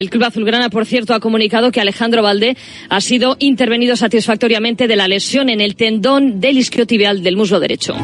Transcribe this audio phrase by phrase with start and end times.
[0.00, 2.56] El Club Azulgrana, por cierto, ha comunicado que Alejandro Valdé
[2.88, 7.94] ha sido intervenido satisfactoriamente de la lesión en el tendón del isquiotibial del muslo derecho.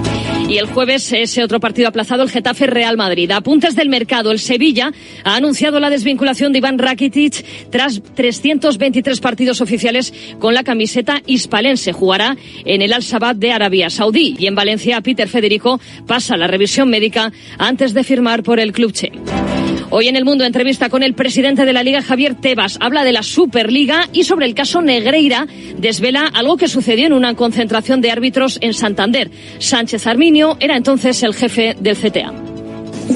[0.49, 3.33] Y el jueves ese otro partido aplazado, el Getafe Real Madrid.
[3.33, 4.93] Apuntes del mercado, el Sevilla
[5.25, 11.91] ha anunciado la desvinculación de Iván Rakitic tras 323 partidos oficiales con la camiseta hispalense.
[11.91, 14.37] Jugará en el Al-Shabaab de Arabia Saudí.
[14.39, 18.93] Y en Valencia, Peter Federico pasa la revisión médica antes de firmar por el club
[18.93, 19.11] Che.
[19.93, 23.11] Hoy en el mundo entrevista con el presidente de la Liga, Javier Tebas, habla de
[23.11, 28.13] la Superliga y sobre el caso Negreira desvela algo que sucedió en una concentración de
[28.13, 29.33] árbitros en Santander.
[29.59, 32.50] Sánchez Arminio era entonces el jefe del CTA.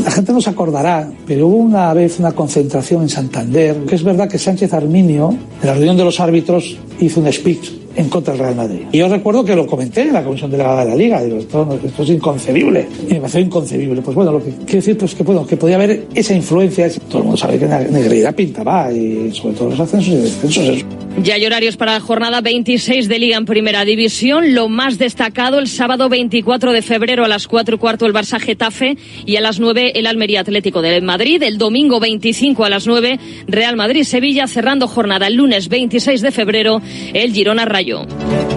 [0.02, 4.02] La gente no se acordará, pero hubo una vez una concentración en Santander, que es
[4.02, 5.30] verdad que Sánchez Arminio,
[5.60, 8.80] en la reunión de los árbitros, hizo un speech en contra del Real Madrid.
[8.92, 11.78] Y yo recuerdo que lo comenté en la Comisión Delegada de la Liga, digo, esto,
[11.84, 12.88] esto es inconcebible.
[13.08, 14.02] Y me pareció inconcebible.
[14.02, 16.90] Pues bueno, lo que quiero decir pues que, bueno, que podía haber esa influencia.
[17.08, 20.84] Todo el mundo sabe que Negreira pintaba y sobre todo los ascensos y descensos.
[21.22, 24.52] Ya hay horarios para la jornada 26 de Liga en Primera División.
[24.52, 28.40] Lo más destacado el sábado 24 de febrero a las 4 y cuarto el Barça
[28.40, 31.42] Getafe y a las 9 el Almería Atlético de Madrid.
[31.42, 36.32] El domingo 25 a las 9 Real Madrid Sevilla cerrando jornada el lunes 26 de
[36.32, 36.82] febrero
[37.14, 38.02] el Girona Rayo.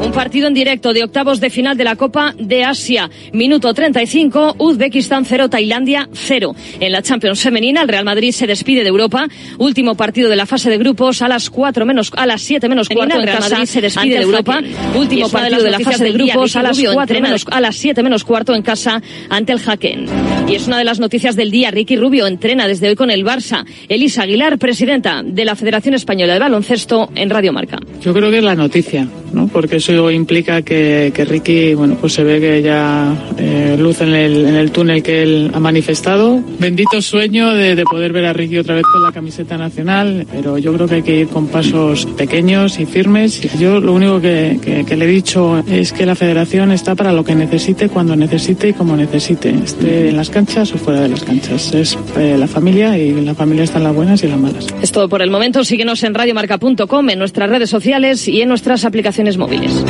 [0.04, 3.10] Un partido en directo de octavos de final de la Copa de Asia.
[3.34, 6.56] Minuto 35, Uzbekistán 0, Tailandia 0.
[6.80, 9.28] En la Champions femenina el Real Madrid se despide de Europa.
[9.58, 12.88] Último partido de la fase de grupos a las 4 menos a las 7 menos
[12.88, 14.62] cuarto en Real Madrid se despide de Europa.
[14.96, 18.24] Último partido de la fase de grupos a las 4 menos a las 7 menos
[18.24, 20.06] cuarto en casa ante el Jaquén.
[20.48, 21.72] Y es una de las noticias del día.
[21.72, 23.66] Ricky Rubio entrena desde hoy con el Barça.
[23.90, 27.80] Elisa Aguilar, presidenta de la Federación Española de Baloncesto en Radio Marca.
[28.02, 29.50] Yo creo que es la noticia, ¿no?
[29.50, 34.16] Porque eso implica que, que Ricky, bueno, pues se ve que ya eh, luce en
[34.16, 36.42] el, en el túnel que él ha manifestado.
[36.60, 40.58] Bendito sueño de, de poder ver a Ricky otra vez con la camiseta nacional, pero
[40.58, 43.42] yo creo que hay que ir con pasos pequeños y firmes.
[43.58, 47.12] Yo lo único que, que, que le he dicho es que la federación está para
[47.12, 51.10] lo que necesite, cuando necesite y como necesite, esté en las canchas o fuera de
[51.10, 51.74] las canchas.
[51.74, 54.68] Es eh, la familia y la familia están las buenas y las malas.
[54.84, 55.64] Es todo por el momento.
[55.64, 59.84] Síguenos en radiomarca.com, en nuestras redes sociales y en nuestras aplicaciones móviles.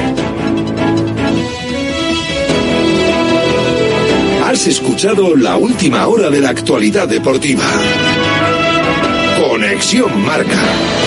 [4.45, 7.65] Has escuchado la última hora de la actualidad deportiva.
[9.37, 11.06] Conexión Marca.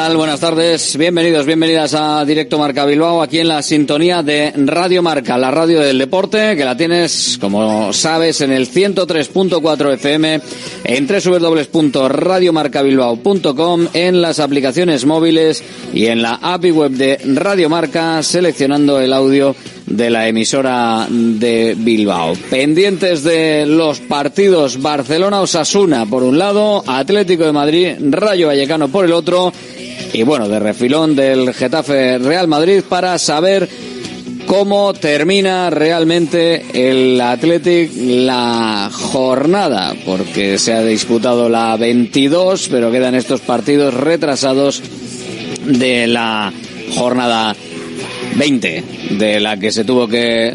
[0.00, 0.96] Buenas tardes.
[0.96, 5.80] Bienvenidos, bienvenidas a Directo Marca Bilbao, aquí en la sintonía de Radio Marca, la radio
[5.80, 10.40] del deporte, que la tienes, como sabes, en el 103.4 FM,
[10.84, 18.98] en www.radiomarcabilbao.com, en las aplicaciones móviles y en la API web de Radio Marca, seleccionando
[19.00, 19.54] el audio
[19.90, 22.34] de la emisora de Bilbao.
[22.48, 29.12] Pendientes de los partidos Barcelona-Osasuna por un lado, Atlético de Madrid, Rayo Vallecano por el
[29.12, 29.52] otro,
[30.12, 33.68] y bueno, de refilón del Getafe Real Madrid para saber
[34.46, 43.14] cómo termina realmente el Athletic la jornada, porque se ha disputado la 22, pero quedan
[43.14, 44.82] estos partidos retrasados
[45.64, 46.52] de la
[46.96, 47.54] jornada
[48.36, 50.52] 20 de la que se tuvo que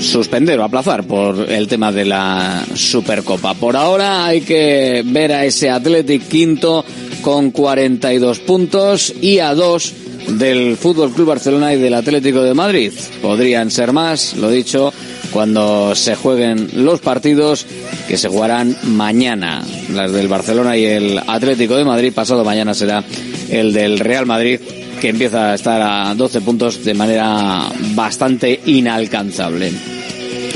[0.00, 3.54] suspender o aplazar por el tema de la Supercopa.
[3.54, 6.84] Por ahora hay que ver a ese Athletic quinto
[7.28, 9.92] con 42 puntos y a dos
[10.28, 12.90] del Fútbol Club Barcelona y del Atlético de Madrid.
[13.20, 14.94] Podrían ser más, lo dicho,
[15.30, 17.66] cuando se jueguen los partidos
[18.08, 19.62] que se jugarán mañana.
[19.92, 22.14] Las del Barcelona y el Atlético de Madrid.
[22.14, 23.04] Pasado mañana será
[23.50, 24.58] el del Real Madrid
[24.98, 29.70] que empieza a estar a 12 puntos de manera bastante inalcanzable.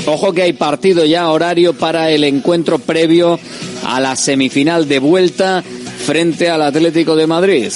[0.07, 3.39] Ojo que hay partido ya horario para el encuentro previo
[3.85, 5.63] a la semifinal de vuelta
[6.03, 7.71] frente al Atlético de Madrid.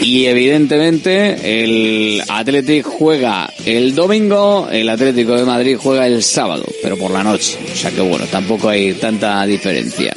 [0.00, 6.96] Y evidentemente el Atlético juega el domingo, el Atlético de Madrid juega el sábado, pero
[6.98, 7.58] por la noche.
[7.72, 10.12] O sea que bueno, tampoco hay tanta diferencia.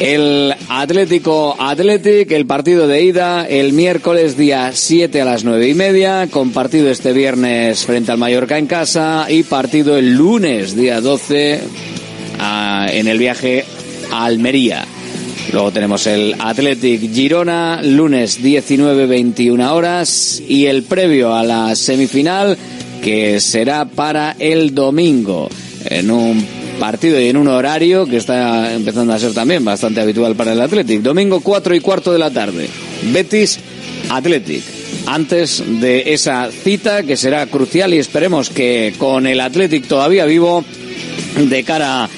[0.00, 5.74] El Atlético Athletic, el partido de ida, el miércoles día 7 a las 9 y
[5.74, 11.00] media, con partido este viernes frente al Mallorca en casa y partido el lunes día
[11.00, 11.60] 12
[12.40, 13.64] a, en el viaje
[14.10, 14.86] a Almería.
[15.52, 22.56] Luego tenemos el Athletic Girona, lunes 19-21 horas y el previo a la semifinal
[23.02, 25.50] que será para el domingo
[25.84, 26.46] en un
[26.80, 30.60] partido y en un horario que está empezando a ser también bastante habitual para el
[30.60, 31.02] Athletic.
[31.02, 32.68] Domingo 4 y cuarto de la tarde.
[33.12, 33.58] Betis
[34.08, 34.62] Athletic.
[35.04, 40.64] Antes de esa cita que será crucial y esperemos que con el Athletic todavía vivo
[41.36, 42.08] de cara a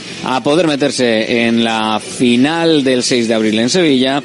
[0.43, 4.23] poder meterse en la final del 6 de abril en Sevilla,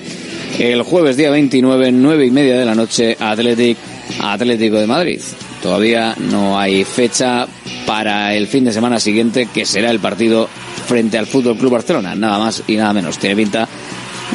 [0.57, 3.77] el jueves día 29, 9 y media de la noche, Athletic,
[4.21, 5.21] Atlético de Madrid.
[5.61, 7.47] Todavía no hay fecha
[7.85, 10.47] para el fin de semana siguiente, que será el partido
[10.87, 12.15] frente al Fútbol Club Barcelona.
[12.15, 13.17] Nada más y nada menos.
[13.17, 13.67] Tiene pinta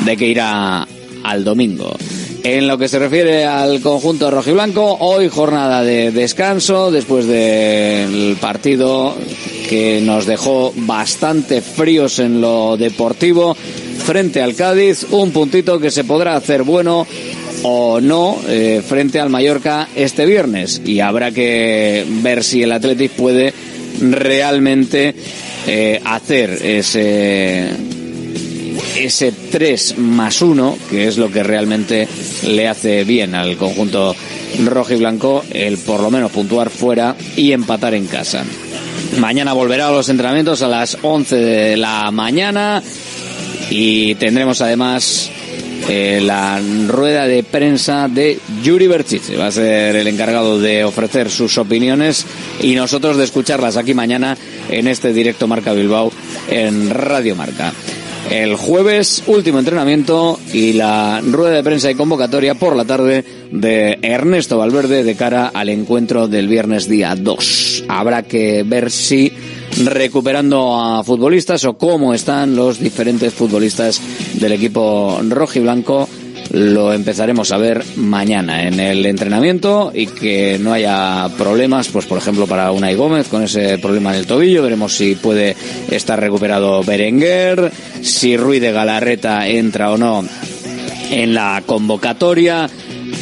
[0.05, 0.87] de que irá
[1.23, 1.97] al domingo.
[2.43, 9.17] En lo que se refiere al conjunto rojiblanco, hoy jornada de descanso después del partido
[9.75, 13.57] que nos dejó bastante fríos en lo deportivo.
[13.57, 17.05] Frente al Cádiz, un puntito que se podrá hacer bueno
[17.65, 20.81] o no eh, frente al Mallorca este viernes.
[20.85, 23.53] Y habrá que ver si el Athletic puede
[24.01, 25.13] realmente
[25.67, 27.71] eh, hacer ese
[28.97, 32.07] ese 3 más 1 que es lo que realmente
[32.47, 34.15] le hace bien al conjunto
[34.65, 38.45] rojo y blanco el por lo menos puntuar fuera y empatar en casa
[39.19, 42.83] mañana volverá a los entrenamientos a las 11 de la mañana
[43.71, 45.31] y tendremos además
[45.89, 49.37] eh, la rueda de prensa de Yuri Berchiche.
[49.37, 52.27] Va a ser el encargado de ofrecer sus opiniones
[52.61, 54.37] y nosotros de escucharlas aquí mañana
[54.71, 56.11] en este directo Marca Bilbao
[56.49, 57.73] en Radio Marca.
[58.31, 63.99] El jueves, último entrenamiento y la rueda de prensa y convocatoria por la tarde de
[64.03, 67.85] Ernesto Valverde de cara al encuentro del viernes día 2.
[67.89, 69.33] Habrá que ver si
[69.85, 74.01] recuperando a futbolistas o cómo están los diferentes futbolistas
[74.35, 76.09] del equipo rojo y blanco
[76.55, 82.19] lo empezaremos a ver mañana en el entrenamiento y que no haya problemas, pues por
[82.19, 85.57] ejemplo para Unai Gómez con ese problema en el tobillo, veremos si puede
[85.91, 87.73] estar recuperado Berenguer,
[88.03, 90.25] si Ruiz de Galarreta entra o no
[91.11, 92.71] en la convocatoria,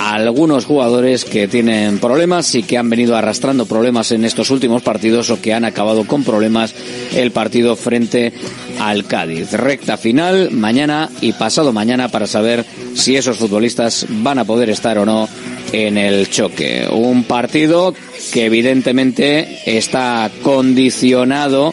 [0.00, 5.30] algunos jugadores que tienen problemas y que han venido arrastrando problemas en estos últimos partidos
[5.30, 6.74] o que han acabado con problemas
[7.14, 8.32] el partido frente
[8.80, 9.52] al Cádiz.
[9.52, 12.64] Recta final mañana y pasado mañana para saber
[12.94, 15.28] si esos futbolistas van a poder estar o no
[15.72, 16.86] en el choque.
[16.90, 17.94] Un partido
[18.32, 21.71] que evidentemente está condicionado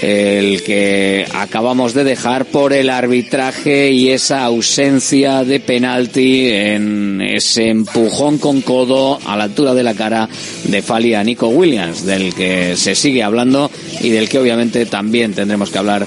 [0.00, 7.68] el que acabamos de dejar por el arbitraje y esa ausencia de penalti en ese
[7.68, 10.28] empujón con codo a la altura de la cara
[10.64, 15.34] de Fali a Nico Williams, del que se sigue hablando y del que obviamente también
[15.34, 16.06] tendremos que hablar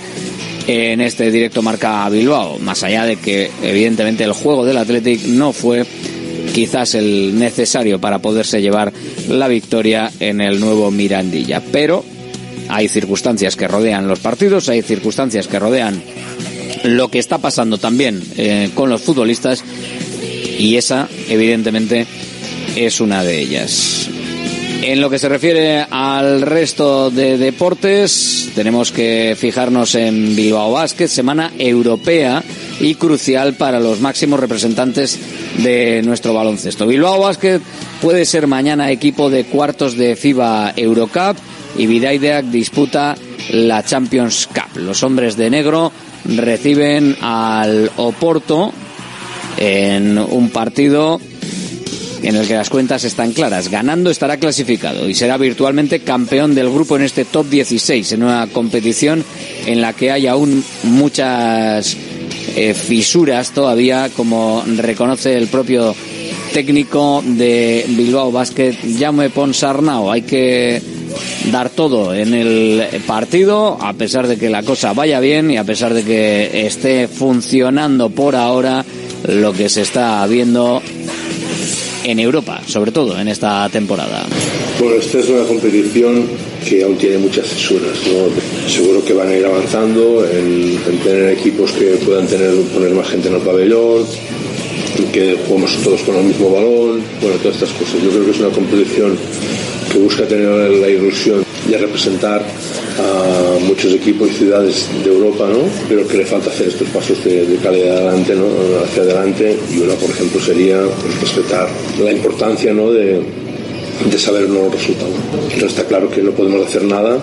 [0.68, 5.52] en este directo marca Bilbao, más allá de que evidentemente el juego del Athletic no
[5.52, 5.86] fue
[6.54, 8.94] quizás el necesario para poderse llevar
[9.30, 12.06] la victoria en el nuevo Mirandilla, pero
[12.70, 16.02] hay circunstancias que rodean los partidos, hay circunstancias que rodean
[16.84, 19.64] lo que está pasando también eh, con los futbolistas
[20.58, 22.06] y esa, evidentemente,
[22.76, 24.10] es una de ellas.
[24.82, 31.08] En lo que se refiere al resto de deportes, tenemos que fijarnos en Bilbao Basket,
[31.08, 32.44] semana europea
[32.82, 35.18] y crucial para los máximos representantes
[35.60, 36.86] de nuestro baloncesto.
[36.86, 37.62] Bilbao Basket
[38.02, 41.38] puede ser mañana equipo de cuartos de FIBA Eurocup
[41.78, 43.16] y Vidaideak disputa
[43.52, 44.80] la Champions Cup.
[44.82, 45.92] Los hombres de negro
[46.26, 48.72] reciben al Oporto
[49.58, 51.20] en un partido
[52.24, 53.70] en el que las cuentas están claras.
[53.70, 58.48] Ganando estará clasificado y será virtualmente campeón del grupo en este top 16, en una
[58.48, 59.24] competición
[59.66, 61.98] en la que hay aún muchas
[62.56, 65.94] eh, fisuras todavía, como reconoce el propio
[66.54, 70.12] técnico de Bilbao Basket, Jaume Ponsarnau.
[70.12, 70.82] Hay que
[71.52, 75.64] dar todo en el partido, a pesar de que la cosa vaya bien y a
[75.64, 78.86] pesar de que esté funcionando por ahora
[79.28, 80.82] lo que se está viendo
[82.04, 84.26] en Europa, sobre todo en esta temporada.
[84.80, 86.28] Bueno, esta es una competición
[86.68, 87.98] que aún tiene muchas fisuras.
[88.68, 93.08] Seguro que van a ir avanzando en, en tener equipos que puedan tener poner más
[93.08, 94.06] gente en el pabellón,
[95.12, 98.02] que jugamos todos con el mismo balón, bueno, todas estas cosas.
[98.04, 99.18] Yo creo que es una competición
[99.94, 105.60] que busca tener la ilusión de representar a muchos equipos y ciudades de Europa, ¿no?
[105.88, 108.48] pero que le falta hacer estos pasos de, calidad adelante, ¿no?
[108.84, 109.56] hacia adelante.
[109.72, 111.70] Y una, por ejemplo, sería pues, respetar
[112.04, 112.92] la importancia ¿no?
[112.92, 113.22] de,
[114.18, 115.12] saber un nuevo resultado.
[115.44, 117.20] Entonces está claro que no podemos hacer nada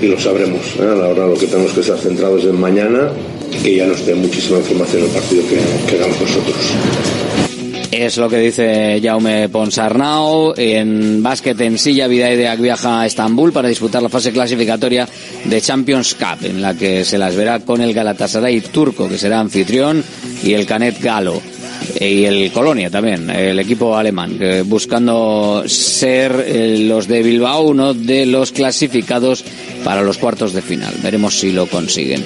[0.00, 0.60] y lo sabremos.
[0.78, 0.82] ¿eh?
[0.82, 3.10] A la hora lo que tenemos que estar centrados en mañana,
[3.62, 5.56] que ya nos dé muchísima información el partido que,
[5.90, 7.23] que hagamos nosotros.
[7.96, 10.52] Es lo que dice Jaume Ponsarnau.
[10.56, 15.08] En básquet en silla, Vidaideak viaja a Estambul para disputar la fase clasificatoria
[15.44, 19.38] de Champions Cup, en la que se las verá con el Galatasaray turco, que será
[19.38, 20.02] anfitrión,
[20.42, 21.40] y el Canet Galo.
[22.00, 28.26] Y el Colonia también, el equipo alemán, buscando ser eh, los de Bilbao uno de
[28.26, 29.44] los clasificados
[29.84, 30.94] para los cuartos de final.
[31.00, 32.24] Veremos si lo consiguen.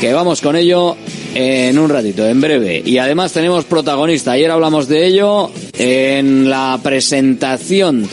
[0.00, 0.96] que vamos con ello
[1.34, 2.82] en un ratito, en breve.
[2.84, 4.32] Y además tenemos protagonista.
[4.32, 8.08] Ayer hablamos de ello en la presentación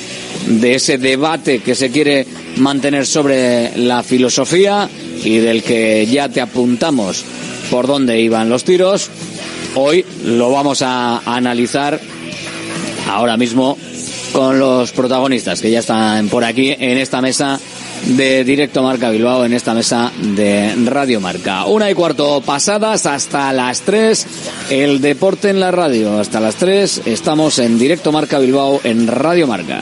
[0.48, 2.26] de ese debate que se quiere
[2.58, 4.90] mantener sobre la filosofía
[5.24, 7.24] y del que ya te apuntamos
[7.70, 9.10] por dónde iban los tiros.
[9.76, 12.00] Hoy lo vamos a analizar
[13.16, 13.78] ahora mismo
[14.32, 17.60] con los protagonistas que ya están por aquí en esta mesa
[18.06, 21.66] de Directo Marca Bilbao, en esta mesa de Radio Marca.
[21.66, 24.26] Una y cuarto pasadas hasta las tres,
[24.70, 26.20] el deporte en la radio.
[26.20, 29.82] Hasta las tres estamos en Directo Marca Bilbao en Radio Marca.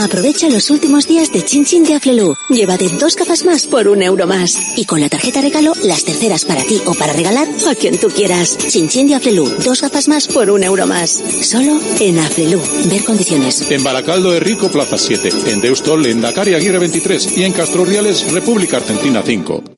[0.00, 2.36] Aprovecha los últimos días de Chin Chin de Aflelu.
[2.48, 4.56] Llévate dos gafas más por un euro más.
[4.76, 8.08] Y con la tarjeta regalo, las terceras para ti o para regalar a quien tú
[8.08, 8.56] quieras.
[8.58, 9.48] Chin Chin de Aflelu.
[9.64, 11.10] Dos gafas más por un euro más.
[11.10, 12.60] Solo en Aflelu.
[12.88, 13.70] Ver condiciones.
[13.70, 15.30] En Baracaldo de Rico, Plaza 7.
[15.46, 17.36] En Deustol, en Dakar Aguirre 23.
[17.36, 19.77] Y en Castro Reales, República Argentina 5.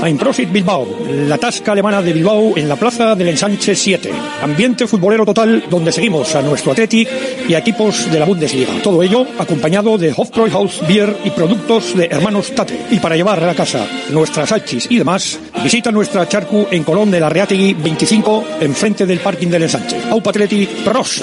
[0.00, 0.86] Prosit Bilbao,
[1.28, 4.10] la tasca alemana de Bilbao en la plaza del Ensanche 7.
[4.42, 7.08] Ambiente futbolero total donde seguimos a nuestro Athletic
[7.48, 8.72] y a equipos de la Bundesliga.
[8.82, 12.78] Todo ello acompañado de Hofbräuhaus Beer y productos de hermanos Tate.
[12.90, 17.10] Y para llevar a la casa nuestras hachis y demás, visita nuestra charcu en Colón
[17.10, 19.96] de la Reategui 25, enfrente del parking del Ensanche.
[20.10, 21.20] Aupa Athletic, pros.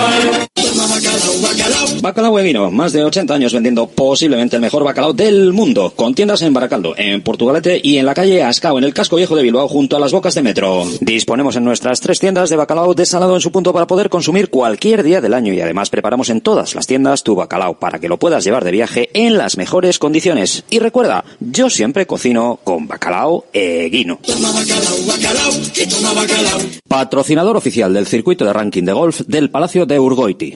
[2.01, 6.41] Bacalao Vino, más de 80 años vendiendo posiblemente el mejor bacalao del mundo, con tiendas
[6.41, 9.67] en Baracaldo, en Portugalete y en la calle Ascao, en el casco viejo de Bilbao,
[9.69, 10.86] junto a las bocas de metro.
[11.00, 15.03] Disponemos en nuestras tres tiendas de bacalao desalado en su punto para poder consumir cualquier
[15.03, 18.17] día del año y además preparamos en todas las tiendas tu bacalao para que lo
[18.17, 20.65] puedas llevar de viaje en las mejores condiciones.
[20.69, 24.19] Y recuerda, yo siempre cocino con bacalao eguino.
[26.89, 30.55] Patrocinador oficial del circuito de ranking de golf del Palacio de Urgoiti.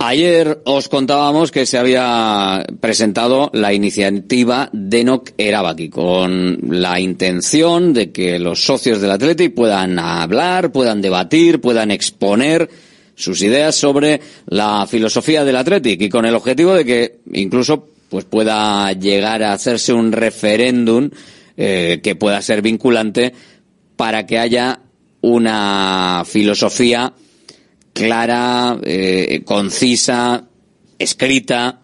[0.00, 8.12] Ayer os contábamos que se había presentado la iniciativa Denok Erabaki con la intención de
[8.12, 12.70] que los socios del Athletic puedan hablar, puedan debatir, puedan exponer
[13.16, 18.24] sus ideas sobre la filosofía del Athletic y con el objetivo de que incluso pues
[18.24, 21.10] pueda llegar a hacerse un referéndum
[21.56, 23.34] eh, que pueda ser vinculante
[23.96, 24.78] para que haya
[25.22, 27.12] una filosofía
[27.98, 30.44] clara, eh, concisa,
[30.98, 31.80] escrita,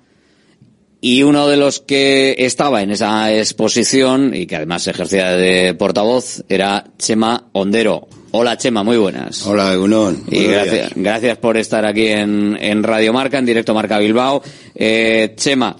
[1.00, 6.44] y uno de los que estaba en esa exposición y que además ejercía de portavoz
[6.48, 8.08] era Chema Ondero.
[8.30, 9.46] Hola Chema, muy buenas.
[9.46, 10.22] Hola Gunón.
[10.30, 14.42] Y gracias, gracias por estar aquí en, en Radio Marca, en directo Marca Bilbao.
[14.74, 15.76] Eh, Chema,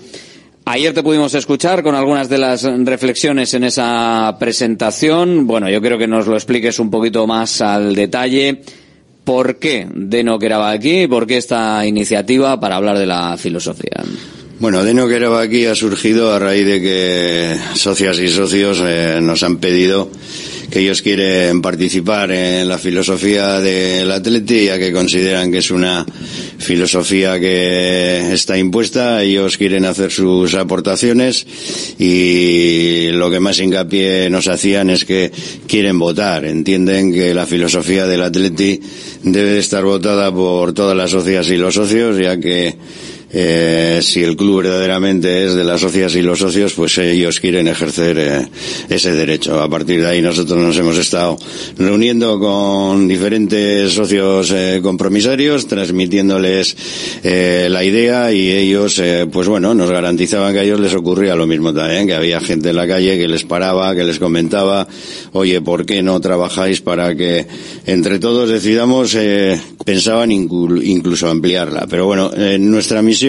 [0.67, 5.47] ayer te pudimos escuchar con algunas de las reflexiones en esa presentación.
[5.47, 8.61] Bueno, yo creo que nos lo expliques un poquito más al detalle.
[9.25, 11.07] ¿Por qué Deno Queraba aquí?
[11.07, 14.05] ¿Por qué esta iniciativa para hablar de la filosofía?
[14.61, 19.43] Bueno, Deno Queraba aquí ha surgido a raíz de que socias y socios eh, nos
[19.43, 20.11] han pedido
[20.71, 26.05] que ellos quieren participar en la filosofía del atleti, ya que consideran que es una
[26.59, 31.47] filosofía que está impuesta, ellos quieren hacer sus aportaciones
[31.99, 35.31] y lo que más hincapié nos hacían es que
[35.67, 38.81] quieren votar, entienden que la filosofía del atleti
[39.25, 42.77] debe estar votada por todas las socias y los socios, ya que
[43.37, 47.67] eh, si el club verdaderamente es de las socias y los socios, pues ellos quieren
[47.67, 48.49] ejercer eh,
[48.89, 49.61] ese derecho.
[49.61, 51.37] A partir de ahí nosotros nos hemos estado
[51.77, 56.77] reuniendo con diferentes socios eh, compromisarios, transmitiéndoles
[57.25, 61.49] eh, la idea y ellos, pues bueno, nos garantizaban que a ellos les ocurría lo
[61.49, 64.87] mismo también, que había gente en la calle que les paraba, que les comentaba,
[65.33, 67.47] oye, ¿por qué no trabajáis para que
[67.87, 69.17] entre todos decidamos?
[69.85, 71.87] pensaban incluso ampliarla.
[71.91, 73.24] Pero bueno, nuestra misión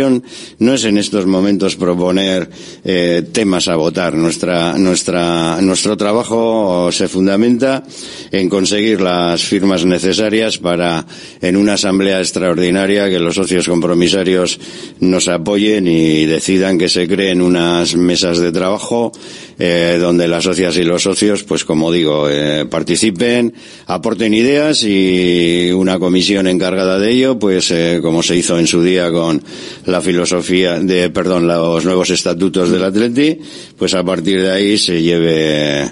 [0.60, 2.50] no es en estos momentos proponer
[2.84, 4.14] eh, temas a votar.
[4.16, 7.84] Nuestra, nuestra, nuestro trabajo se fundamenta
[8.32, 11.06] en conseguir las firmas necesarias para,
[11.42, 14.60] en una asamblea extraordinaria, que los socios compromisarios
[15.00, 19.12] nos apoyen y decidan que se creen unas mesas de trabajo
[19.58, 23.54] eh, donde las socias y los socios, pues como digo, eh, participen,
[23.88, 29.12] aporten ideas y una comisión encargada de ello, pues como se hizo en su día
[29.12, 29.42] con
[29.86, 33.40] la filosofía de, perdón, los nuevos estatutos del Atleti,
[33.78, 35.92] pues a partir de ahí se lleve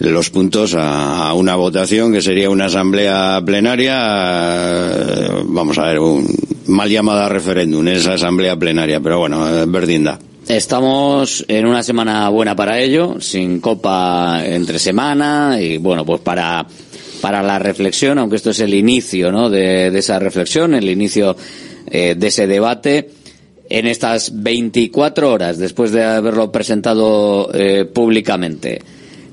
[0.00, 3.98] los puntos a, una votación que sería una asamblea plenaria,
[5.44, 6.26] vamos a ver, un
[6.68, 10.18] mal llamada referéndum, esa asamblea plenaria, pero bueno, verdinda.
[10.48, 16.66] Estamos en una semana buena para ello, sin copa entre semana y bueno, pues para,
[17.20, 19.50] para la reflexión, aunque esto es el inicio ¿no?
[19.50, 21.36] de, esa reflexión, el inicio
[21.90, 23.10] eh, de ese debate,
[23.70, 28.80] en estas 24 horas después de haberlo presentado eh, públicamente.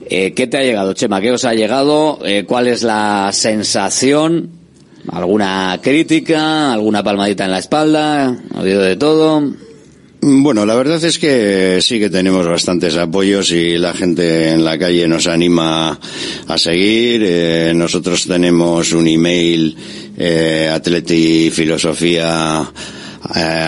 [0.10, 1.22] Eh, ¿Qué te ha llegado, Chema?
[1.22, 2.20] ¿Qué os ha llegado?
[2.48, 4.50] ¿Cuál es la sensación?
[5.12, 9.44] alguna crítica, alguna palmadita en la espalda, ha habido de todo.
[10.28, 14.76] Bueno, la verdad es que sí que tenemos bastantes apoyos y la gente en la
[14.76, 16.00] calle nos anima
[16.48, 17.22] a seguir.
[17.24, 19.78] Eh, nosotros tenemos un email,
[20.18, 20.72] eh,
[23.36, 23.68] eh,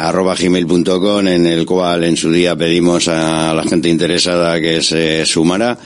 [1.28, 5.78] en el cual en su día pedimos a la gente interesada que se sumara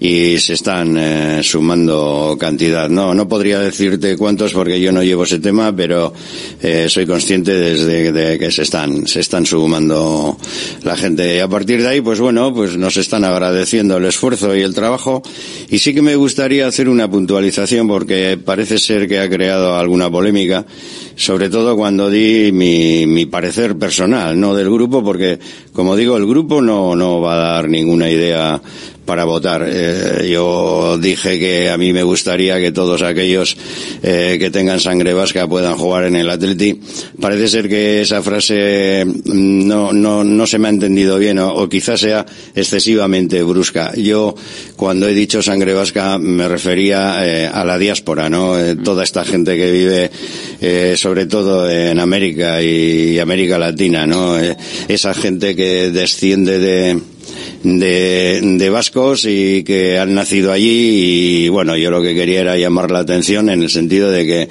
[0.00, 2.88] y se están eh, sumando cantidad.
[2.88, 6.14] No, no podría decirte cuántos porque yo no llevo ese tema, pero
[6.62, 10.38] eh, soy consciente desde de que se están, se están sumando
[10.84, 11.36] la gente.
[11.36, 14.74] Y a partir de ahí, pues bueno, pues nos están agradeciendo el esfuerzo y el
[14.74, 15.22] trabajo.
[15.68, 20.10] Y sí que me gustaría hacer una puntualización porque parece ser que ha creado alguna
[20.10, 20.64] polémica,
[21.14, 25.38] sobre todo cuando di mi, mi parecer personal, no del grupo, porque
[25.74, 28.60] como digo, el grupo no, no va a dar ninguna idea
[29.10, 29.66] para votar.
[29.66, 33.56] Eh, yo dije que a mí me gustaría que todos aquellos
[34.04, 36.80] eh, que tengan sangre vasca puedan jugar en el Atleti.
[37.20, 41.52] Parece ser que esa frase mm, no, no, no se me ha entendido bien o,
[41.52, 43.92] o quizás sea excesivamente brusca.
[43.96, 44.36] Yo
[44.76, 48.56] cuando he dicho sangre vasca me refería eh, a la diáspora, ¿no?
[48.56, 50.10] Eh, toda esta gente que vive
[50.60, 54.38] eh, sobre todo en América y América Latina, ¿no?
[54.38, 57.00] Eh, esa gente que desciende de
[57.62, 62.56] de, de vascos y que han nacido allí y bueno, yo lo que quería era
[62.56, 64.48] llamar la atención en el sentido de que,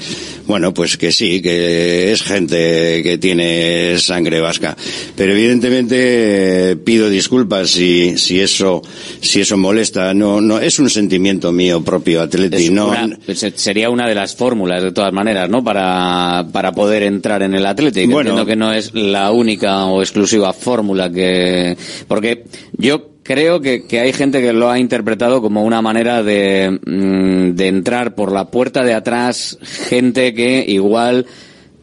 [0.49, 4.75] bueno, pues que sí, que es gente que tiene sangre vasca.
[5.15, 8.81] Pero evidentemente eh, pido disculpas si, si eso,
[9.21, 10.11] si eso molesta.
[10.15, 12.71] No, no, es un sentimiento mío propio, Atleti.
[12.71, 15.63] No, una- pues, eh, sería una de las fórmulas, de todas maneras, ¿no?
[15.63, 18.11] Para, para poder entrar en el Atlético.
[18.11, 18.31] Bueno.
[18.31, 21.77] Entiendo que no es la única o exclusiva fórmula que...
[22.07, 26.79] Porque yo creo que, que hay gente que lo ha interpretado como una manera de,
[26.83, 31.27] mm, de entrar por la puerta de atrás, gente que igual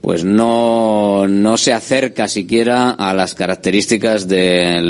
[0.00, 4.80] pues no, no se acerca siquiera a las características de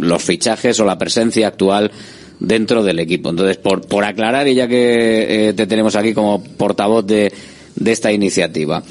[0.00, 1.90] los fichajes o la presencia actual
[2.38, 3.28] dentro del equipo.
[3.28, 7.30] Entonces, por, por aclarar, y ya que eh, te tenemos aquí como portavoz de,
[7.76, 8.82] de esta iniciativa,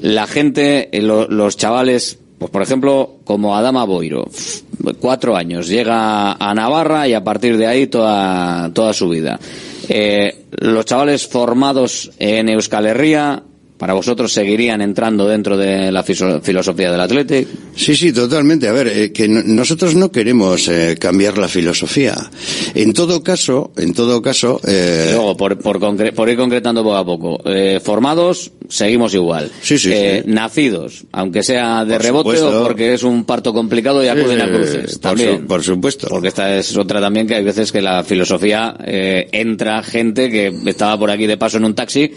[0.00, 4.26] la gente, eh, lo- los chavales, pues por ejemplo, como Adama Boiro,
[5.00, 9.38] cuatro años, llega a Navarra y a partir de ahí toda, toda su vida.
[9.88, 13.42] Eh, los chavales formados en Euskal Herria,
[13.84, 17.46] para vosotros seguirían entrando dentro de la filosofía del Athletic.
[17.76, 18.66] Sí, sí, totalmente.
[18.66, 22.14] A ver, eh, que no- nosotros no queremos eh, cambiar la filosofía.
[22.74, 26.96] En todo caso, en todo caso, eh, Luego, por, por, concre- por ir concretando poco
[26.96, 29.50] a poco, eh, formados, seguimos igual.
[29.60, 30.22] Sí, sí, sí.
[30.24, 32.62] Nacidos, aunque sea de Por rebote supuesto.
[32.62, 34.98] o porque es un parto complicado y acuden a cruces.
[34.98, 35.40] También.
[35.42, 36.06] su- por supuesto.
[36.08, 40.50] Porque esta es otra también que hay veces que la filosofía eh, entra gente que
[40.70, 42.10] estaba por aquí de paso en un taxi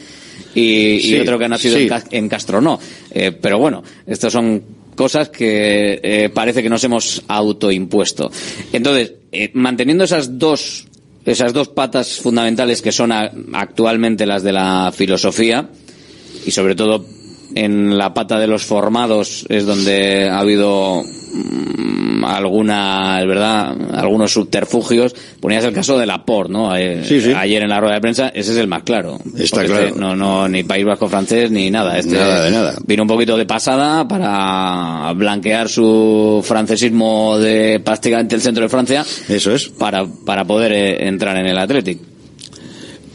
[0.56, 1.84] y, otro que ha nacido sí.
[1.84, 2.80] en, Ca- en Castro no.
[3.12, 4.64] Eh, pero bueno, estas son
[4.96, 8.32] cosas que eh, parece que nos hemos autoimpuesto.
[8.74, 10.86] Entonces, eh, manteniendo esas dos
[11.26, 15.70] esas dos patas fundamentales que son a- actualmente las de la filosofía
[16.46, 17.06] y sobre todo
[17.56, 24.32] en la pata de los formados es donde ha habido mm, alguna, es verdad, algunos
[24.32, 25.16] subterfugios.
[25.40, 26.76] Ponías el caso de Laporte, ¿no?
[26.76, 27.34] Eh, Sí, sí.
[27.36, 29.18] Ayer en la rueda de prensa, ese es el más claro.
[29.38, 29.88] Está claro.
[29.88, 31.98] este no, no, ni País Vasco francés ni nada.
[31.98, 32.76] Este Nada de nada.
[32.86, 39.06] Vino un poquito de pasada para blanquear su francesismo de prácticamente el centro de Francia.
[39.30, 39.70] Eso es.
[39.70, 42.00] Para, para poder eh, entrar en el Athletic.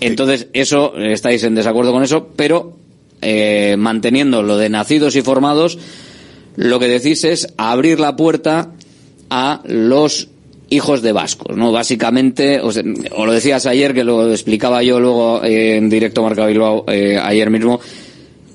[0.01, 2.82] Entonces, eso, estáis en desacuerdo con eso, pero
[3.23, 5.79] eh, manteniendo lo de nacidos y formados,
[6.57, 8.73] lo que decís es abrir la puerta
[9.31, 10.29] a los
[10.69, 11.71] hijos de vascos, ¿no?
[11.71, 12.83] Básicamente, o, sea,
[13.13, 17.19] o lo decías ayer, que lo explicaba yo luego eh, en directo Marca Bilbao eh,
[17.23, 17.81] ayer mismo,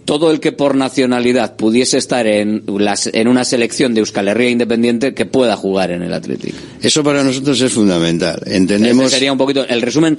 [0.06, 4.50] todo el que por nacionalidad pudiese estar en, las, en una selección de Euskal Herria
[4.50, 6.56] Independiente que pueda jugar en el Athletic.
[6.82, 8.42] eso para nosotros es fundamental.
[8.46, 9.12] Entendemos.
[9.12, 10.18] Sería un poquito el resumen,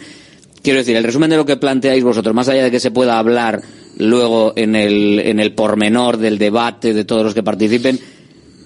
[0.62, 3.18] quiero decir, el resumen de lo que planteáis vosotros, más allá de que se pueda
[3.18, 3.60] hablar
[3.98, 7.98] luego en el, en el pormenor del debate de todos los que participen,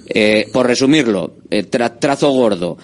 [0.08, 2.76] eh, por resumirlo, eh, tra- trazo gordo,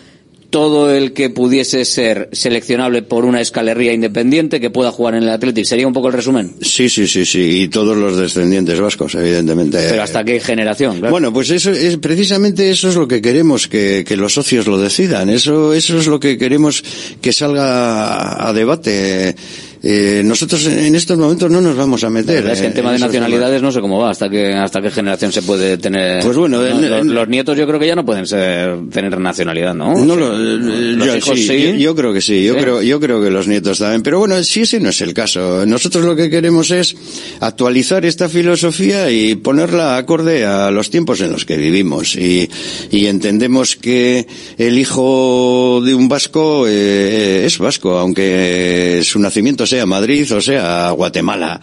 [0.50, 5.28] todo el que pudiese ser seleccionable por una escalería independiente que pueda jugar en el
[5.28, 6.54] Athletic, sería un poco el resumen.
[6.62, 7.62] Sí, sí, sí, sí.
[7.62, 9.78] Y todos los descendientes vascos, evidentemente.
[9.90, 11.10] Pero hasta qué generación, claro.
[11.10, 14.78] Bueno, pues eso es precisamente eso es lo que queremos que, que los socios lo
[14.78, 15.28] decidan.
[15.28, 16.82] Eso eso es lo que queremos
[17.20, 19.34] que salga a, a debate.
[19.82, 22.46] Eh, nosotros en estos momentos no nos vamos a meter.
[22.46, 25.32] es que en tema de nacionalidades no sé cómo va, hasta qué, hasta qué generación
[25.32, 26.22] se puede tener.
[26.22, 29.94] Pues bueno, los, nietos yo creo que ya no pueden ser, tener nacionalidad, ¿no?
[30.04, 33.78] No, los hijos sí, Yo, creo que sí, yo creo, yo creo que los nietos
[33.78, 34.02] también.
[34.02, 35.64] Pero bueno, si ese no es el caso.
[35.66, 36.96] Nosotros lo que queremos es
[37.40, 42.16] actualizar esta filosofía y ponerla acorde a los tiempos en los que vivimos.
[42.16, 42.48] Y,
[42.90, 49.86] y entendemos que el hijo de un vasco eh, es vasco, aunque su nacimiento sea
[49.86, 51.60] Madrid o sea Guatemala.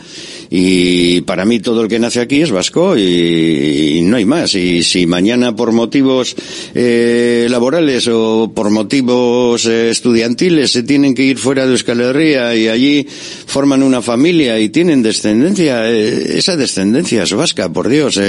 [0.49, 4.55] Y para mí todo el que nace aquí es vasco y, no hay más.
[4.55, 6.35] Y si mañana por motivos
[6.73, 12.55] eh, laborales o por motivos eh, estudiantiles se tienen que ir fuera de Euskal Herria
[12.55, 18.19] y allí forman una familia y tienen descendencia, eh, esa descendencia es vasca, por Dios.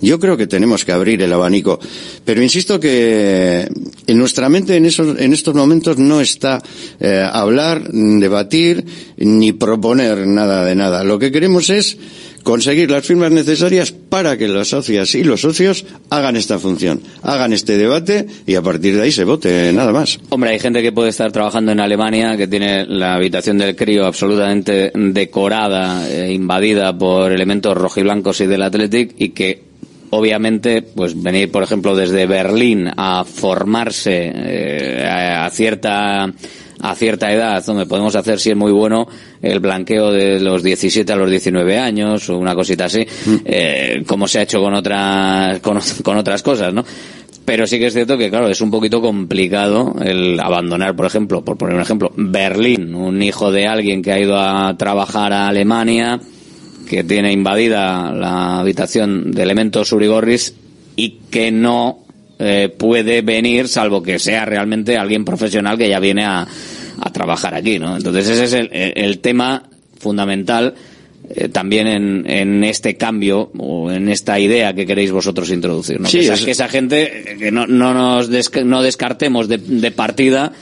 [0.00, 1.80] yo creo que tenemos que abrir el abanico.
[2.24, 3.68] Pero insisto que
[4.06, 6.62] en nuestra mente en, esos, en estos momentos no está
[7.32, 8.84] hablar, debatir
[9.24, 11.04] ni proponer nada de nada.
[11.04, 11.96] Lo que queremos es
[12.42, 17.52] conseguir las firmas necesarias para que las socias y los socios hagan esta función, hagan
[17.52, 20.20] este debate y a partir de ahí se vote, nada más.
[20.28, 24.04] Hombre, hay gente que puede estar trabajando en Alemania, que tiene la habitación del crío
[24.04, 29.62] absolutamente decorada, e invadida por elementos rojiblancos y del Athletic y que
[30.10, 36.32] obviamente, pues venir, por ejemplo, desde Berlín a formarse eh, a cierta
[36.84, 39.08] a cierta edad, donde podemos hacer, si es muy bueno,
[39.40, 43.36] el blanqueo de los 17 a los 19 años o una cosita así, mm.
[43.46, 45.78] eh, como se ha hecho con otras, con,
[46.18, 46.84] otras cosas, ¿no?
[47.46, 51.42] Pero sí que es cierto que, claro, es un poquito complicado el abandonar, por ejemplo,
[51.42, 55.48] por poner un ejemplo, Berlín, un hijo de alguien que ha ido a trabajar a
[55.48, 56.20] Alemania,
[56.86, 60.54] que tiene invadida la habitación de elementos urigorris
[60.96, 62.00] y que no
[62.38, 66.46] eh, puede venir, salvo que sea realmente alguien profesional que ya viene a,
[67.00, 67.96] a trabajar aquí, ¿no?
[67.96, 69.64] Entonces ese es el, el tema
[69.98, 70.74] fundamental
[71.30, 76.08] eh, también en, en, este cambio o en esta idea que queréis vosotros introducir, ¿no?
[76.08, 78.28] que, esa, que, esa, gente, que no, no nos
[78.64, 80.52] no descartemos de, de partida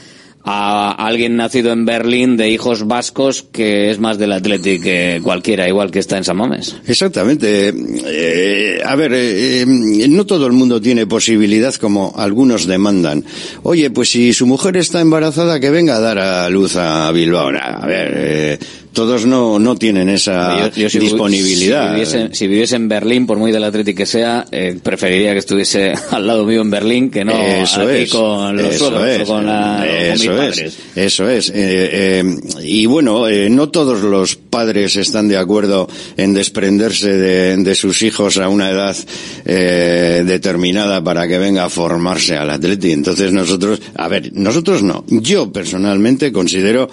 [0.45, 5.69] a alguien nacido en Berlín de hijos vascos que es más del Athletic que cualquiera,
[5.69, 6.77] igual que está en Samomes.
[6.87, 7.73] Exactamente.
[8.07, 13.25] Eh, a ver, eh, no todo el mundo tiene posibilidad como algunos demandan.
[13.63, 17.49] Oye, pues si su mujer está embarazada, que venga a dar a luz a Bilbao.
[17.49, 18.59] A ver, eh,
[18.93, 21.97] todos no, no tienen esa disponibilidad.
[22.33, 26.27] Si viviese, en Berlín, por muy del Atlético que sea, eh, preferiría que estuviese al
[26.27, 30.43] lado mío en Berlín que no eso aquí con los eso es, con, la, eso
[30.43, 31.51] es, Eso es.
[31.51, 37.75] Eh, eh, y bueno, no todos los padres están de acuerdo en desprenderse de, de
[37.75, 38.97] sus hijos a una edad
[39.45, 42.95] determinada para que venga a formarse al Atlético.
[42.95, 45.05] Entonces nosotros, a ver, nosotros no.
[45.09, 46.89] Yo personalmente considero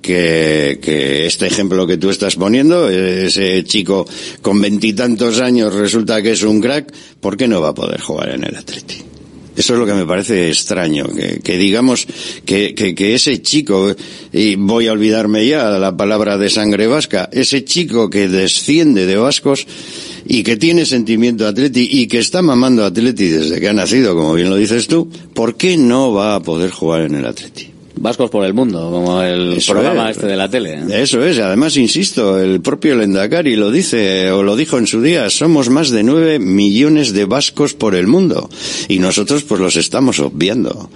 [0.00, 4.06] que, que, este ejemplo que tú estás poniendo, ese chico
[4.42, 8.30] con veintitantos años resulta que es un crack, ¿por qué no va a poder jugar
[8.30, 9.10] en el Atleti?
[9.56, 11.06] Eso es lo que me parece extraño,
[11.42, 12.06] que, digamos
[12.46, 13.94] que, que, que, ese chico,
[14.32, 19.16] y voy a olvidarme ya la palabra de sangre vasca, ese chico que desciende de
[19.16, 19.66] vascos
[20.24, 24.34] y que tiene sentimiento atleti y que está mamando atleti desde que ha nacido, como
[24.34, 27.69] bien lo dices tú, ¿por qué no va a poder jugar en el atleti?
[27.96, 30.74] Vascos por el mundo, como el programa este de la tele.
[30.74, 31.02] ¿eh?
[31.02, 35.28] Eso es, además insisto, el propio Lendakari lo dice, o lo dijo en su día,
[35.30, 38.48] somos más de nueve millones de vascos por el mundo.
[38.88, 40.90] Y nosotros pues los estamos obviando.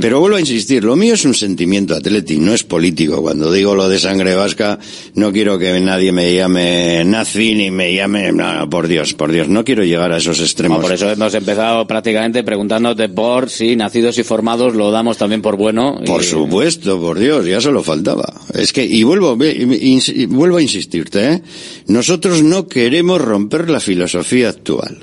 [0.00, 3.22] Pero vuelvo a insistir, lo mío es un sentimiento atlético, no es político.
[3.22, 4.78] Cuando digo lo de sangre vasca,
[5.14, 9.48] no quiero que nadie me llame nazi ni me llame, no, por Dios, por Dios,
[9.48, 10.80] no quiero llegar a esos extremos.
[10.80, 15.56] por eso hemos empezado prácticamente preguntándote por si nacidos y formados lo damos también por
[15.56, 16.00] bueno.
[16.04, 18.40] Por supuesto, por Dios, ya solo faltaba.
[18.54, 21.42] Es que, y vuelvo, vuelvo a insistirte, ¿eh?
[21.86, 24.98] nosotros no queremos romper la filosofía actual.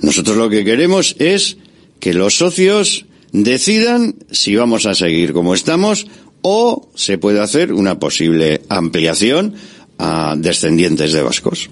[0.00, 1.58] Nosotros lo que queremos es
[2.00, 6.06] que los socios decidan si vamos a seguir como estamos
[6.42, 9.54] o se puede hacer una posible ampliación
[9.98, 11.70] a descendientes de vascos.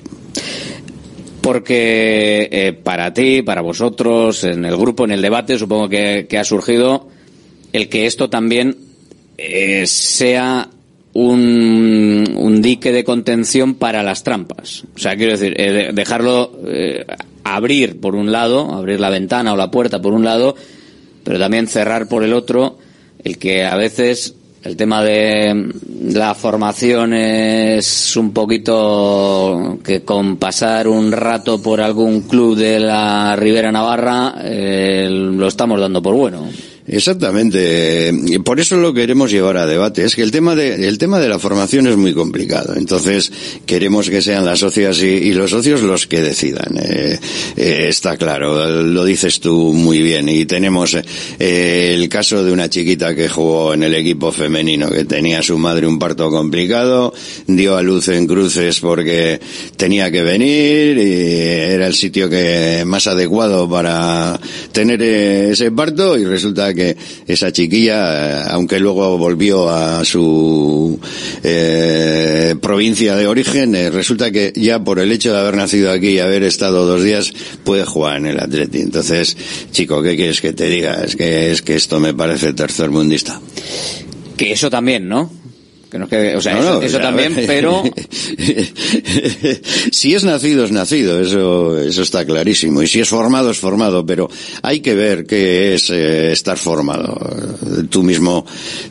[1.40, 6.44] Porque eh, para ti, para vosotros, en el grupo, en el debate, supongo que, ha
[6.44, 7.08] surgido
[7.72, 8.76] el que esto también
[9.38, 10.68] eh, sea
[11.12, 14.84] un, dique de contención para las trampas.
[14.94, 16.52] O sea, quiero decir, eh, dejarlo
[17.44, 20.54] abrir por un lado, abrir la ventana o la puerta por un lado,
[21.24, 22.78] pero también cerrar por el otro
[23.24, 30.86] el que a veces el tema de la formación es un poquito que con pasar
[30.86, 36.46] un rato por algún club de la Ribera Navarra eh, lo estamos dando por bueno.
[36.92, 38.12] Exactamente.
[38.44, 40.04] Por eso lo queremos llevar a debate.
[40.04, 42.74] Es que el tema de, el tema de la formación es muy complicado.
[42.76, 43.30] Entonces,
[43.64, 46.76] queremos que sean las socias y, los socios los que decidan.
[46.82, 47.16] Eh,
[47.56, 48.82] eh, está claro.
[48.82, 50.28] Lo dices tú muy bien.
[50.28, 50.96] Y tenemos
[51.38, 55.42] eh, el caso de una chiquita que jugó en el equipo femenino, que tenía a
[55.42, 57.14] su madre un parto complicado,
[57.46, 59.38] dio a luz en cruces porque
[59.76, 61.12] tenía que venir y
[61.72, 64.40] era el sitio que más adecuado para
[64.72, 66.79] tener ese parto y resulta que
[67.26, 70.98] esa chiquilla, eh, aunque luego volvió a su
[71.42, 76.10] eh, provincia de origen, eh, resulta que ya por el hecho de haber nacido aquí
[76.10, 77.32] y haber estado dos días,
[77.64, 78.80] puede jugar en el Atleti.
[78.80, 79.36] Entonces,
[79.70, 81.02] chico, ¿qué quieres que te diga?
[81.04, 83.40] Es que, es que esto me parece tercermundista.
[84.36, 85.39] Que eso también, ¿no?
[85.90, 87.82] Que no que, o sea, eso, también, pero...
[89.90, 92.82] si es nacido, es nacido, eso, eso está clarísimo.
[92.82, 94.30] Y si es formado, es formado, pero
[94.62, 97.18] hay que ver qué es eh, estar formado.
[97.90, 98.46] Tú mismo,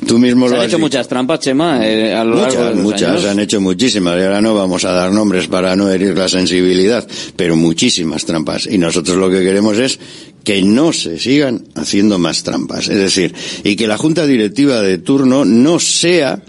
[0.05, 2.75] tú mismo ¿Se lo han hecho muchas trampas, Chema, eh, a lo muchas, largo de
[2.75, 3.21] los Muchas, años?
[3.21, 4.19] se han hecho muchísimas.
[4.19, 8.67] Y ahora no vamos a dar nombres para no herir la sensibilidad, pero muchísimas trampas.
[8.67, 9.99] Y nosotros lo que queremos es
[10.43, 12.89] que no se sigan haciendo más trampas.
[12.89, 13.33] Es decir,
[13.63, 16.41] y que la junta directiva de turno no sea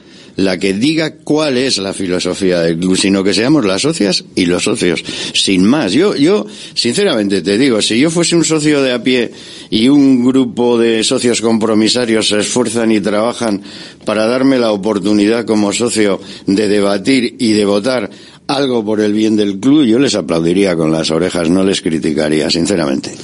[0.45, 4.47] la que diga cuál es la filosofía del club, sino que seamos las socias y
[4.47, 5.03] los socios,
[5.35, 5.93] sin más.
[5.93, 9.31] Yo, yo, sinceramente te digo, si yo fuese un socio de a pie
[9.71, 13.63] y un grupo de socios compromisarios se esfuerzan y trabajan
[14.05, 18.11] para darme la oportunidad como socio de debatir y de votar
[18.47, 22.51] algo por el bien del club, yo les aplaudiría con las orejas, no les criticaría,
[22.51, 23.15] sinceramente.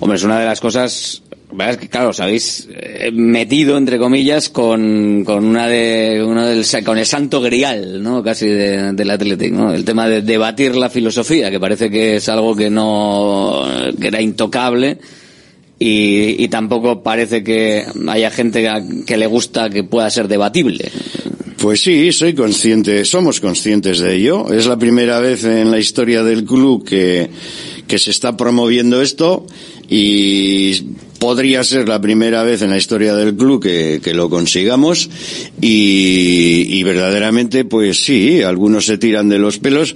[0.00, 1.22] Hombre, es una de las cosas
[1.70, 6.64] es que, claro, os habéis eh, metido, entre comillas, con, con una de, uno del,
[6.84, 8.22] con el santo grial, ¿no?
[8.22, 9.72] Casi de- del Athletic, ¿no?
[9.72, 13.62] El tema de debatir la filosofía, que parece que es algo que no,
[14.00, 14.98] que era intocable.
[15.78, 20.90] Y, y tampoco parece que haya gente a- que le gusta que pueda ser debatible.
[21.58, 24.52] Pues sí, soy consciente, somos conscientes de ello.
[24.52, 27.30] Es la primera vez en la historia del club que,
[27.86, 29.46] que se está promoviendo esto
[29.88, 30.82] y
[31.22, 35.08] podría ser la primera vez en la historia del club que, que lo consigamos
[35.60, 39.94] y, verdaderamente pues sí, algunos se tiran de los pelos,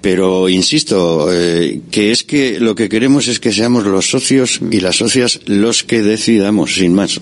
[0.00, 4.78] pero insisto, eh, que es que lo que queremos es que seamos los socios y
[4.78, 7.20] las socias los que decidamos, sin más.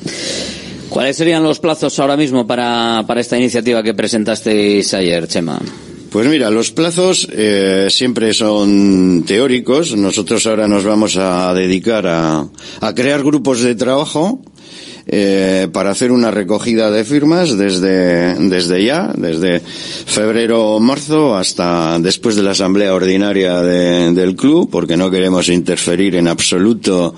[0.90, 5.62] ¿Cuáles serían los plazos ahora mismo para, para esta iniciativa que presentasteis ayer, Chema?
[6.11, 9.97] Pues mira, los plazos eh, siempre son teóricos.
[9.97, 12.47] Nosotros ahora nos vamos a dedicar a,
[12.81, 14.40] a crear grupos de trabajo
[15.09, 21.99] eh, para hacer una recogida de firmas desde, desde ya, desde febrero o marzo hasta
[22.01, 27.14] después de la asamblea ordinaria de- del club, porque no queremos interferir en absoluto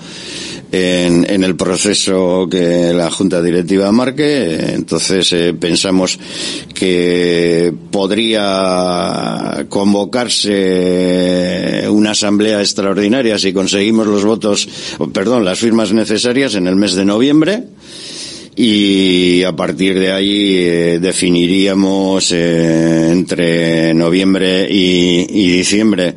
[0.71, 4.73] en, en el proceso que la Junta Directiva marque.
[4.75, 6.19] Entonces eh, pensamos
[6.75, 9.65] que podría
[10.59, 14.69] convocarse una asamblea extraordinaria si conseguimos los votos,
[15.11, 17.63] perdón, las firmas necesarias en el mes de noviembre
[18.55, 26.13] y a partir de ahí eh, definiríamos eh, entre noviembre y, y diciembre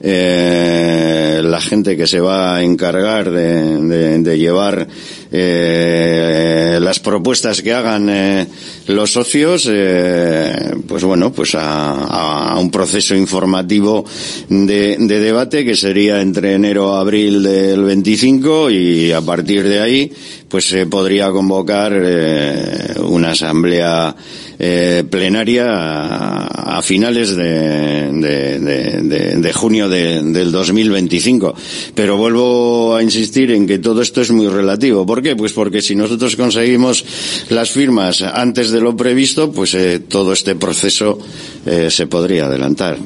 [0.00, 4.86] eh, la gente que se va a encargar de, de- llevar
[5.32, 8.46] eh, las propuestas que hagan eh,
[8.88, 14.04] los socios, eh, pues bueno, pues a, a un proceso informativo
[14.48, 19.80] de, de debate que sería entre enero a abril del 25 y a partir de
[19.80, 20.12] ahí
[20.48, 24.14] pues se podría convocar eh, una asamblea
[24.58, 31.54] eh, plenaria a, finales de, de, de- de- junio de- del 2025.
[31.94, 35.04] Pero vuelvo a insistir en que todo esto es muy relativo.
[35.06, 35.34] ¿Por qué?
[35.36, 37.04] Pues porque si nosotros conseguimos
[37.50, 41.18] las firmas antes de lo previsto, pues eh, todo este proceso
[41.64, 42.98] eh, se podría adelantar.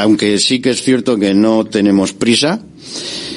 [0.00, 2.60] Aunque sí que es cierto que no tenemos prisa.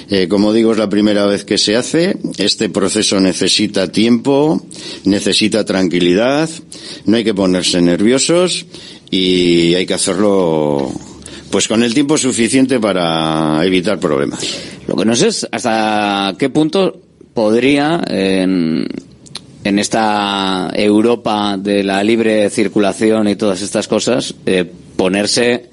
[0.10, 2.18] Eh, como digo, es la primera vez que se hace.
[2.38, 4.66] Este proceso necesita tiempo,
[5.06, 6.50] necesita tranquilidad,
[7.06, 8.66] no hay que ponerse nerviosos
[9.10, 10.92] y hay que hacerlo
[11.50, 14.40] pues con el tiempo suficiente para evitar problemas.
[14.88, 17.00] Lo que no sé es hasta qué punto
[17.34, 18.88] podría en,
[19.64, 25.73] esta Europa de la libre circulación y todas estas cosas eh, ponerse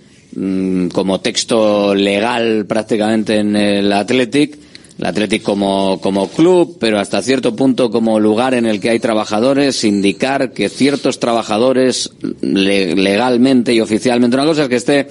[0.93, 4.57] como texto legal prácticamente en el Athletic,
[4.99, 9.01] el Athletic como, como club, pero hasta cierto punto como lugar en el que hay
[9.01, 12.11] trabajadores, indicar que ciertos trabajadores
[12.43, 15.09] le- legalmente y oficialmente, una cosa es que esté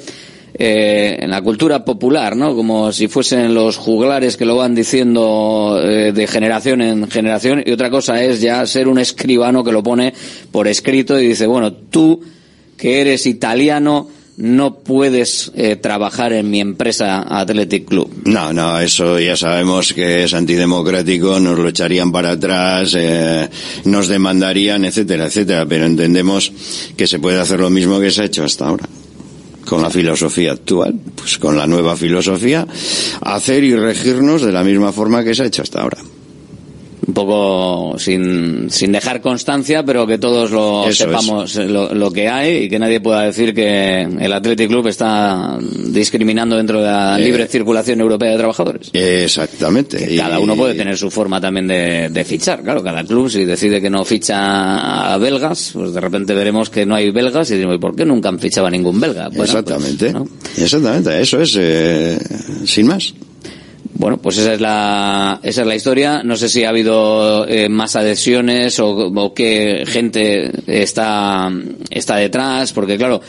[0.53, 2.55] eh, en la cultura popular, ¿no?
[2.55, 7.63] Como si fuesen los juglares que lo van diciendo eh, de generación en generación.
[7.65, 10.13] Y otra cosa es ya ser un escribano que lo pone
[10.51, 12.21] por escrito y dice, bueno, tú
[12.77, 14.07] que eres italiano,
[14.39, 18.09] no puedes eh, trabajar en mi empresa Athletic Club.
[18.23, 23.49] No, no, eso ya sabemos que es antidemocrático, nos lo echarían para atrás, eh,
[23.83, 26.53] nos demandarían, etcétera, etcétera, pero entendemos
[26.95, 28.87] que se puede hacer lo mismo que se ha hecho hasta ahora
[29.65, 32.65] con la filosofía actual, pues con la nueva filosofía,
[33.21, 35.97] hacer y regirnos de la misma forma que se ha hecho hasta ahora
[37.05, 42.63] un poco sin, sin dejar constancia, pero que todos lo sepamos lo, lo, que hay
[42.63, 47.23] y que nadie pueda decir que el Athletic Club está discriminando dentro de la eh,
[47.23, 48.89] libre circulación europea de trabajadores.
[48.93, 50.15] Exactamente.
[50.15, 53.81] cada uno puede tener su forma también de, de, fichar, claro, cada club si decide
[53.81, 57.77] que no ficha a belgas, pues de repente veremos que no hay belgas y ¿y
[57.77, 59.29] por qué nunca han fichado a ningún belga?
[59.29, 60.13] Pues, Exactamente.
[60.57, 62.17] Exactamente, eso es, eh,
[62.65, 63.13] sin más.
[63.99, 66.23] Bueno, pues esa es la, esa es la historia.
[66.23, 71.51] No sé si ha habido eh, más adhesiones o, o, qué gente está,
[71.89, 73.19] está detrás, porque claro,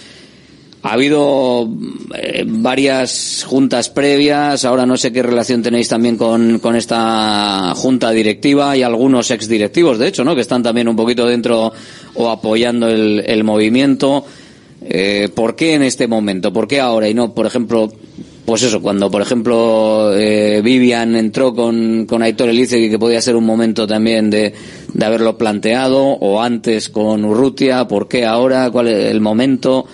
[0.83, 1.69] ha habido
[2.15, 8.13] eh, varias juntas previas, ahora no sé qué relación tenéis también con, con esta junta
[8.13, 10.37] directiva y algunos exdirectivos, de hecho, ¿no?
[10.37, 11.73] Que están también un poquito dentro
[12.15, 14.25] o apoyando el, el movimiento.
[14.83, 16.53] Eh, ¿Por qué en este momento?
[16.53, 17.93] ¿Por qué ahora y no, por ejemplo,
[18.45, 23.37] pues eso, cuando por ejemplo eh, Vivian entró con, con Aitor Elizegui, que podía ser
[23.37, 24.53] un momento también de,
[24.93, 28.71] de haberlo planteado, o antes con Urrutia, ¿por qué ahora?
[28.71, 29.87] ¿Cuál es el momento?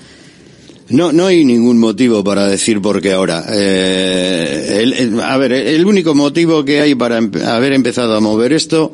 [0.89, 3.45] No, no hay ningún motivo para decir por qué ahora.
[3.51, 8.93] Eh, el, a ver, el único motivo que hay para haber empezado a mover esto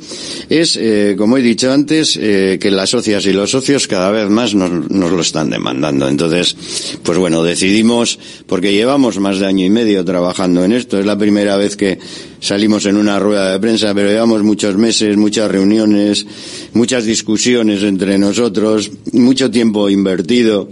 [0.48, 4.30] es, eh, como he dicho antes, eh, que las socias y los socios cada vez
[4.30, 6.08] más nos, nos, lo están demandando.
[6.08, 6.56] Entonces,
[7.02, 11.18] pues bueno, decidimos, porque llevamos más de año y medio trabajando en esto, es la
[11.18, 11.98] primera vez que
[12.40, 16.26] salimos en una rueda de prensa, pero llevamos muchos meses, muchas reuniones,
[16.72, 20.68] muchas discusiones entre nosotros, mucho tiempo invertido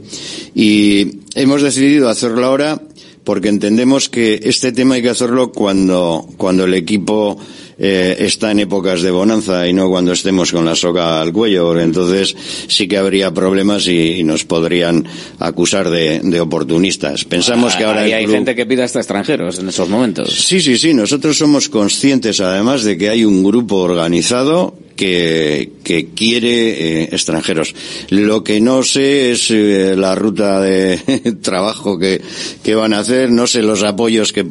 [0.54, 2.80] y hemos decidido hacerlo ahora
[3.24, 7.38] porque entendemos que este tema hay que hacerlo cuando, cuando el equipo
[7.82, 11.78] eh, está en épocas de bonanza y no cuando estemos con la soga al cuello.
[11.80, 12.36] Entonces
[12.68, 15.06] sí que habría problemas y, nos podrían
[15.38, 17.24] acusar de, oportunistas.
[17.24, 20.30] Pensamos que ahora hay gente que pida hasta extranjeros en esos momentos.
[20.30, 20.92] Sí, sí, sí.
[20.92, 27.74] Nosotros somos conscientes además de que hay un grupo organizado que, que quiere eh, extranjeros.
[28.10, 30.98] Lo que no sé es eh, la ruta de
[31.42, 32.20] trabajo que,
[32.62, 34.46] que van a hacer, no sé los apoyos que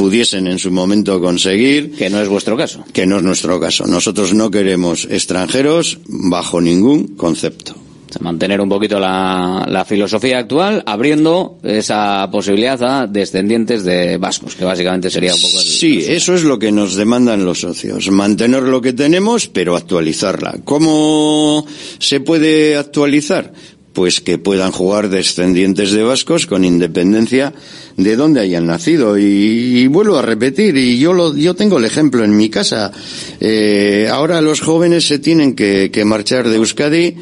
[0.00, 1.92] pudiesen en su momento conseguir.
[1.92, 2.82] Que no es vuestro caso.
[2.90, 3.86] Que no es nuestro caso.
[3.86, 7.74] Nosotros no queremos extranjeros bajo ningún concepto
[8.18, 14.64] mantener un poquito la, la, filosofía actual, abriendo esa posibilidad a descendientes de vascos, que
[14.64, 18.64] básicamente sería un poco el, Sí, eso es lo que nos demandan los socios, mantener
[18.64, 20.56] lo que tenemos, pero actualizarla.
[20.64, 21.64] ¿Cómo
[22.00, 23.52] se puede actualizar?
[23.92, 27.52] Pues que puedan jugar descendientes de vascos con independencia
[27.96, 29.18] de dónde hayan nacido.
[29.18, 32.92] Y, vuelvo a repetir, y yo, lo, yo tengo el ejemplo en mi casa.
[33.40, 37.16] Eh, ahora los jóvenes se tienen que, que marchar de Euskadi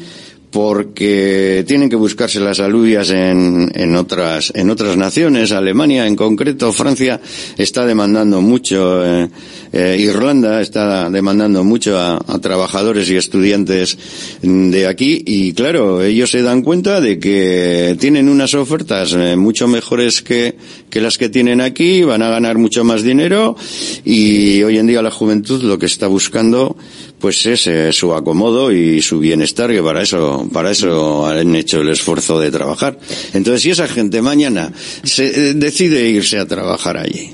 [0.51, 5.51] porque tienen que buscarse las alubias en, en, otras en otras naciones.
[5.51, 7.19] Alemania en concreto Francia
[7.57, 9.29] está demandando mucho eh,
[9.71, 13.97] eh, Irlanda está demandando mucho a, trabajadores y estudiantes
[14.41, 15.23] de aquí.
[15.25, 20.55] Y claro ellos se dan cuenta de que tienen unas ofertas eh, mucho mejores que,
[20.89, 23.55] que las que tienen aquí van a ganar mucho más dinero.
[24.03, 26.75] Y hoy en día la juventud lo que está buscando
[27.19, 31.89] pues es su acomodo y su bienestar, que para eso, para eso han hecho el
[31.89, 32.97] esfuerzo de trabajar.
[33.33, 34.71] Entonces, si esa gente mañana
[35.03, 37.31] se, eh, decide irse a trabajar allí,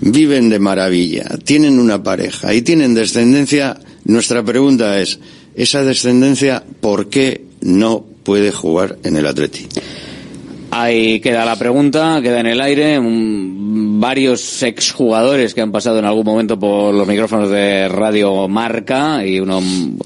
[0.00, 5.18] viven de maravilla, tienen una pareja y tienen descendencia, nuestra pregunta es,
[5.54, 9.66] esa descendencia, ¿por qué no puede jugar en el Atleti?
[10.72, 13.00] Ahí queda la pregunta, queda en el aire.
[13.02, 19.40] varios exjugadores que han pasado en algún momento por los micrófonos de Radio Marca y
[19.40, 19.60] uno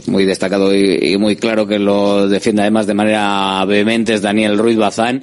[0.06, 4.76] muy destacado y, muy claro que lo defiende además de manera vehemente es Daniel Ruiz
[4.76, 5.22] Bazán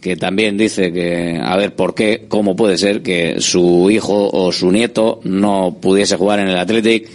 [0.00, 4.52] que también dice que, a ver, ¿por qué, cómo puede ser que su hijo o
[4.52, 7.08] su nieto no pudiese jugar en el Athletic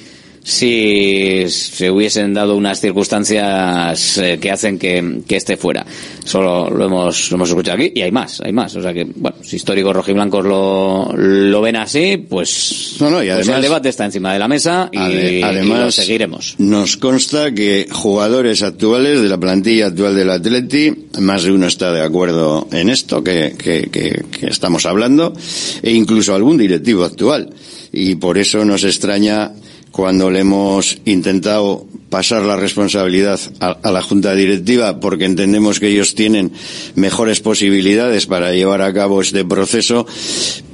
[0.44, 5.86] si se hubiesen dado unas circunstancias eh, que hacen que, que esté fuera.
[6.24, 8.76] Solo lo hemos, lo hemos escuchado aquí y hay más, hay más.
[8.76, 13.28] O sea que, bueno, si históricos rojiblancos lo, lo ven así, pues, No, no, y
[13.28, 16.56] pues además- el debate está encima de la mesa y, Ade- y lo además, seguiremos.
[16.60, 21.92] nos consta que jugadores actuales de la plantilla actual del Atleti, más de uno está
[21.92, 25.34] de acuerdo en esto que, que- que- que estamos hablando,
[25.82, 27.50] e incluso algún directivo actual.
[27.92, 29.52] Y por eso nos extraña
[29.92, 35.90] cuando le hemos intentado pasar la responsabilidad a, a la Junta Directiva porque entendemos que
[35.90, 36.52] ellos tienen
[36.96, 40.08] mejores posibilidades para llevar a cabo este proceso,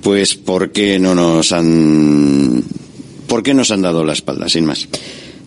[0.01, 2.63] pues ¿por qué no nos han,
[3.28, 4.88] por qué nos han dado la espalda, sin más?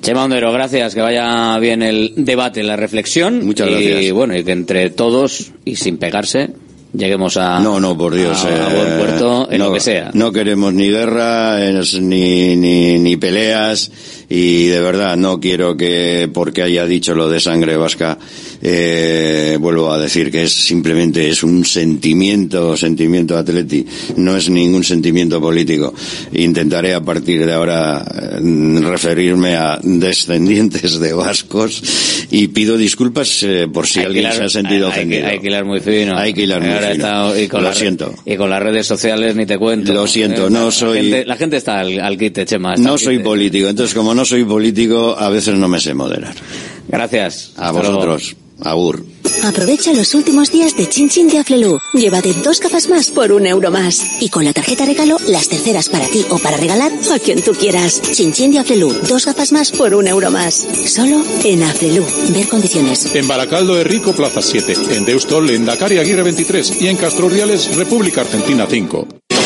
[0.01, 3.45] Chema Ondero, gracias, que vaya bien el debate, la reflexión.
[3.45, 4.13] Muchas y, gracias.
[4.13, 6.51] bueno, y que entre todos y sin pegarse
[6.93, 8.45] lleguemos a, No, no, por Dios.
[8.45, 10.11] a, a eh, buen puerto en no, lo que sea.
[10.15, 11.59] No queremos ni guerra,
[12.01, 13.91] ni, ni, ni peleas,
[14.31, 18.19] y de verdad no quiero que, porque haya dicho lo de sangre vasca,
[18.61, 24.85] eh, vuelvo a decir que es simplemente es un sentimiento, sentimiento atleti, no es ningún
[24.85, 25.95] sentimiento político.
[26.33, 31.83] Intentaré a partir de ahora eh, referirme a descendientes de vascos
[32.31, 35.17] y pido disculpas eh, por si Hay alguien hilar- se ha sentido hay- hay que-
[35.19, 35.27] ofendido.
[35.29, 36.19] Hay que hilar muy fino.
[36.19, 37.05] Hay que hilar muy Ahora fino.
[37.33, 38.15] está- y con Lo siento.
[38.27, 39.93] Y con las redes sociales ni te cuento.
[39.93, 42.75] Lo siento, Eh, no la soy- gente- la gente está al, al quite, Chema.
[42.77, 46.35] No soy político, entonces como no soy político, a veces no me sé moderar.
[46.89, 47.53] Gracias.
[47.57, 47.97] A Hasta luego.
[47.97, 48.37] vosotros.
[48.61, 49.05] Agur.
[49.45, 51.79] Aprovecha los últimos días de Chin Chin de Aflelu.
[51.95, 54.21] Llévate dos gafas más por un euro más.
[54.21, 57.53] Y con la tarjeta regalo, las terceras para ti o para regalar a quien tú
[57.53, 58.03] quieras.
[58.03, 58.93] Chin Chin de Aflelu.
[59.09, 60.55] Dos gafas más por un euro más.
[60.87, 62.05] Solo en Aflelu.
[62.31, 63.15] Ver condiciones.
[63.15, 64.75] En Baracaldo de Rico, Plaza 7.
[64.91, 66.83] En Deustol, en Dakar Aguirre 23.
[66.83, 69.18] Y en Castro Urdiales, República Argentina 5.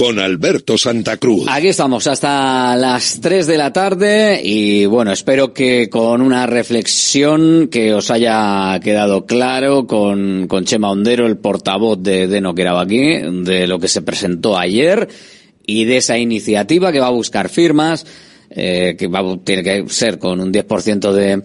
[0.00, 1.44] con Alberto Santa Cruz.
[1.46, 7.68] Aquí estamos hasta las 3 de la tarde y bueno, espero que con una reflexión
[7.68, 12.80] que os haya quedado claro con, con Chema Ondero, el portavoz de, de No Queraba
[12.80, 15.06] Aquí, de lo que se presentó ayer
[15.66, 18.06] y de esa iniciativa que va a buscar firmas,
[18.48, 21.42] eh, que va, tiene que ser con un 10% de,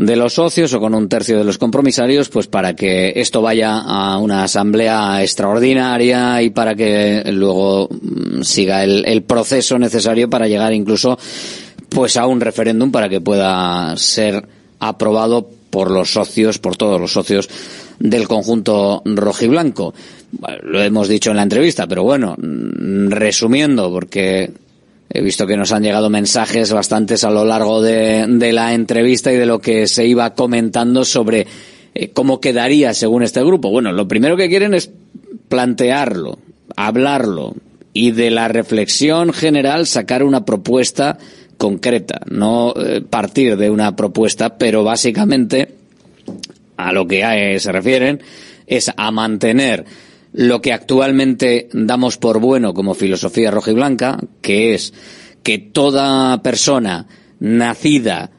[0.00, 3.80] de los socios o con un tercio de los compromisarios, pues para que esto vaya
[3.80, 10.72] a una asamblea extraordinaria y para que luego mm, siga el, proceso necesario para llegar
[10.72, 11.18] incluso
[11.90, 14.42] pues a un referéndum para que pueda ser
[14.78, 17.50] aprobado por los socios, por todos los socios
[17.98, 19.92] del conjunto rojiblanco.
[20.62, 24.50] Lo hemos dicho en la entrevista, pero bueno, mm, resumiendo, porque
[25.12, 29.32] He visto que nos han llegado mensajes bastantes a lo largo de, de la entrevista
[29.32, 31.46] y de lo que se iba comentando sobre
[31.94, 33.70] eh, cómo quedaría según este grupo.
[33.70, 34.90] Bueno, lo primero que quieren es
[35.48, 36.38] plantearlo,
[36.76, 37.54] hablarlo
[37.92, 41.18] y de la reflexión general sacar una propuesta
[41.56, 45.74] concreta, no eh, partir de una propuesta, pero básicamente
[46.76, 48.22] a lo que eh, se refieren
[48.66, 49.84] es a mantener
[50.32, 54.94] lo que actualmente damos por bueno como filosofía roja y blanca, que es
[55.42, 57.06] que toda persona
[57.38, 58.30] nacida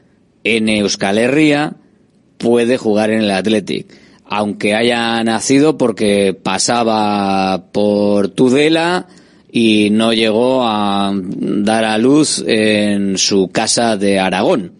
[0.43, 1.75] en Euskal Herria
[2.37, 3.87] puede jugar en el Athletic.
[4.25, 9.07] Aunque haya nacido porque pasaba por Tudela
[9.51, 14.71] y no llegó a dar a luz en su casa de Aragón.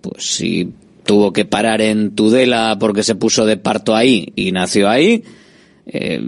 [0.00, 0.72] Pues si
[1.04, 5.22] tuvo que parar en Tudela porque se puso de parto ahí y nació ahí,
[5.86, 6.20] eh,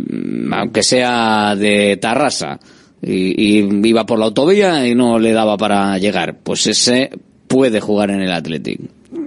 [0.52, 2.58] aunque sea de Tarrasa,
[3.02, 7.10] y, iba por la autovía y no le daba para llegar, pues ese
[7.46, 8.80] puede jugar en el Athletic.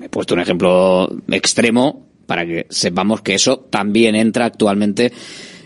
[0.03, 5.11] He puesto un ejemplo extremo para que sepamos que eso también entra actualmente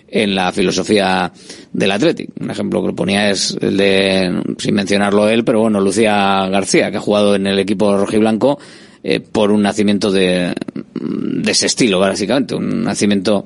[0.07, 1.32] en la filosofía
[1.72, 2.30] del Athletic.
[2.39, 6.97] Un ejemplo que ponía es el de, sin mencionarlo él, pero bueno, Lucía García, que
[6.97, 8.59] ha jugado en el equipo rojiblanco
[9.03, 10.53] eh, por un nacimiento de,
[10.93, 12.53] de ese estilo, básicamente.
[12.55, 13.43] Un nacimiento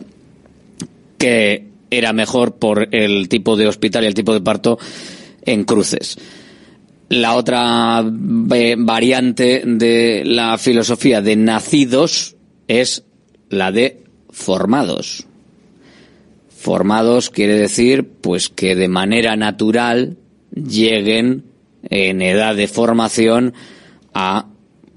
[1.18, 4.78] que era mejor por el tipo de hospital y el tipo de parto
[5.41, 6.18] en cruces.
[7.09, 8.03] La otra
[8.53, 12.36] eh, variante de la filosofía de nacidos
[12.68, 13.05] es
[13.49, 15.26] la de formados.
[16.49, 20.18] Formados quiere decir pues que de manera natural
[20.51, 21.45] lleguen
[21.89, 23.53] en edad de formación
[24.13, 24.47] a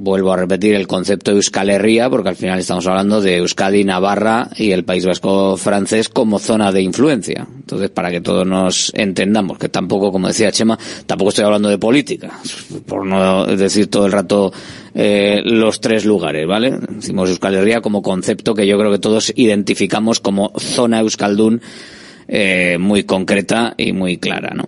[0.00, 3.84] vuelvo a repetir el concepto de Euskal Herria, porque al final estamos hablando de Euskadi,
[3.84, 7.46] Navarra y el País Vasco francés como zona de influencia.
[7.54, 11.76] Entonces, para que todos nos entendamos, que tampoco, como decía Chema, tampoco estoy hablando de
[11.76, 12.40] política,
[12.86, 14.50] por no decir todo el rato
[14.94, 16.78] eh, los tres lugares, ¿vale?
[16.88, 21.60] Decimos Euskal Herria como concepto que yo creo que todos identificamos como zona Euskaldun
[22.26, 24.66] eh, muy concreta y muy clara, ¿no?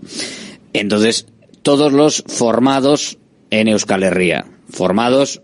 [0.74, 1.26] Entonces,
[1.62, 3.16] todos los formados
[3.50, 5.42] en Euskal Herria formados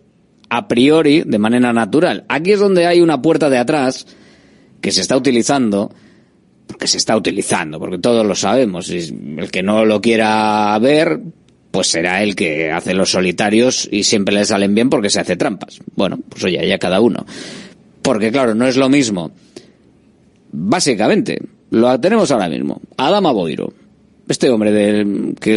[0.51, 2.25] a priori de manera natural.
[2.29, 4.07] Aquí es donde hay una puerta de atrás
[4.81, 5.93] que se está utilizando,
[6.67, 8.91] porque se está utilizando, porque todos lo sabemos.
[8.91, 11.21] El que no lo quiera ver,
[11.71, 15.37] pues será el que hace los solitarios y siempre le salen bien porque se hace
[15.37, 15.81] trampas.
[15.95, 17.27] Bueno, pues oye, ya cada uno.
[18.03, 19.33] Porque claro, no es lo mismo.
[20.51, 21.39] Básicamente,
[21.71, 22.81] lo tenemos ahora mismo.
[22.97, 23.73] Adama Boiro,
[24.29, 25.05] este hombre de,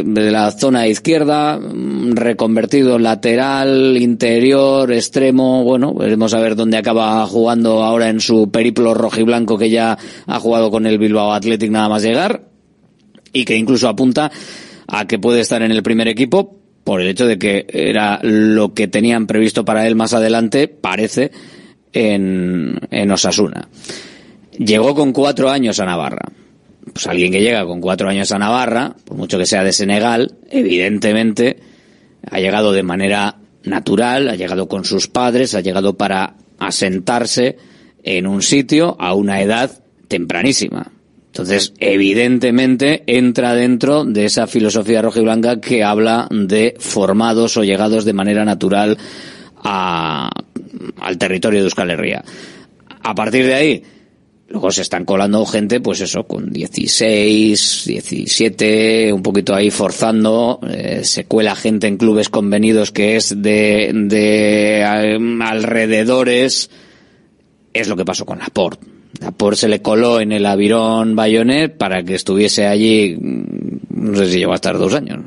[0.03, 7.25] de la zona izquierda, mm, reconvertido lateral, interior, extremo, bueno, veremos a ver dónde acaba
[7.27, 11.89] jugando ahora en su periplo rojiblanco que ya ha jugado con el Bilbao Athletic nada
[11.89, 12.45] más llegar
[13.33, 14.31] y que incluso apunta
[14.87, 18.73] a que puede estar en el primer equipo por el hecho de que era lo
[18.73, 21.31] que tenían previsto para él más adelante, parece,
[21.93, 23.67] en, en Osasuna.
[24.57, 26.31] Llegó con cuatro años a Navarra
[26.93, 30.35] pues alguien que llega con cuatro años a Navarra, por mucho que sea de Senegal,
[30.49, 31.57] evidentemente
[32.29, 37.57] ha llegado de manera natural, ha llegado con sus padres, ha llegado para asentarse
[38.03, 39.71] en un sitio a una edad
[40.07, 40.91] tempranísima.
[41.27, 47.63] Entonces, evidentemente, entra dentro de esa filosofía roja y blanca que habla de formados o
[47.63, 48.97] llegados de manera natural
[49.63, 50.29] a,
[50.99, 52.23] al territorio de Euskal Herria.
[53.01, 53.83] A partir de ahí,
[54.51, 60.59] Luego se están colando gente, pues eso, con 16, 17, un poquito ahí forzando.
[60.69, 66.69] Eh, se cuela gente en clubes convenidos que es de, de alrededores.
[67.73, 68.85] Es lo que pasó con Laporte.
[69.21, 74.31] Laporte se le coló en el Avirón Bayonet para que estuviese allí, mm, no sé
[74.31, 75.19] si llegó a estar dos años,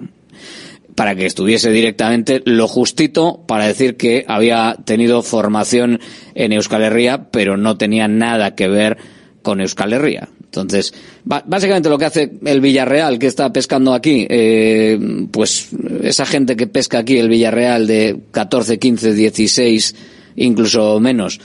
[0.95, 6.01] para que estuviese directamente lo justito para decir que había tenido formación
[6.35, 9.14] en Euskal Herria, pero no tenía nada que ver
[9.45, 10.27] con Euskal Herria.
[10.43, 14.99] Entonces, básicamente lo que hace el Villarreal que está pescando aquí, eh,
[15.31, 15.69] pues
[16.03, 19.95] esa gente que pesca aquí, el Villarreal de 14, 15, 16,
[20.37, 21.41] incluso menos,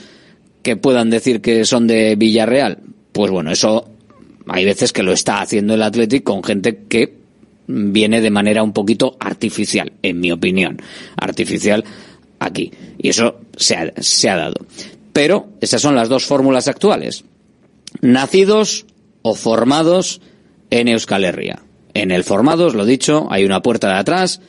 [0.62, 2.78] que puedan decir que son de Villarreal,
[3.12, 3.86] pues bueno, eso
[4.48, 7.20] hay veces que lo está haciendo el Athletic con gente que
[7.66, 10.80] viene de manera un poquito artificial, en mi opinión,
[11.16, 11.84] artificial
[12.38, 12.72] aquí.
[12.96, 14.66] Y eso se ha, se ha dado.
[15.12, 17.24] Pero esas son las dos fórmulas actuales
[18.00, 18.86] nacidos
[19.22, 20.20] o formados
[20.70, 21.62] en Euskal Herria.
[21.94, 24.40] En el formados, lo dicho, hay una puerta de atrás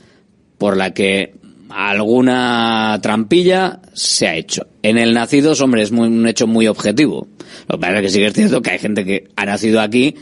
[0.58, 1.34] por la que
[1.70, 4.68] alguna trampilla se ha hecho.
[4.84, 7.28] En el nacidos, hombre, es un hecho muy objetivo.
[7.68, 9.82] Lo que pasa es que sí que es cierto que hay gente que ha nacido
[9.82, 10.16] aquí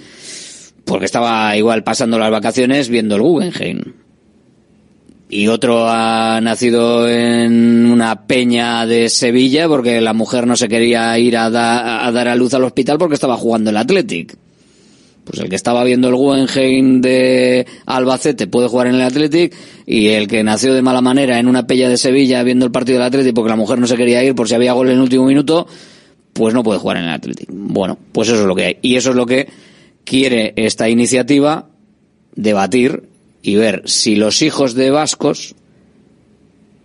[0.85, 3.93] porque estaba igual pasando las vacaciones viendo el Guggenheim
[5.31, 11.17] y otro ha nacido en una peña de Sevilla porque la mujer no se quería
[11.19, 14.35] ir a, dar a luz al hospital porque estaba jugando el Athletic.
[15.25, 19.55] Pues el que estaba viendo el Guggenheim de Albacete puede jugar en el Athletic
[19.85, 22.97] y el que nació de mala manera en una pella de Sevilla viendo el partido
[22.97, 25.01] del Athletic porque la mujer no se quería ir por si había gol en el
[25.01, 25.67] último minuto,
[26.33, 27.49] pues no puede jugar en el Athletic.
[27.51, 28.77] Bueno, pues eso es lo que hay.
[28.81, 29.47] Y eso es lo que
[30.05, 31.69] quiere esta iniciativa
[32.35, 33.08] debatir
[33.41, 35.55] y ver si los hijos de vascos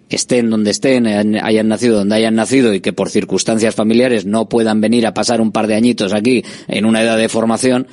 [0.08, 4.80] estén donde estén, hayan nacido donde hayan nacido y que por circunstancias familiares no puedan
[4.80, 7.86] venir a pasar un par de añitos aquí en una edad de formación,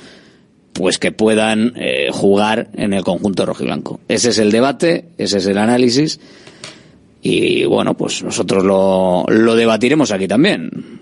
[0.72, 4.00] pues que puedan eh, jugar en el conjunto rojiblanco.
[4.08, 6.20] Ese es el debate, ese es el análisis
[7.22, 11.00] y bueno, pues nosotros lo, lo debatiremos aquí también.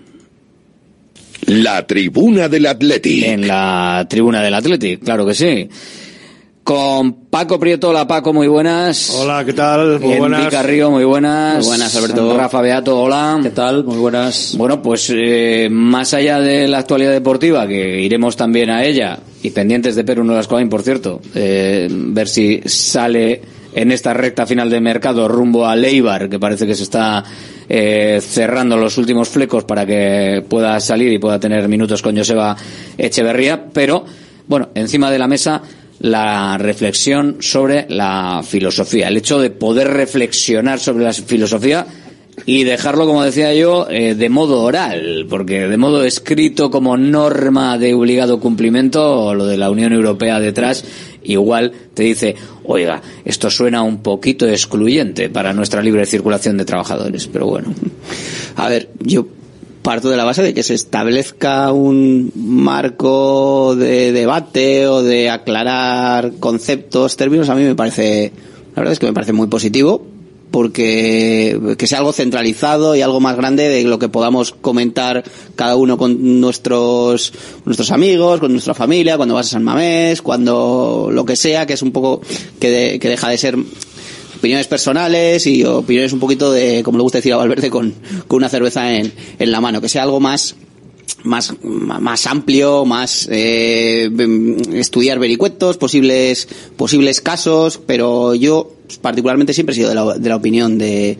[1.47, 3.23] La tribuna del Athletic.
[3.23, 5.67] En la tribuna del Athletic, claro que sí.
[6.71, 9.09] Con Paco Prieto, hola Paco, muy buenas.
[9.09, 9.99] Hola, ¿qué tal?
[9.99, 10.65] Muy buenas.
[10.65, 11.57] Río, muy buenas.
[11.57, 12.37] Muy buenas, Alberto.
[12.37, 13.41] Rafa Beato, hola.
[13.43, 13.83] ¿Qué tal?
[13.83, 14.55] Muy buenas.
[14.57, 19.49] Bueno, pues eh, más allá de la actualidad deportiva, que iremos también a ella, y
[19.49, 23.41] pendientes de Perú Nolascoain, por cierto, eh, ver si sale
[23.75, 27.21] en esta recta final de mercado rumbo a Leibar, que parece que se está
[27.67, 32.55] eh, cerrando los últimos flecos para que pueda salir y pueda tener minutos con Joseba
[32.97, 34.05] Echeverría, pero
[34.47, 35.61] bueno, encima de la mesa
[36.01, 41.85] la reflexión sobre la filosofía, el hecho de poder reflexionar sobre la filosofía
[42.45, 47.77] y dejarlo, como decía yo, eh, de modo oral, porque de modo escrito como norma
[47.77, 50.83] de obligado cumplimiento, lo de la Unión Europea detrás,
[51.21, 57.27] igual te dice, oiga, esto suena un poquito excluyente para nuestra libre circulación de trabajadores,
[57.27, 57.75] pero bueno.
[58.55, 59.27] A ver, yo
[59.81, 66.33] parto de la base de que se establezca un marco de debate o de aclarar
[66.39, 68.31] conceptos, términos, a mí me parece,
[68.75, 70.05] la verdad es que me parece muy positivo,
[70.51, 75.23] porque que sea algo centralizado y algo más grande de lo que podamos comentar
[75.55, 77.31] cada uno con nuestros
[77.65, 81.73] nuestros amigos, con nuestra familia, cuando vas a San Mamés, cuando lo que sea, que
[81.73, 82.21] es un poco
[82.59, 83.55] que, de- que deja de ser
[84.41, 87.93] opiniones personales y opiniones un poquito de, como le gusta decir a Valverde, con,
[88.27, 90.55] con una cerveza en, en la mano, que sea algo más
[91.23, 94.09] más, más amplio, más eh,
[94.73, 100.35] estudiar vericuetos, posibles, posibles casos, pero yo particularmente siempre he sido de la, de la
[100.35, 101.17] opinión de,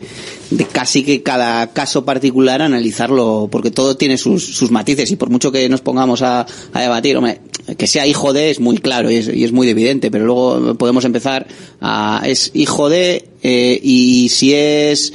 [0.50, 5.30] de casi que cada caso particular analizarlo, porque todo tiene sus, sus matices y por
[5.30, 7.40] mucho que nos pongamos a, a debatir, hombre,
[7.76, 10.74] que sea hijo de es muy claro y es, y es muy evidente, pero luego
[10.76, 11.46] podemos empezar
[11.80, 15.12] a, es hijo de, eh, y si es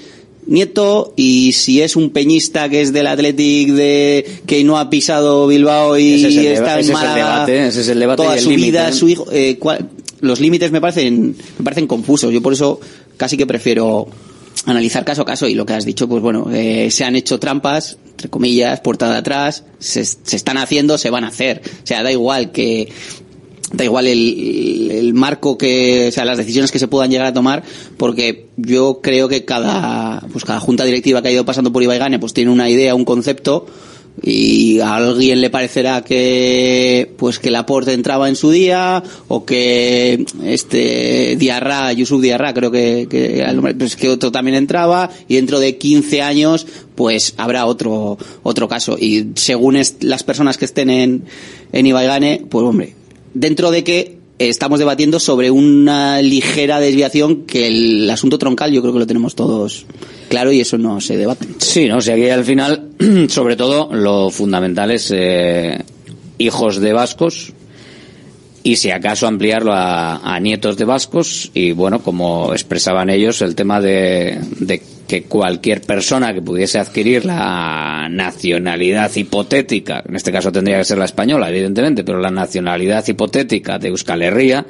[0.49, 5.45] nieto y si es un peñista que es del Athletic de que no ha pisado
[5.45, 8.23] Bilbao y Ese es el deba- está en es Málaga debate, ese es el debate
[8.23, 9.89] toda y el su límite, vida su hijo eh, cuál-
[10.19, 12.31] los límites me parecen me parecen confusos.
[12.31, 12.79] Yo por eso
[13.17, 14.07] casi que prefiero
[14.65, 17.39] analizar caso a caso y lo que has dicho pues bueno eh, se han hecho
[17.39, 21.61] trampas entre comillas puerta de atrás se, se están haciendo se van a hacer.
[21.83, 22.89] O sea da igual que
[23.71, 27.33] da igual el, el marco que, o sea, las decisiones que se puedan llegar a
[27.33, 27.63] tomar,
[27.97, 32.19] porque yo creo que cada, pues cada junta directiva que ha ido pasando por Ibaigane,
[32.19, 33.65] pues tiene una idea, un concepto,
[34.21, 39.45] y a alguien le parecerá que, pues que el aporte entraba en su día, o
[39.45, 43.07] que este Diarra, Yusuf Diarra, creo que,
[43.77, 46.65] pues que otro también entraba, y dentro de 15 años,
[46.95, 48.97] pues habrá otro, otro caso.
[48.99, 51.25] Y según las personas que estén en,
[51.71, 52.95] en Ibaigane, pues hombre,
[53.33, 58.93] dentro de que estamos debatiendo sobre una ligera desviación que el asunto troncal yo creo
[58.93, 59.85] que lo tenemos todos
[60.29, 61.47] claro y eso no se debate.
[61.57, 62.89] Sí, no, o sea al final,
[63.29, 65.83] sobre todo, lo fundamental es eh,
[66.37, 67.53] hijos de vascos
[68.67, 73.79] y si acaso ampliarlo a, nietos de vascos y bueno, como expresaban ellos, el tema
[73.79, 80.79] de, de que cualquier persona que pudiese adquirir la nacionalidad hipotética, en este caso tendría
[80.79, 84.65] que ser la española, evidentemente, pero la nacionalidad hipotética de Euskal Herria,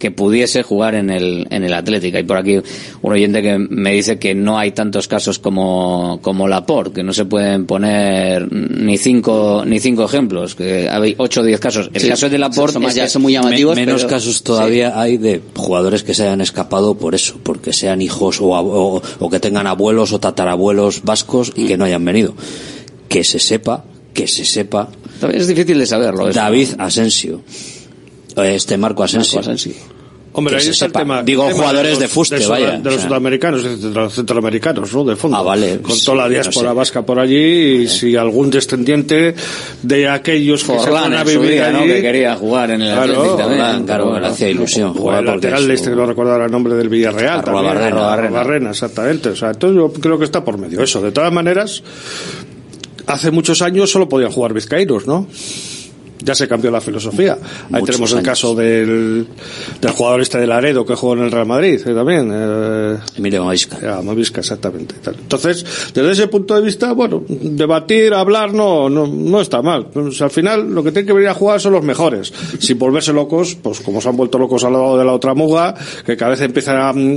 [0.00, 2.16] que pudiese jugar en el, en el Atlético.
[2.16, 2.56] Hay por aquí
[3.02, 7.12] un oyente que me dice que no hay tantos casos como, como Laporte, que no
[7.12, 11.90] se pueden poner ni cinco, ni cinco ejemplos, que hay ocho o diez casos.
[11.92, 14.42] El Sí, caso de Laporte son más- ya son muy llamativos, Me- menos pero- casos
[14.42, 19.02] todavía hay de jugadores que se hayan escapado por eso, porque sean hijos o, o-
[19.18, 22.34] o que tengan abuelos o tatarabuelos vascos y que no hayan venido.
[23.08, 23.84] Que se sepa,
[24.14, 24.88] que se sepa.
[25.30, 26.30] Es difícil de saberlo.
[26.30, 26.40] eso.
[26.40, 27.42] David Asensio.
[28.36, 29.40] Este Marco Asensio.
[30.32, 31.24] Hombre, Que ahí se está el tema.
[31.24, 32.70] Digo el tema jugadores los- de fuste, suda- vaya.
[32.78, 33.08] De los O sea.
[33.08, 35.04] sudamericanos, de los centroamericanos, ¿no?
[35.04, 35.36] De fondo.
[35.36, 35.80] Ah, vale.
[35.80, 36.74] Con Sí, toda la no diáspora sé.
[36.76, 37.36] vasca por allí
[37.82, 39.34] y si algún descendiente
[39.82, 41.80] de aquellos que se Forlán van a vivir día, ¿no?
[41.80, 41.88] allí.
[41.94, 43.86] Que quería jugar en el Claro, Athletic también.
[43.86, 46.52] Claro, le hacía ilusión O jugar el lateral su- este que no recuerdo ahora el
[46.52, 47.38] nombre del Villarreal.
[47.40, 48.12] Arrobarrena.
[48.12, 49.30] Arrobarrena, exactamente.
[49.30, 51.02] O sea, entonces yo creo que está por medio eso.
[51.02, 51.82] De todas maneras,
[53.08, 55.26] hace muchos años solo podían jugar vizcaínos, ¿no?
[56.22, 57.38] Ya se cambió la filosofía.
[57.72, 58.28] Ahí tenemos el años.
[58.28, 59.26] caso del,
[59.80, 62.30] del jugador este de Laredo que jugó en el Real Madrid eh, también.
[62.32, 64.40] Eh, Emilio Mavisca.
[64.40, 64.94] Exactamente.
[65.06, 65.64] Entonces,
[65.94, 69.88] desde ese punto de vista, bueno, debatir, hablar, no, no, no está mal.
[69.94, 72.32] Al final, lo que tienen que venir a jugar son los mejores.
[72.58, 75.74] Sin volverse locos, pues como se han vuelto locos al lado de la otra muga,
[76.04, 77.14] que cada vez empiezan a, mm,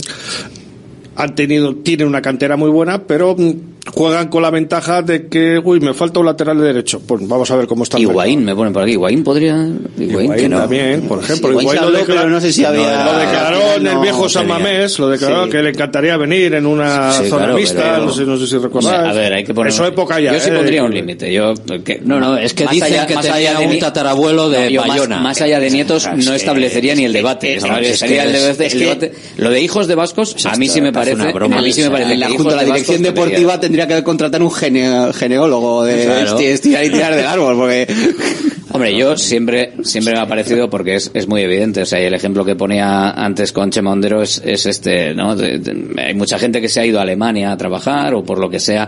[1.16, 5.60] han tenido, tienen una cantera muy buena, pero mm, juegan con la ventaja de que,
[5.64, 7.02] uy, me falta un lateral de derecho.
[7.06, 8.94] Pues vamos a ver cómo está Higuaín, me ponen por aquí.
[8.94, 9.56] Higuaín podría.
[9.56, 10.58] Higuaín, Higuaín que no.
[10.60, 11.50] también, por ejemplo.
[11.52, 14.02] Higuaín Higuaín se lo declaró, pero no sé si había- lo declaró en el no
[14.02, 14.48] viejo San.
[14.48, 15.52] Mamés, lo declaró Sí.
[15.52, 18.48] que le encantaría venir en una Sí, zona claro, mixta, pero- no sé, no sé
[18.48, 19.10] si recordáis.
[19.10, 19.74] A ver, hay que poner.
[19.84, 20.34] Época ya.
[20.34, 20.54] Yo sí ¿eh?
[20.54, 21.32] pondría un límite.
[21.34, 21.54] Yo,
[21.84, 24.64] que- No, no, es que más dicen allá- que más allá de un tatarabuelo de
[24.66, 25.20] No, yo más- Bayona.
[25.20, 27.60] Más, allá de nietos, no establecería ni el debate.
[29.38, 31.24] Lo de hijos de vascos, a mí sí me parece parece.
[31.24, 31.58] una broma.
[31.60, 32.14] A mí sí me parece.
[32.18, 36.38] la Junta de la Dirección Deportiva debería- tendría que contratar un gene- geneólogo de Claro.
[36.40, 37.88] estirar y tirar del árbol, porque...
[38.72, 41.84] Hombre, yo siempre, siempre me ha parecido porque es, es muy evidente.
[41.84, 45.36] O sea, y el ejemplo que ponía antes con Chema Ondero es, es este, ¿no?
[45.36, 48.40] De- de- hay mucha gente que se ha ido a Alemania a trabajar o por
[48.40, 48.88] lo que sea.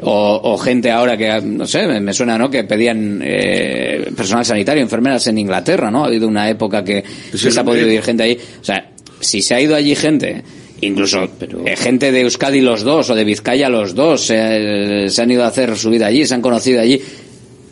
[0.00, 2.48] O, o gente ahora que, no sé, me, me suena, ¿no?
[2.50, 6.04] Que pedían eh, personal sanitario, enfermeras en Inglaterra, ¿no?
[6.04, 8.38] Ha habido una época que, que se ha podido ir gente allí.
[8.60, 10.42] O sea, si se ha ido allí gente,
[10.80, 15.30] incluso eh, gente de Euskadi los dos o de Vizcaya los dos, eh, se han
[15.30, 17.00] ido a hacer su vida allí, se han conocido allí.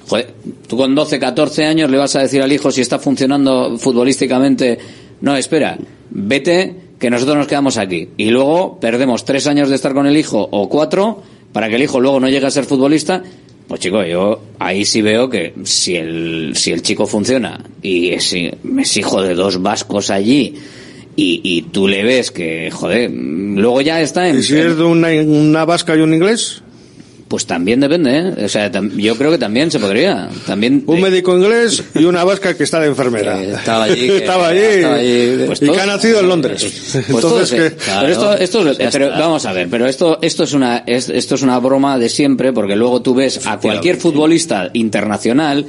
[0.08, 0.34] Joder,
[0.68, 4.78] tú con 12, 14 años le vas a decir al hijo si está funcionando futbolísticamente,
[5.20, 5.78] no, espera,
[6.10, 8.08] vete que nosotros nos quedamos aquí.
[8.16, 11.82] Y luego perdemos tres años de estar con el hijo o cuatro para que el
[11.82, 13.22] hijo luego no llegue a ser futbolista.
[13.66, 18.32] Pues chico, yo ahí sí veo que si el, si el chico funciona y es,
[18.32, 20.54] es hijo de dos vascos allí
[21.16, 24.38] y, y tú le ves que, joder, luego ya está en...
[24.38, 26.62] ¿Y si es de una, una vasca y un inglés?
[27.28, 28.44] Pues también depende, ¿eh?
[28.44, 30.28] O sea, tam- yo creo que también se podría.
[30.46, 33.42] También Un médico inglés y una vasca que está de enfermera.
[33.42, 34.60] estaba allí, que- estaba allí.
[34.60, 35.42] estaba allí.
[35.46, 36.62] Pues y todo- que ha nacido en Londres.
[36.92, 37.70] Pues Entonces, se- que...
[38.00, 41.34] pero esto, esto es- pero vamos a ver, pero esto, esto es una, es- esto
[41.34, 45.66] es una broma de siempre, porque luego tú ves a cualquier futbolista internacional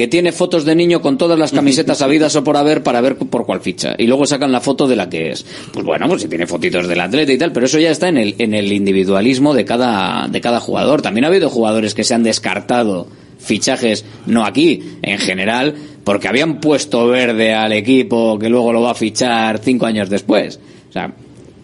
[0.00, 3.18] que tiene fotos de niño con todas las camisetas habidas o por haber para ver
[3.18, 5.44] por cuál ficha y luego sacan la foto de la que es.
[5.74, 8.16] Pues bueno, pues si tiene fotitos del atleta y tal, pero eso ya está en
[8.16, 11.02] el, en el individualismo de cada, de cada jugador.
[11.02, 16.62] También ha habido jugadores que se han descartado fichajes, no aquí, en general, porque habían
[16.62, 20.60] puesto verde al equipo que luego lo va a fichar cinco años después.
[20.88, 21.12] O sea,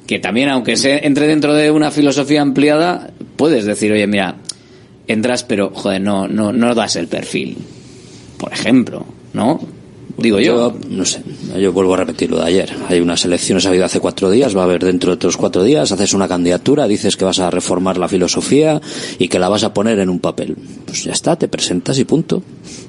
[0.06, 4.36] que también, aunque se entre dentro de una filosofía ampliada, puedes decir, oye, mira,
[5.06, 7.56] entras, pero, joder, no, no, no das el perfil.
[8.38, 9.60] Por ejemplo, ¿no?
[10.18, 10.74] Digo yo.
[10.88, 11.22] no sé,
[11.58, 12.74] yo vuelvo a repetir lo de ayer.
[12.88, 15.62] Hay unas elecciones ha habido hace cuatro días, va a haber dentro de otros cuatro
[15.62, 18.80] días, haces una candidatura, dices que vas a reformar la filosofía
[19.18, 20.56] y que la vas a poner en un papel.
[20.86, 22.42] Pues ya está, te presentas y punto.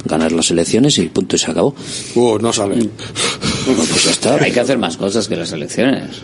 [0.06, 1.76] Ganas las elecciones y punto y se acabó.
[2.16, 2.76] Uh, no sale.
[3.66, 4.36] pues ya está.
[4.36, 6.22] Hay que hacer más cosas que las elecciones.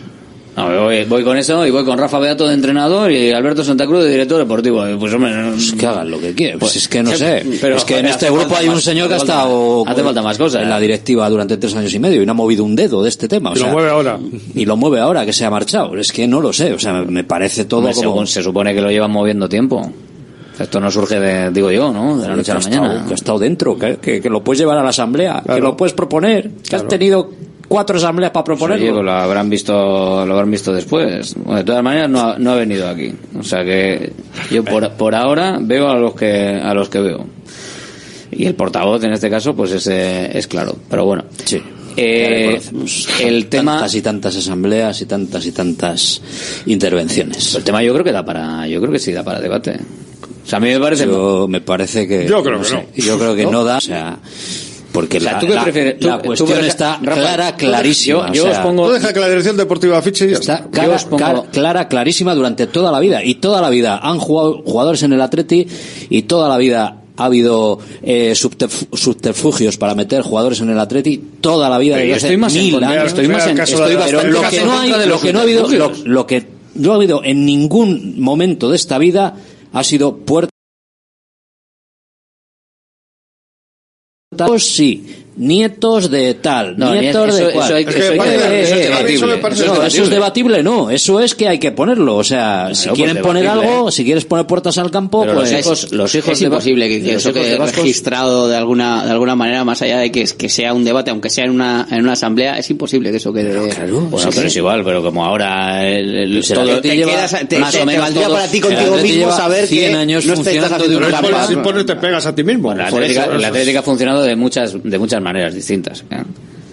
[0.56, 3.86] No, voy, voy con eso y voy con Rafa Beato de entrenador y Alberto Santa
[3.86, 4.84] Cruz de director deportivo.
[5.00, 6.60] Pues hombre, no- que hagan lo que quieran.
[6.60, 7.44] Pues es que no sé.
[7.60, 10.22] pero, es que en este grupo hay un más- señor que ha estado hace falta
[10.22, 10.62] más cosas.
[10.62, 13.08] en la directiva durante tres años y medio y no ha movido un dedo de
[13.08, 13.50] este tema.
[13.50, 14.18] o Y lo mueve ahora.
[14.54, 15.96] Y lo mueve ahora que se ha marchado.
[15.96, 16.72] Es que no lo sé.
[16.72, 18.10] O sea, me- me parece todo Hombre, como.
[18.10, 19.90] según se supone que lo llevan moviendo tiempo.
[20.56, 22.16] Esto no surge de, digo yo, ¿no?
[22.16, 23.04] De la noche a la ha estado- mañana.
[23.06, 25.76] que ha estado dentro, que, que- que lo puedes llevar a la asamblea, que lo
[25.76, 27.28] puedes proponer, que has tenido
[27.68, 28.92] cuatro asambleas para Pues, proponerlo.
[28.94, 29.72] pues lo habrán visto,
[30.26, 31.34] lo habrán visto después.
[31.36, 33.12] Bueno, de todas maneras no ha, no ha venido aquí.
[33.38, 34.12] O sea que
[34.50, 37.26] yo por, por ahora veo a los que a los que veo.
[38.30, 40.76] Y el portavoz en este caso pues es, eh, es claro.
[40.90, 41.24] Pero bueno.
[41.44, 41.62] Sí.
[41.96, 42.60] Eh,
[43.22, 46.20] el tema tantas y tantas asambleas y tantas y tantas
[46.66, 47.54] intervenciones.
[47.54, 49.78] el tema yo creo que da para yo creo que sí da para debate.
[50.44, 52.82] O sea, a mí me parece Yo me parece que Yo creo que sé, no.
[52.96, 53.52] Yo creo que ¿No?
[53.52, 54.18] no, da, o sea,
[54.94, 55.98] porque O sea, la, ¿tú qué la- prefieres?
[55.98, 58.28] Tú- la tú, cuestión está Rafa, clara, clarísima.
[58.28, 60.64] yo- yo o os pongo- Tú deja que la dirección deportiva fiche y ya está.
[60.70, 63.24] Clara, os pongo- clara, clarísima durante toda la vida.
[63.24, 65.66] Y toda la vida han jugado jugadores en el Atleti
[66.08, 71.20] y toda la vida ha habido eh, subterf- subterfugios para meter jugadores en el Atleti.
[71.40, 71.96] Toda la vida.
[71.96, 73.06] Pero desde estoy más en mil contra- años.
[73.08, 74.78] estoy más en- caso estoy de la- bastante Pero lo más que en no hay,
[74.90, 78.20] contra de lo que no ha habido, lo, lo que no ha habido en ningún
[78.20, 79.34] momento de esta vida
[79.72, 80.50] ha sido puerta
[84.40, 85.00] Hoje,
[85.36, 87.72] nietos de tal, no, nietos de cual.
[87.72, 90.90] Eso, eso, es debatible, no.
[90.90, 92.16] Eso es que hay que ponerlo.
[92.16, 93.92] O sea, si pues quieren poner algo, ¿eh?
[93.92, 97.02] si quieres poner puertas al campo, Pero pues los hijos, los hijos es imposible que,
[97.02, 100.72] que eso quede registrado de alguna de alguna manera más allá de que, que sea
[100.72, 103.50] un debate, aunque sea en una en una asamblea, es imposible que eso quede.
[103.50, 107.12] Pero claro, bueno, pero es igual, pero como ahora el, el, todo te, lleva,
[107.58, 112.26] más o menos para ti contigo mismo saber que años no estás haciendo te pegas
[112.26, 112.74] a ti mismo.
[112.74, 116.04] La Atlética ha funcionado de muchas de muchas maneras distintas.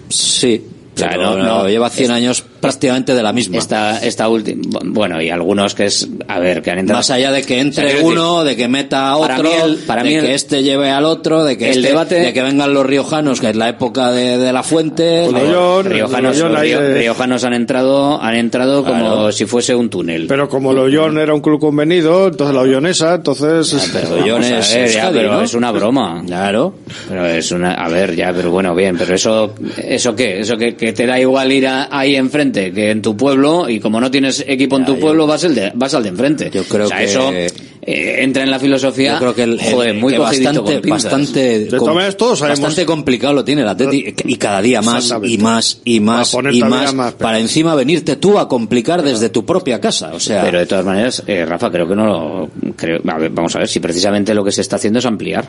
[0.08, 3.58] Sí, o sea, pero no, no, lleva 100 es, años prácticamente de la misma.
[3.58, 7.00] Esta, esta última, bueno, y algunos que es, a ver, que han entrado.
[7.00, 9.50] Más allá de que entre uno, de que meta otro,
[9.84, 12.72] para mí que este lleve al otro, de que el este- debate, de que vengan
[12.72, 15.26] los riojanos, que es la época de, la fuente.
[15.28, 20.26] Udollón, riojanos, riojanos han entrado, han entrado como si fuese un túnel.
[20.28, 23.72] Pero como Loyón era un club convenido, entonces la Ollonesa, entonces.
[23.72, 26.22] Ya, pero Loyón es, pero es una broma.
[26.24, 26.74] Claro.
[27.08, 30.76] Pero es una, a ver, ya, pero bueno, bien, pero eso, eso qué, eso que,
[30.76, 34.10] que te da igual ir a, ahí enfrente que en tu pueblo y como no
[34.10, 36.50] tienes equipo en tu pueblo vas, el de, vas al de enfrente.
[36.50, 39.14] Yo creo que eso eh, entra en la filosofía.
[39.14, 43.62] Yo creo que el, joder, muy que bastante, bastante, com, todos bastante complicado lo tiene
[43.62, 48.16] el Atleti y cada día más y más y más y más, para encima venirte
[48.16, 50.12] tú a complicar desde tu propia casa.
[50.14, 53.30] O sea, pero de todas maneras, eh, Rafa, creo que no lo, creo, a ver,
[53.30, 55.48] vamos a ver si precisamente lo que se está haciendo es ampliar.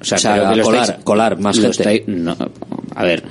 [0.00, 2.04] O sea, colar, colar más gente.
[2.08, 2.36] No,
[2.94, 3.22] a ver,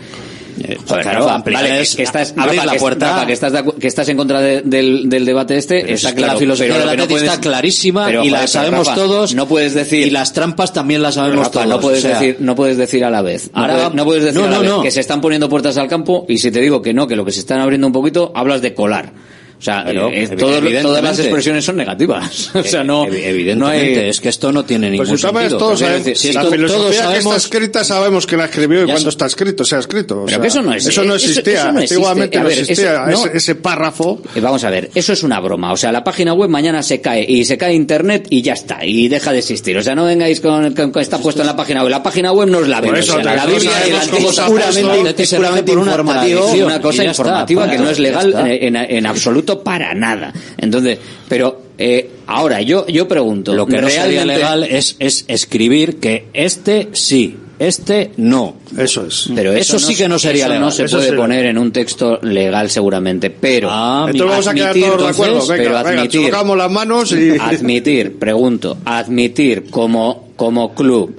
[0.63, 3.09] eh, claro, Rafa, la puerta.
[3.09, 6.33] Rafa, que, estás de, que estás en contra de, del, del, debate este, está claro,
[6.33, 9.33] la filosofía del debate no está clarísima y la sabemos todos.
[9.33, 10.07] No puedes decir.
[10.07, 11.67] Y las trampas también las sabemos todos.
[11.67, 13.49] No puedes, decir, no puedes decir a la vez.
[13.53, 14.41] Ahora, no puedes decir
[14.83, 17.25] que se están poniendo puertas al campo y si te digo que no, que lo
[17.25, 19.13] que se están abriendo un poquito, hablas de colar.
[19.61, 22.51] Eh, o sea, eh, todas las expresiones son negativas.
[22.55, 25.57] O sea, no, evidentemente, es que esto no tiene pues ningún pues si sentido.
[25.57, 29.25] Todos sabemos, si la filosofía que está escrita sabemos que la escribió y cuando está
[29.25, 30.25] escrito se ha escrito.
[30.27, 30.73] Eso no
[31.15, 31.69] existía.
[31.69, 34.21] Antiguamente no existía ese, ese, párrafo.
[34.35, 35.71] Eh, vamos a ver, eso es una broma.
[35.73, 38.83] O sea, la página web mañana se cae y se cae internet y ya está.
[38.85, 39.77] Y deja de existir.
[39.77, 41.91] O sea, no vengáis con, con, con está puesto en la página web.
[41.91, 43.09] La página web no es la vemos.
[43.09, 46.45] O sea, la Biblia es puramente informativa.
[46.45, 50.33] Una cosa informativa que no es legal eh, en absoluto para nada.
[50.57, 50.97] Entonces,
[51.27, 53.53] pero eh, ahora yo, yo pregunto.
[53.53, 58.55] Lo que no sería legal es, es escribir que este sí, este no.
[58.77, 59.29] Eso es.
[59.35, 60.61] Pero eso, sí que no sería legal.
[60.61, 64.73] No se puede poner en un texto legal seguramente, pero ah, entonces vamos admitir, a
[64.73, 71.15] quedar todos entonces, pero admitir, las manos y admitir, pregunto, admitir como como club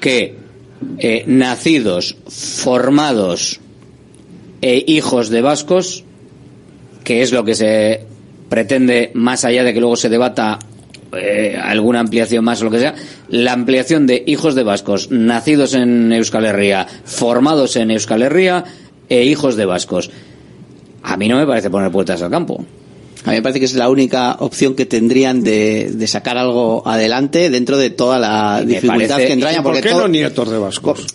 [0.00, 0.34] que
[0.98, 3.60] eh, nacidos, formados
[4.62, 6.04] e hijos de vascos
[7.04, 8.00] que es lo que se
[8.48, 10.58] pretende, más allá de que luego se debata
[11.12, 12.94] eh, alguna ampliación más o lo que sea,
[13.28, 18.64] la ampliación de hijos de vascos nacidos en Euskal Herria, formados en Euskal Herria
[19.08, 20.10] e hijos de vascos.
[21.02, 22.64] A mí no me parece poner puertas al campo.
[23.24, 26.86] A mí me parece que es la única opción que tendrían de, de sacar algo
[26.86, 29.62] adelante dentro de toda la dificultad que entraña.
[29.62, 30.08] ¿Por porque qué todo...
[30.08, 31.06] nietos de vascos?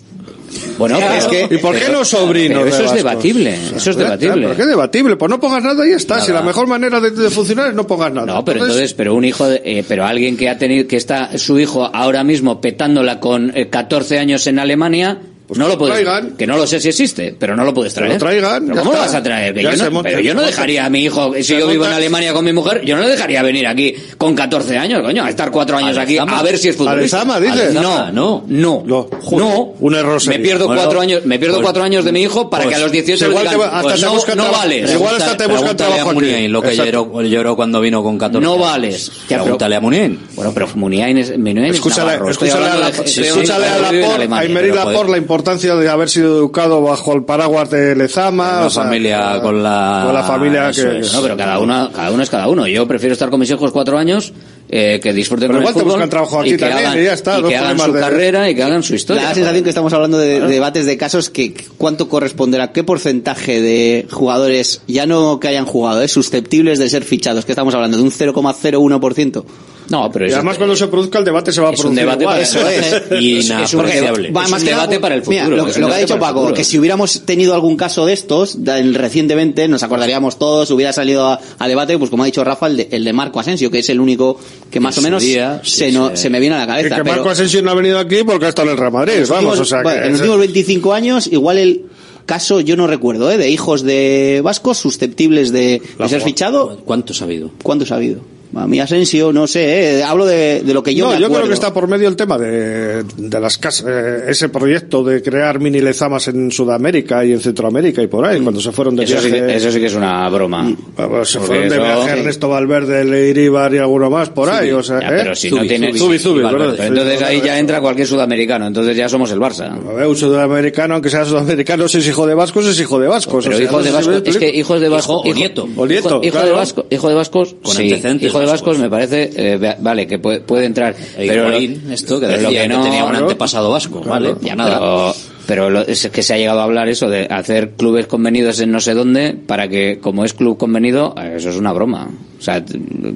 [0.78, 1.16] Bueno, claro.
[1.16, 1.56] es que...
[1.56, 2.68] ¿Y por qué pero, no sobrinos?
[2.68, 4.48] Eso es debatible, eso es debatible.
[4.48, 5.16] ¿Pero qué debatible?
[5.16, 6.16] Pues no pongas nada y ya está.
[6.16, 6.26] Nada.
[6.26, 8.28] Si la mejor manera de, de, funcionar es no pongas nada.
[8.28, 10.98] No, pero entonces, entonces pero un hijo, de, eh, pero alguien que ha tenido, que
[10.98, 15.78] está su hijo ahora mismo petándola con eh, 14 años en Alemania, pues no lo
[15.78, 16.32] puedes, traigan.
[16.32, 18.14] que no lo sé si existe, pero no lo puedes traer.
[18.14, 19.58] Lo traigan, ¿Pero ¿Cómo lo vas a traer?
[19.60, 22.44] Yo no, pero yo no dejaría a mi hijo, si yo vivo en Alemania con
[22.44, 25.78] mi mujer, yo no le dejaría venir aquí con 14 años, coño, a estar cuatro
[25.78, 27.22] años aquí a ver si es futbolista.
[27.22, 27.74] Alexama, dices.
[27.74, 29.74] No, no, no, no, no.
[29.80, 30.20] Un error.
[30.20, 30.40] Serio.
[30.40, 32.70] Me pierdo bueno, cuatro años, me pierdo pues- cuatro años de mi hijo para que
[32.70, 34.92] pues a los 18 igual hasta pues te no, no, vales.
[34.92, 36.48] Igual hasta te buscan trabajo aquí.
[36.48, 38.44] lo que lloró, lloró, cuando vino con 14.
[38.44, 39.12] No vales.
[39.28, 40.20] Pregúntale a Muniain.
[40.36, 45.76] Bueno, pero Muniain es, Escúchale, escúchale a escúchale a la la por la importancia importancia
[45.76, 48.62] de haber sido educado bajo el paraguas de Lezama.
[48.62, 50.04] La familia con la...
[50.06, 50.82] Con la familia que...
[50.82, 52.66] que no, pero cada uno, cada uno es cada uno.
[52.68, 54.32] Yo prefiero estar con mis hijos cuatro años
[54.78, 57.04] eh, que disfruten Pero con igual el fútbol trabajo aquí y que también, hagan, y
[57.06, 58.00] ya está, y que hagan su de...
[58.02, 59.24] carrera y que hagan su historia.
[59.24, 63.62] La sensación que estamos hablando de, de, debates de casos que cuánto corresponderá, qué porcentaje
[63.62, 67.74] de jugadores, ya no que hayan jugado, es eh, susceptibles de ser fichados, que estamos
[67.74, 69.46] hablando de un 0,01%.
[69.90, 71.90] No, pero y además es, cuando se produzca el debate se va a producir.
[71.92, 73.04] Un debate eso es.
[73.20, 75.44] Y es, es un debate para el futuro.
[75.44, 78.58] Mira, lo, lo que ha dicho Paco, que si hubiéramos tenido algún caso de estos,
[78.94, 82.78] recientemente nos acordaríamos todos, hubiera salido a, a debate, pues como ha dicho Rafa, el
[82.78, 84.40] de, el de Marco Asensio, que es el único
[84.70, 86.88] que más o menos día, se, no, se me viene a la cabeza.
[86.88, 88.92] Es que Marco pero, Asensio no ha venido aquí porque ha estado en el Real
[88.92, 89.82] Madrid, vamos, o sea.
[89.82, 91.86] En los últimos 25 años, igual el
[92.26, 93.38] caso, yo no recuerdo, ¿eh?
[93.38, 96.82] de hijos de vascos susceptibles de, de ser fichado.
[96.86, 97.52] ¿Cuántos ha habido?
[97.64, 98.22] ¿Cuántos ha habido?
[98.56, 101.30] A mí Asensio, no sé, eh, hablo de, de lo que yo no, me yo
[101.30, 105.22] creo que está por medio el tema de, de las casas, eh, ese proyecto de
[105.22, 109.04] crear mini lezamas en Sudamérica y en Centroamérica y por ahí, cuando se fueron de
[109.04, 109.46] Eso sí, viaje.
[109.48, 110.74] que, eso sí que es una broma.
[110.96, 114.72] Pues se Porque fueron de eso- viaje Ernesto Valverde, Leiríbar y alguno más por ahí,
[114.72, 115.14] o sea, Ya, ¿eh?
[115.18, 115.92] pero si no tiene...
[115.94, 119.72] Pero entonces ahí ya entra cualquier sudamericano, entonces ya somos el Barça.
[119.90, 123.08] A ver, un sudamericano, aunque sea sudamericano, si es hijo de vascos, es hijo de
[123.08, 123.44] vascos.
[123.46, 125.68] Pero o sea, hijos no de vascos, es que hijos de vascos, Hijo o nieto.
[125.76, 128.80] O nieto, hijo, de vasco, hijo de vascos, Con sí, antecedentes hijo de vascos vascos.
[128.80, 132.84] me parece, eh, vale, que puede, puede entrar, pero Higuaín, esto que decía que, no-
[132.84, 134.36] tenía un antepasado vasco, ¿vale?
[134.42, 134.80] Ya nada.
[134.80, 135.14] Pero,
[135.48, 138.72] pero lo- es que se ha llegado a hablar eso de hacer clubes convenidos en
[138.72, 142.10] no sé dónde para que, como es club convenido, eh, eso es una broma.
[142.38, 142.64] O sea,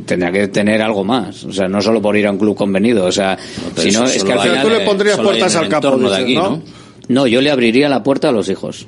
[0.05, 1.43] tendrá que tener algo más.
[1.43, 3.05] O sea, no solo por ir a un club convenido.
[3.05, 3.37] O sea,
[3.75, 4.61] no, eso es que al final.
[4.63, 6.49] tú le pondrías puertas al campo, de aquí, ¿no?
[6.49, 6.61] ¿no?
[7.07, 8.85] No, yo le abriría la puerta a los hijos.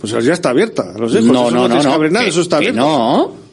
[0.00, 1.24] Pues ya está abierta, a los hijos.
[1.24, 1.98] No, eso no, no, no.
[2.08, 2.78] nada, que- eso está abierto.
[2.78, 3.43] no.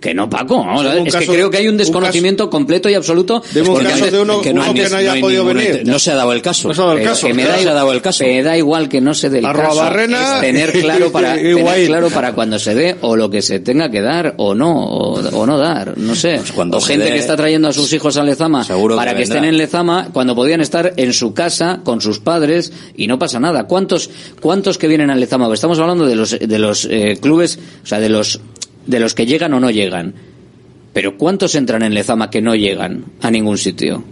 [0.00, 0.64] Que no, Paco.
[1.04, 3.42] Es caso- que creo que hay un un desconocimiento completo y absoluto.
[3.52, 5.82] Dime un caso de uno- que uno antes que no haya hay podido ningún venir.
[5.86, 6.68] No se ha dado el caso.
[6.68, 7.26] No se ha dado el Pero caso.
[7.26, 8.24] que me No da, dado el caso.
[8.24, 9.58] Me da igual que no se dé el caso.
[9.60, 13.60] Arrobarrena Es tener claro para tener claro para cuando se dé o lo que se
[13.60, 16.36] tenga que dar o no o, o no dar, no sé.
[16.38, 18.98] Pues cuando o gente dé, que está trayendo a sus hijos a Lezama seguro que
[18.98, 19.36] para que, vendrá.
[19.36, 23.38] estén en Lezama cuando podían estar en su casa con sus padres y no pasa
[23.40, 23.64] nada.
[23.66, 25.52] ¿Cuántos cuántos que vienen a Lezama?
[25.52, 28.40] Estamos hablando de los de los eh, clubes, o sea, de los
[28.88, 30.14] de los que llegan o no llegan.
[30.92, 34.02] Pero ¿cuántos entran en Lezama que no llegan a ningún sitio?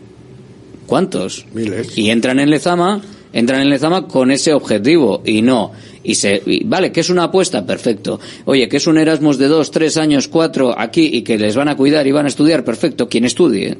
[0.87, 1.47] ¿Cuántos?
[1.53, 1.99] Miles.
[1.99, 3.01] Y entran en Lezama,
[3.33, 5.73] entran en Lezama con ese objetivo y no.
[6.05, 8.21] Y se, y vale, que es una apuesta, perfecto.
[8.45, 11.69] Oye, que es un Erasmus de dos, tres años, cuatro aquí y que les van
[11.69, 13.09] a cuidar y van a estudiar, perfecto.
[13.09, 13.77] Quien estudie.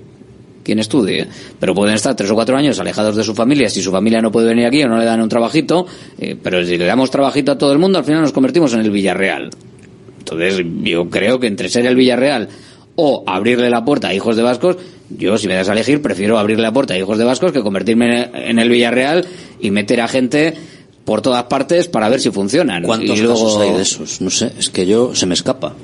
[0.65, 1.29] Quien estudie.
[1.61, 3.69] Pero pueden estar tres o cuatro años alejados de su familia.
[3.69, 5.87] Si su familia no puede venir aquí o no le dan un trabajito,
[6.19, 8.81] eh, pero si le damos trabajito a todo el mundo, al final nos convertimos en
[8.81, 9.51] el Villarreal.
[10.31, 12.49] Entonces, yo creo que entre ser el Villarreal
[12.97, 14.77] o abrirle la puerta a hijos de vascos,
[15.11, 17.63] yo, si me das a elegir, prefiero abrirle la puerta a hijos de vascos que
[17.63, 19.25] convertirme en el Villarreal
[19.61, 20.55] y meter a gente
[21.05, 22.83] por todas partes para ver si funcionan.
[22.83, 24.21] ¿Cuántos y luego, casos hay de esos?
[24.21, 25.75] No sé, es que yo se me escapa.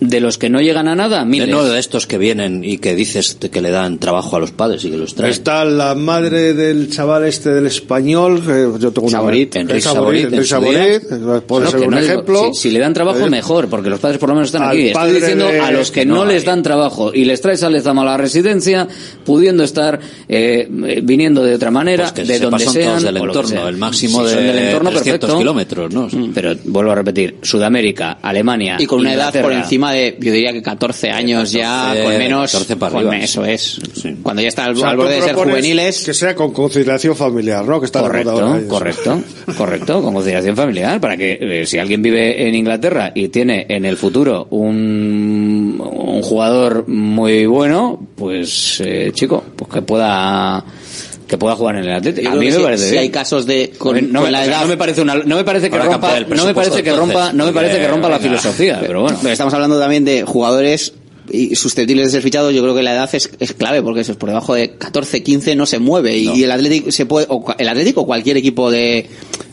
[0.00, 1.48] De los que no llegan a nada, De, miles.
[1.50, 4.82] no de estos que vienen y que dices que le dan trabajo a los padres
[4.86, 5.30] y que los traen.
[5.30, 10.22] Está la madre del chaval este del español, que yo tengo una Saborit, Enrique Saborit,
[10.22, 12.50] Saborit, en Enrique Saborit, Bueno, puede ser que un no digo- ejemplo.
[12.54, 14.70] si, si le dan trabajo, Eh, mejor, porque los padres por lo menos están Al
[14.70, 14.88] aquí.
[14.88, 17.68] Estoy diciendo de- a los que no no, les dan trabajo y les traes a
[17.68, 18.88] Lezama a la residencia,
[19.24, 22.88] pudiendo estar eh, eh, viniendo de otra manera, Pues que de sepas, donde sean.
[22.92, 23.68] todos del entorno, sea.
[23.68, 25.38] el máximo Si de del entorno, 300 perfecto.
[25.38, 26.08] kilómetros, ¿no?
[26.32, 28.76] Pero vuelvo a repetir, Sudamérica, Alemania.
[28.78, 29.58] Y con una edad por Inglaterra.
[29.92, 32.52] De, yo diría que 14 años ya, 14, con menos.
[32.52, 33.14] 14 para con-.
[33.14, 33.80] Eso es.
[33.94, 34.16] Sí.
[34.22, 36.04] Cuando ya está al, o sea, al tú borde de ser juveniles.
[36.04, 37.80] Que sea con conciliación familiar, ¿no?
[37.80, 39.22] Que está Correcto, ahora correcto,
[39.56, 43.84] correcto, con conciliación familiar, para que eh, si alguien vive en Inglaterra y tiene en
[43.84, 50.64] el futuro un, un jugador muy bueno, pues eh, chico, pues que pueda
[51.30, 52.24] que pueda jugar en el Atlético.
[52.24, 53.02] Yo A mí me sí- parece bien.
[53.02, 55.36] hay casos de con, no, con la o sea, edad no me parece una, no
[55.36, 58.18] me parece que rompa, no me parece que rompa, no me parece que rompa la
[58.18, 58.28] Venga.
[58.40, 59.16] filosofía, pero bueno.
[59.22, 60.92] Pero estamos hablando también de jugadores
[61.32, 62.52] y susceptibles de ser fichados.
[62.52, 65.22] Yo creo que la edad es, es clave porque eso es por debajo de 14,
[65.22, 66.34] 15 no se mueve y, No.
[66.36, 69.08] y el Atlético se puede o el Atlético o cualquier equipo de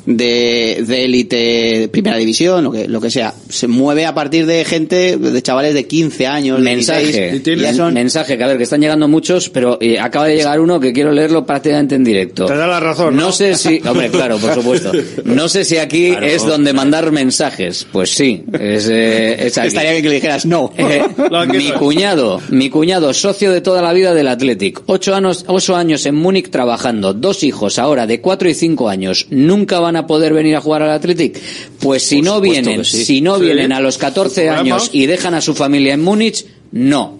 [0.07, 4.63] de de élite primera división lo que lo que sea se mueve a partir de
[4.63, 8.57] gente de chavales de 15 años Mensaje, 16, y ya son mensaje, que a ver,
[8.57, 12.03] que están llegando muchos, pero eh, acaba de llegar uno que quiero leerlo prácticamente en
[12.05, 12.45] directo.
[12.45, 13.31] Te da la razón, No ¿no?
[13.33, 14.91] sé si, hombre, claro, por supuesto.
[15.25, 16.25] No sé si aquí Claro.
[16.25, 17.85] es donde mandar mensajes.
[17.91, 19.67] Pues sí, es, eh, es aquí.
[19.67, 21.03] estaría bien que le dijeras no Eh,
[21.49, 26.05] mi cuñado, mi cuñado, socio de toda la vida del Athletic, ocho años, ocho años
[26.05, 30.33] en Múnich trabajando, dos hijos ahora de cuatro y cinco años, nunca van a poder
[30.33, 31.39] venir a jugar al Athletic.
[31.79, 33.03] Pues si Por no vienen, sí.
[33.05, 33.43] si no Sí.
[33.45, 34.61] vienen a los 14 ¿Su programa?
[34.61, 37.17] años y dejan a su familia en Múnich, no.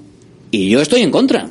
[0.52, 1.50] Y yo estoy en contra.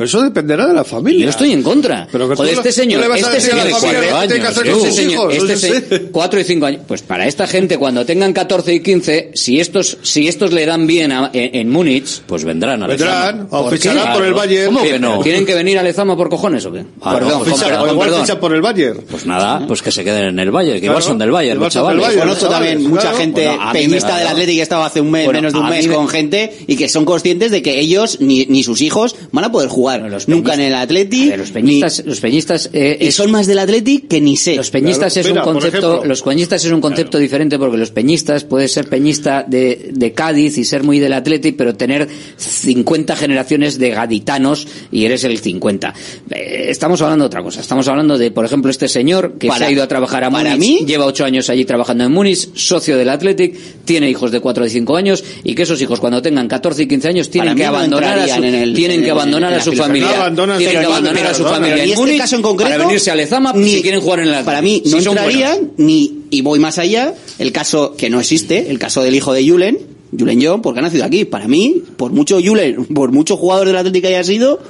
[0.00, 1.24] Pero eso dependerá de la familia.
[1.24, 2.08] Yo estoy en contra.
[2.10, 5.56] Pero que Joder, este señor, este señor de familia cuatro años, con este señor, este
[5.58, 9.60] se- cuatro y cinco años, pues para esta gente cuando tengan 14 y 15, si
[9.60, 13.68] estos, si estos le dan bien a- en, en Múnich, Pues vendrán a Vendrán, o
[13.68, 14.32] ficharán por el.
[14.32, 14.66] Bayern.
[14.68, 15.20] ¿Cómo que ¿tienen- no?
[15.20, 16.82] ¿tienen que venir a Lezama por cojones o qué?
[17.02, 18.38] Ah, no, perdón, pues con Ficha- per- o con igual perdón.
[18.40, 19.00] por el Bayern.
[19.10, 21.56] Pues nada, pues que se queden en el Bayern, que igual Claro, son del Bayern,
[21.56, 22.02] igual los chavales.
[22.06, 22.20] Bayern.
[22.22, 23.16] Conozco Chavales, también mucha claro.
[23.18, 24.28] gente Bueno, peñista del.
[24.28, 26.88] Atlético que estaba hace un mes, menos de un mes me- con gente y que
[26.88, 30.60] son conscientes de que ellos ni sus hijos van a poder jugar jugar nunca en
[30.60, 31.30] el Atleti.
[31.36, 34.56] los peñistas, los peñistas eh, y es- son más del Atleti que ni sé.
[34.56, 36.04] Los peñistas Claro, es mira, un concepto, ejemplo.
[36.08, 40.58] los peñistas es un concepto diferente porque los peñistas puede ser peñista de, de Cádiz
[40.58, 45.94] y ser muy del Atleti, pero tener 50 generaciones de gaditanos y eres el 50.
[46.30, 47.60] Eh, estamos hablando de otra cosa.
[47.60, 50.30] Estamos hablando de, por ejemplo, este señor que Para- se ha ido a trabajar a
[50.30, 54.40] Múnich, mí- lleva ocho años allí trabajando en Múnich, socio del Athletic, tiene hijos de
[54.40, 57.50] 4 y 5 años y que esos hijos cuando tengan 14 y 15 años tienen
[57.50, 59.62] Para que abandonar a su, entrarían en el- tienen en que el- abandonar en a
[59.62, 59.70] su.
[59.86, 61.54] Familia, No abandonan, tienen pero que no abandonar a su abandonan.
[61.60, 64.00] familia en en este Múnich caso en concreto, para venirse a Lezama ni- si quieren
[64.00, 64.44] jugar en el.
[64.44, 68.20] Para mí Si no son entrarían ni, y voy más allá, el caso que no
[68.20, 69.78] existe, el caso del hijo de Julen,
[70.18, 71.24] Julen John, porque ha nacido aquí.
[71.24, 74.60] Para mí, por mucho Julen, por mucho jugador del Atlético haya sido,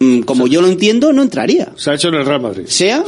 [0.00, 1.72] mm, como yo lo entiendo, no entraría.
[1.76, 2.64] Se ha hecho en el Real Madrid.
[2.66, 3.02] Sea,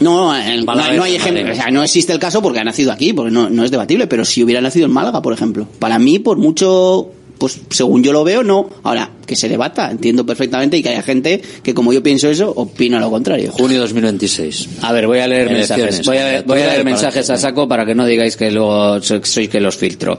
[0.00, 2.64] no, en- no, Málaga, no hay ejemplo, o sea, no existe el caso porque ha
[2.64, 5.66] nacido aquí, porque no, no es debatible, pero si hubiera nacido en Málaga, por ejemplo,
[5.78, 8.68] para mí, por mucho, pues según yo lo veo, no.
[8.82, 12.52] Ahora, que se debata, entiendo perfectamente y que haya gente que como yo pienso eso,
[12.54, 13.50] opina lo contrario.
[13.52, 14.68] Junio 2026.
[14.82, 16.06] A ver, voy a leer Elecciones, mensajes.
[16.06, 19.00] Voy a, voy a candidatura leer mensajes a saco para que no digáis que luego
[19.02, 20.18] so- sois que los filtro.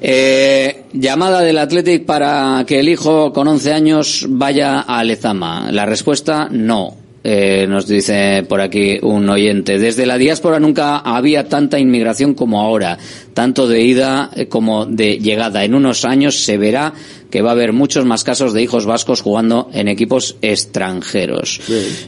[0.00, 5.70] Eh, llamada del Athletic para que el hijo con 11 años vaya a Lezama.
[5.70, 6.96] La respuesta, no.
[7.28, 9.80] Eh, nos dice por aquí un oyente.
[9.80, 12.98] Desde la diáspora nunca había tanta inmigración como ahora,
[13.34, 15.64] tanto de ida eh, como de llegada.
[15.64, 16.94] En unos años se verá
[17.28, 21.62] que va a haber muchos más casos de hijos vascos jugando en equipos extranjeros.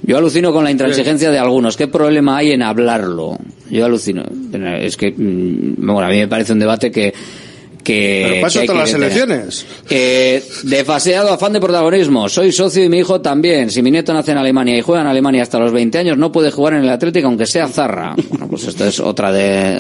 [0.05, 1.77] Yo alucino con la intransigencia de algunos.
[1.77, 3.39] ¿Qué problema hay en hablarlo?
[3.69, 4.23] Yo alucino.
[4.81, 7.13] Es que, mm, bueno, a mí me parece un debate que
[7.93, 9.67] que, Pero hay todas las elecciones.
[9.89, 12.29] Eh, desfaseado afán de protagonismo.
[12.29, 13.71] Soy socio y mi hijo también.
[13.71, 16.31] Si mi nieto nace en Alemania y juega en Alemania hasta los 20 años, no
[16.31, 18.15] puede jugar en el Atlético aunque sea zarra.
[18.29, 19.77] Bueno, pues esto es otra de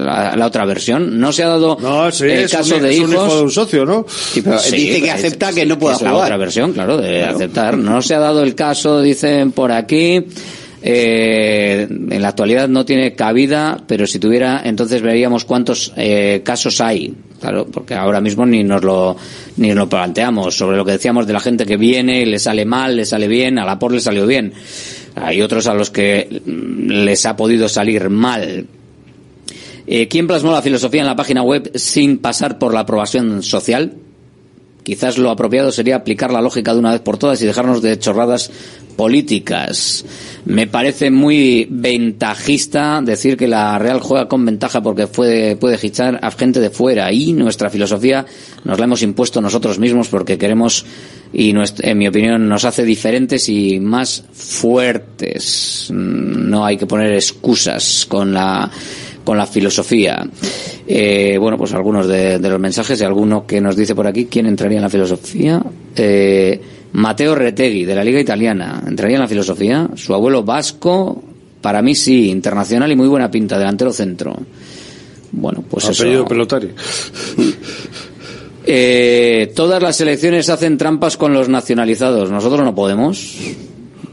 [0.00, 1.20] la, la otra versión.
[1.20, 3.12] No se ha dado No, sí, el es, caso un, de es hijos.
[3.12, 4.06] hijo de un socio, ¿no?
[4.42, 6.24] pero Sí, dice que es- acepta que no pueda es la jugar.
[6.24, 7.76] otra versión, claro, de aceptar.
[7.76, 10.24] No se ha dado el caso, dicen por aquí.
[10.82, 16.80] eh, en la actualidad no tiene cabida, pero si tuviera, entonces veríamos cuántos eh, casos
[16.80, 17.14] hay.
[17.40, 19.16] Claro, porque ahora mismo ni nos lo
[19.56, 22.96] ni nos planteamos sobre lo que decíamos de la gente que viene le sale mal,
[22.96, 24.52] le sale bien, a la por le salió bien.
[25.14, 28.66] Hay otros a los que mm, les ha podido salir mal.
[29.86, 33.94] Eh, ¿Quién plasmó la filosofía en la página web sin pasar por la aprobación social?
[34.90, 37.96] Quizás lo apropiado sería aplicar la lógica de una vez por todas y dejarnos de
[37.96, 38.50] chorradas
[38.96, 40.04] políticas.
[40.46, 46.18] Me parece muy ventajista decir que la Real juega con ventaja porque puede, puede fichar
[46.20, 48.26] a gente de fuera y nuestra filosofía
[48.64, 50.84] nos la hemos impuesto nosotros mismos porque queremos
[51.32, 55.86] y en mi opinión nos hace diferentes y más fuertes.
[55.94, 58.68] Mm, No hay que poner excusas con la
[59.22, 60.26] con la filosofía.
[60.92, 64.24] Eh, bueno, pues algunos de, de los mensajes y alguno que nos dice por aquí
[64.24, 65.62] quién entraría en la filosofía.
[65.94, 66.60] Eh,
[66.94, 69.88] Mateo Retegui, de la Liga Italiana, ¿entraría en la filosofía?
[69.94, 71.22] Su abuelo vasco,
[71.60, 74.36] para mí sí, internacional y muy buena pinta, delantero centro.
[75.30, 76.24] Bueno, pues Apellido eso.
[76.24, 76.70] Pelotari.
[78.72, 82.30] Eh, todas las elecciones hacen trampas con los nacionalizados.
[82.30, 83.36] Nosotros no podemos.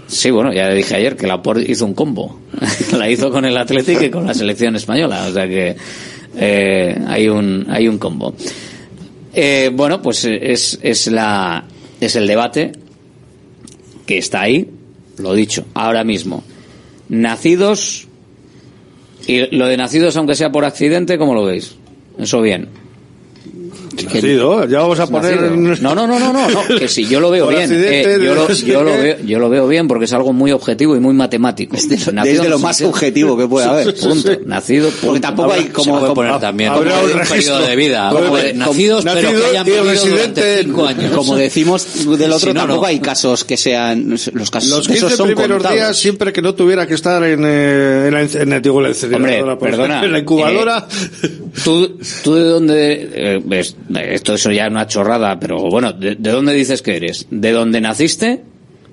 [0.07, 2.39] Sí, bueno, ya le dije ayer que la hizo un combo.
[2.97, 5.27] la hizo con el Atlético y con la selección española.
[5.27, 5.75] O sea que
[6.37, 8.33] eh, hay un hay un combo.
[9.33, 11.65] Eh, bueno, pues es, es la
[11.99, 12.71] es el debate
[14.05, 14.69] que está ahí.
[15.17, 16.43] Lo dicho, ahora mismo.
[17.09, 18.07] Nacidos
[19.25, 21.75] y lo de nacidos, aunque sea por accidente, ¿cómo lo veis?
[22.17, 22.69] Eso bien.
[24.05, 25.39] Nacido, ya vamos a poner.
[25.51, 28.35] No, no, no, no, no, no, que si yo lo veo bien, eh, yo,
[28.83, 31.75] lo, veo, yo lo veo bien porque es algo muy objetivo y muy matemático.
[31.75, 32.83] Desde, Nacido, desde lo más sí.
[32.83, 33.95] objetivo que puede haber.
[33.95, 34.31] Punto.
[34.45, 35.07] Nacido, punto.
[35.07, 36.79] Porque tampoco hay como, se puede como- poner también un
[37.29, 38.11] periodo de vida.
[38.55, 41.11] Nacidos, pero que hayan vivido durante cinco años.
[41.15, 42.87] como decimos del otro, Si no, tampoco no.
[42.87, 45.75] hay casos que sean los casos Los esos 15 son primeros contados.
[45.75, 48.89] días, siempre que no tuviera que estar en, eh, en la, en la, digo, la
[48.89, 50.87] incineradora, por perdona, ejemplo, en la incubadora.
[51.63, 56.15] ¿Tú, tú de dónde, eh, ves, esto eso ya es una chorrada, pero bueno, ¿de,
[56.15, 57.27] de dónde dices que eres?
[57.29, 58.43] ¿De dónde naciste?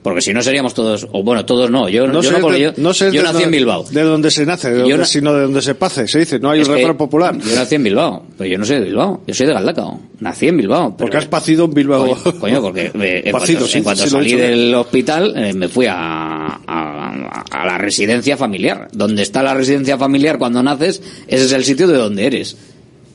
[0.02, 2.56] Porque si no seríamos todos, o bueno, todos no, yo no, yo sé no, porque
[2.58, 3.84] de- yo, no sé yo nací en Bilbao.
[3.90, 6.06] De dónde se nace, de dónde, no- sino de dónde se pase.
[6.06, 7.38] Se dice, no hay un refrán popular.
[7.38, 9.98] Yo nací en Bilbao, pero yo no soy de Bilbao, yo soy de Galdacao.
[10.20, 10.88] Nací en Bilbao.
[10.90, 12.06] pero- Porque has pacido en Bilbao.
[12.22, 14.74] Coño, coño, porque eh, en Pacido, cuanto, sí, en cuanto sí lo he salí del
[14.74, 15.96] hospital eh, me fui a,
[16.66, 18.88] a, a la residencia familiar.
[18.92, 22.58] Donde está la residencia familiar cuando naces, ese es el sitio de donde eres.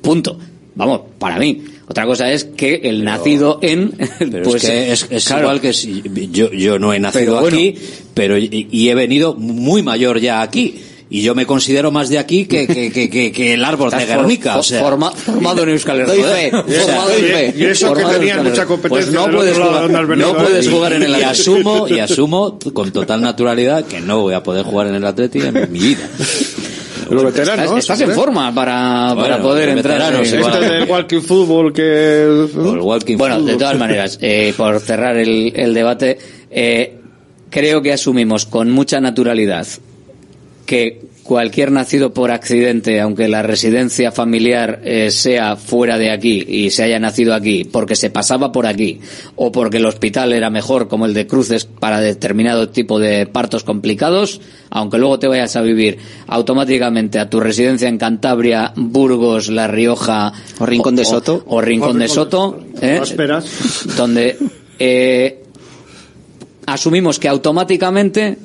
[0.02, 0.40] Punto.
[0.80, 1.64] Vamos, para mí.
[1.88, 3.92] Otra cosa es que el nacido en...
[4.20, 5.42] Pero pues, es que es, es claro.
[5.44, 6.02] igual que si
[6.32, 7.58] yo, yo no he nacido Pero bueno.
[7.58, 7.76] aquí,
[8.14, 10.76] pero y, y he venido muy mayor ya aquí.
[11.10, 14.06] y yo me considero más de aquí que, que, que, que, que el árbol de
[14.06, 14.52] Guernica.
[14.54, 16.14] for- o sea, forma- formado en Euskal Herria.
[16.14, 16.80] Doy fe, joder.
[16.82, 17.54] formado doy fe.
[17.58, 20.34] Y eso que Formado en tenían mucha competencia Pues no puedes jugar, no ¿eh?
[20.38, 24.44] puedes jugar en el y asumo y asumo con total naturalidad que no voy a
[24.44, 26.08] poder jugar en el Atleti en mi vida.
[27.10, 30.14] Los veteranos, Estás, en forma para, para Bueno, poder los entrar.
[30.22, 32.48] Este del walking fútbol que...
[32.56, 33.58] O el walking Bueno, de football.
[33.58, 36.18] todas maneras, eh, por cerrar el, el debate,
[36.52, 36.98] eh,
[37.50, 39.66] creo que asumimos con mucha naturalidad
[40.70, 46.70] que cualquier nacido por accidente, aunque la residencia familiar eh, sea fuera de aquí y
[46.70, 49.00] se haya nacido aquí porque se pasaba por aquí
[49.36, 53.64] o porque el hospital era mejor como el de Cruces para determinado tipo de partos
[53.64, 55.98] complicados, aunque luego te vayas a vivir
[56.28, 61.44] automáticamente a tu residencia en Cantabria, Burgos, La Rioja O Rincón de Soto.
[61.48, 63.02] o, Rincón de Soto, ¿eh?
[63.98, 64.38] Donde
[64.78, 65.44] eh,
[66.68, 68.38] asumimos que automáticamente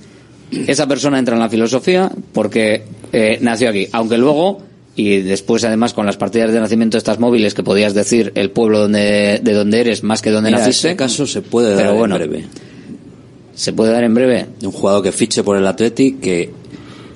[0.50, 4.58] esa persona entra en la filosofía porque eh, nació aquí, aunque luego
[4.96, 8.80] y después además con las partidas de nacimiento estas móviles que podías decir el pueblo
[8.80, 11.96] donde de donde eres más que donde Mira, naciste, ese caso se puede dar pero
[11.96, 12.44] bueno, en breve.
[13.54, 14.46] se puede dar en breve.
[14.62, 16.50] Un jugador que fiche por el Atleti que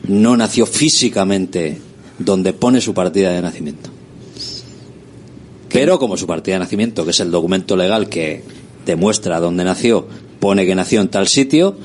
[0.08, 1.78] no nació físicamente
[2.18, 3.90] donde pone su partida de nacimiento.
[5.68, 8.42] Pero como su partida de nacimiento, que es el documento legal que
[8.86, 10.08] demuestra dónde nació,
[10.40, 11.76] pone que nació en tal sitio,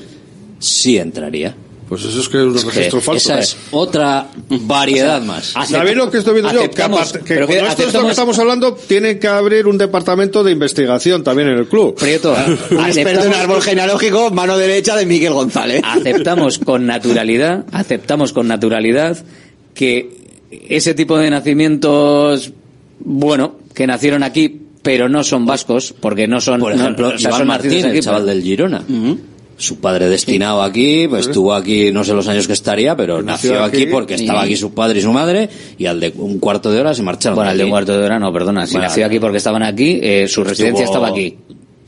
[0.64, 1.54] sí entraría.
[1.88, 3.30] Pues eso es que es un que registro falso.
[3.34, 5.54] Esa es otra variedad más.
[5.68, 6.70] ¿Sabéis lo que estoy viendo yo?
[6.70, 9.66] Que, aparte- que pero con que esto, esto que aceptamos- estamos hablando, tiene que abrir
[9.66, 11.94] un departamento de investigación también en el club.
[11.94, 12.34] Prieto,
[12.70, 15.82] Un experto en árbol genealógico, mano derecha de Miguel González.
[15.84, 19.18] aceptamos con naturalidad, aceptamos con naturalidad
[19.74, 20.24] que
[20.70, 22.52] ese tipo de nacimientos,
[23.00, 27.18] bueno, que nacieron aquí, pero no son vascos, porque no son, Por no- ejemplo, o
[27.18, 28.84] sea, Iván Martín, aquí, el chaval pero- del Girona.
[29.56, 33.52] Su padre destinado aquí, pues estuvo aquí, no sé los años que estaría, pero Nació
[33.52, 35.48] nació aquí aquí porque estaba y- aquí su padre y su madre,
[35.78, 37.36] y al de un cuarto de hora se marcharon.
[37.36, 38.66] Bueno, el de un cuarto de hora no, perdona.
[38.66, 41.36] Si Bueno, nació aquí porque estaban aquí, eh, su residencia Estuvo- estaba aquí.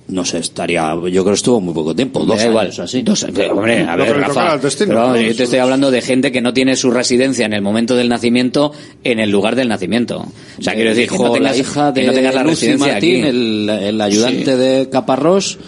[0.08, 2.70] No sé, estaría, yo creo que estuvo muy poco tiempo, dos años igual.
[2.80, 3.02] así.
[3.02, 5.20] Dos- pero, hombre, a Lo ver, Rafa, al destino, pero ¿no?
[5.20, 8.08] yo te estoy hablando de gente que no tiene su residencia en el momento del
[8.08, 8.70] nacimiento
[9.02, 10.24] en el lugar del nacimiento.
[10.60, 12.42] O sea, quiero decir, que no Dijo tengas, la hija de que no tengas la
[12.44, 13.28] Lucy residencia Martín, aquí.
[13.30, 15.58] el, el ayudante de Caparrós,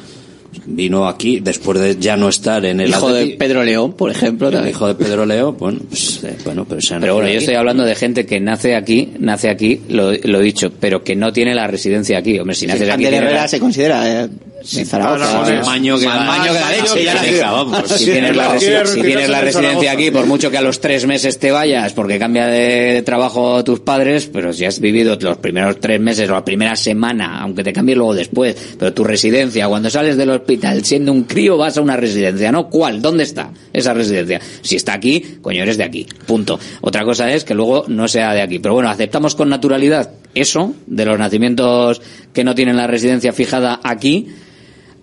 [0.66, 3.36] vino aquí después de ya no estar en el Hijo de.
[3.38, 4.48] Pedro León, por ejemplo.
[4.48, 7.34] El hijo de Pedro Leo, bueno, pues, eh, bueno, pero se han Pero bueno, yo
[7.34, 7.44] aquí.
[7.44, 11.32] estoy hablando de gente que nace aquí, nace aquí, lo, he dicho, pero que no
[11.32, 12.38] tiene la residencia aquí.
[12.38, 12.82] Hombre, si aquí...
[12.82, 14.28] Ander tienes Herrera la- se considera eh,
[14.76, 15.62] en Zaragoza.
[15.64, 17.36] Maño que Más la- maño que la leche, Sí, ya la nació.
[17.36, 17.82] deja, vamos.
[17.88, 21.38] Si Sí, tienes la, si tienes residencia aquí, por mucho que a los tres meses
[21.38, 26.00] te vayas porque cambia de trabajo tus padres, pero si has vivido los primeros tres
[26.00, 30.16] meses o la primera semana, aunque te cambie luego después, pero tu residencia, cuando sales
[30.16, 32.68] del hospital siendo un crío vas a una residencia, ¿no?
[32.68, 33.00] ¿Cuál?
[33.00, 34.40] ¿Dónde está esa residencia?
[34.62, 36.06] Si está aquí, coño, eres de aquí.
[36.26, 36.58] Punto.
[36.80, 38.58] Otra cosa es que luego no sea de aquí.
[38.58, 42.00] Pero bueno, aceptamos con naturalidad eso, de los nacimientos
[42.32, 44.28] que no tienen la residencia fijada aquí,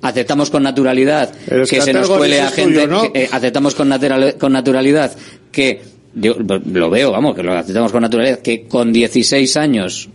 [0.07, 3.11] aceptamos con naturalidad El que se nos cuele a tuyo, gente, ¿no?
[3.11, 5.15] que, eh, aceptamos con, natural- con naturalidad
[5.51, 5.81] que,
[6.13, 6.35] yo
[6.73, 10.09] lo veo, vamos, que lo aceptamos con naturalidad, que con 16 años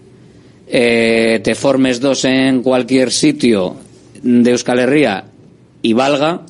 [0.67, 3.77] eh, te formes dos en cualquier sitio
[4.23, 5.25] de Euskal Herria
[5.83, 6.43] y valga,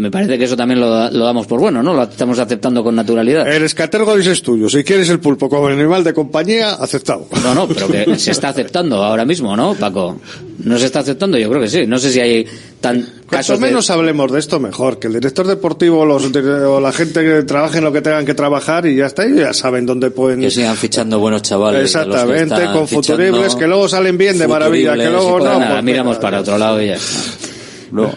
[0.00, 1.92] me parece que eso también lo, lo damos por bueno, ¿no?
[1.92, 3.46] Lo estamos aceptando con naturalidad.
[3.46, 4.68] El escatergolis es tuyo.
[4.68, 7.26] Si quieres el pulpo como animal de compañía, aceptado.
[7.42, 10.18] No, no, pero que se está aceptando ahora mismo, ¿no, Paco?
[10.64, 11.36] ¿No se está aceptando?
[11.38, 11.86] Yo creo que sí.
[11.86, 12.46] No sé si hay
[12.80, 14.98] tan Cuanto casos de- menos hablemos de esto, mejor.
[14.98, 18.34] Que el director deportivo los, o la gente que trabaje en lo que tengan que
[18.34, 20.40] trabajar y ya está, y ya saben dónde pueden.
[20.40, 21.82] Que sigan fichando buenos chavales.
[21.84, 25.58] Exactamente, con futuribles que luego salen bien de maravilla, que luego no.
[25.60, 27.49] Nada, miramos para otro lado y ya está.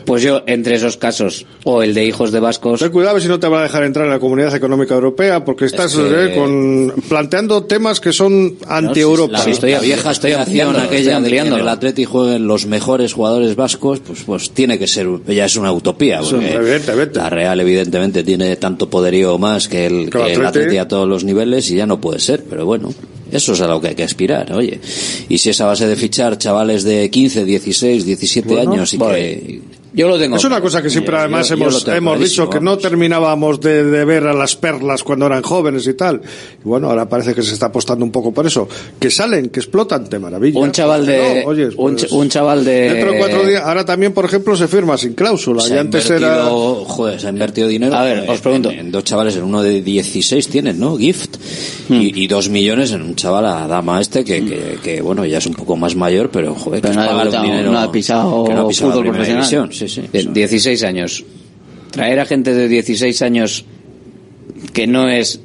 [0.05, 3.39] Pues yo, entre esos casos, o el de hijos de vascos, Ten cuidado si no
[3.39, 6.93] te van a dejar entrar en la Comunidad Económica Europea porque estás que- eh, con,
[7.09, 9.33] planteando temas que son anti-Europa.
[9.33, 12.65] La, Sí, estoy- la vieja estoy ampliándolo, aquella de que en el Atleti jueguen los
[12.65, 16.19] mejores jugadores vascos, pues pues tiene que ser, ya es una utopía.
[16.21, 17.19] Porque evidentemente.
[17.19, 20.45] la Real evidentemente tiene tanto poderío más que el, Que el.
[20.45, 22.93] Atleti a todos los niveles y ya no puede ser, pero bueno.
[23.33, 24.79] Eso es a lo que hay que aspirar, oye.
[25.27, 29.19] Y si esa base de fichar chavales de 15, 16, 17 Bueno, años y vale.
[29.19, 29.61] que...
[29.93, 30.35] yo lo tengo.
[30.37, 33.83] Es una cosa que siempre Yo- además yo- hemos, hemos dicho que no terminábamos de,
[33.83, 36.21] de ver a las perlas cuando eran jóvenes y tal.
[36.63, 38.67] Y bueno, ahora parece que se está apostando un poco por eso.
[38.99, 40.59] Que salen, que explotan, de maravilla.
[40.59, 43.63] Un chaval de, No, oye, un, pues, ch- un chaval de, Dentro de cuatro días,
[43.63, 45.61] ahora también, por ejemplo, se firma sin cláusula.
[45.61, 46.31] Se y ha antes invertido,
[46.79, 46.85] era.
[46.85, 47.95] joder, se ha invertido dinero.
[47.95, 48.71] A ver, os pregunto.
[48.71, 50.97] En, en dos chavales, en uno de 16 tienen, ¿no?
[50.97, 51.37] Gift.
[51.89, 51.93] Hmm.
[52.01, 55.37] Y, y dos millones en un chaval a dama este que, que, que, bueno, ya
[55.37, 57.91] es un poco más mayor, pero joder, Pero que no ha debutado, dinero no ha
[57.91, 59.41] pisado que no ha pisado fútbol profesional.
[59.43, 60.03] división, Sí, sí.
[60.11, 61.23] de 16 años.
[61.91, 63.65] Traer a gente de 16 años
[64.73, 65.39] que no es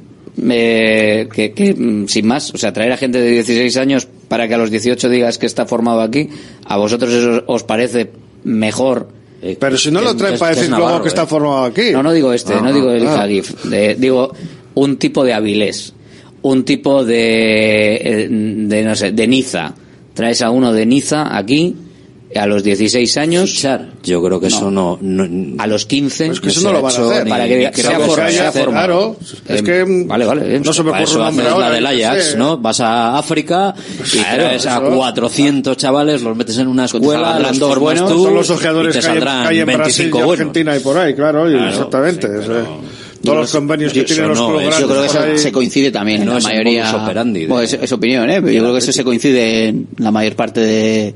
[0.48, 4.46] eh, que, que, mm, sin más, o sea, traer a gente de 16 años para
[4.48, 6.28] que a los 18 digas que está formado aquí,
[6.64, 8.10] ¿a vosotros eso os parece
[8.44, 9.08] mejor?
[9.58, 11.90] Pero si no lo traen para decir luego que está formado aquí.
[11.92, 13.22] No, no digo este, Ah, no digo el ah.
[13.22, 14.32] Hagif, de- digo
[14.74, 15.92] un tipo de Avilés,
[16.42, 19.74] un tipo de, eh, de no sé, de Niza.
[20.14, 21.74] Traes a uno de Niza aquí
[22.34, 23.66] a los 16 años.
[24.04, 24.98] Yo creo que eso no,
[25.58, 27.28] a los 15 Es que eso no lo van a hacer.
[27.28, 29.16] para que Ni sea creo que for- haya- sea formado.
[29.16, 29.16] claro,
[29.48, 31.68] es que, Eh, vale, vale, eh, no se me Para ocurre eso haces ahora.
[31.68, 32.36] la del Ajax, sé.
[32.36, 32.58] ¿no?
[32.58, 34.90] Vas a África y Claro, traes a eso.
[34.96, 38.92] 400 chavales, los metes en una escuela, los dos buenos, tú Son los y ojeadores
[38.94, 40.32] te que hay, saldrán que hay en Brasil 25 y buenos.
[40.40, 42.26] Argentina y por ahí, claro, y Claro, exactamente.
[42.40, 42.64] sí, sea,
[43.24, 45.38] todos los convenios que Eso tienen los no es- Yo creo que por eso ahí.
[45.38, 46.84] se coincide también No en es la mayoría.
[46.92, 48.40] modus operandi de- Bueno, es, es opinión, ¿eh?
[48.40, 51.14] Pero yo creo que eso se coincide en la mayor parte de, de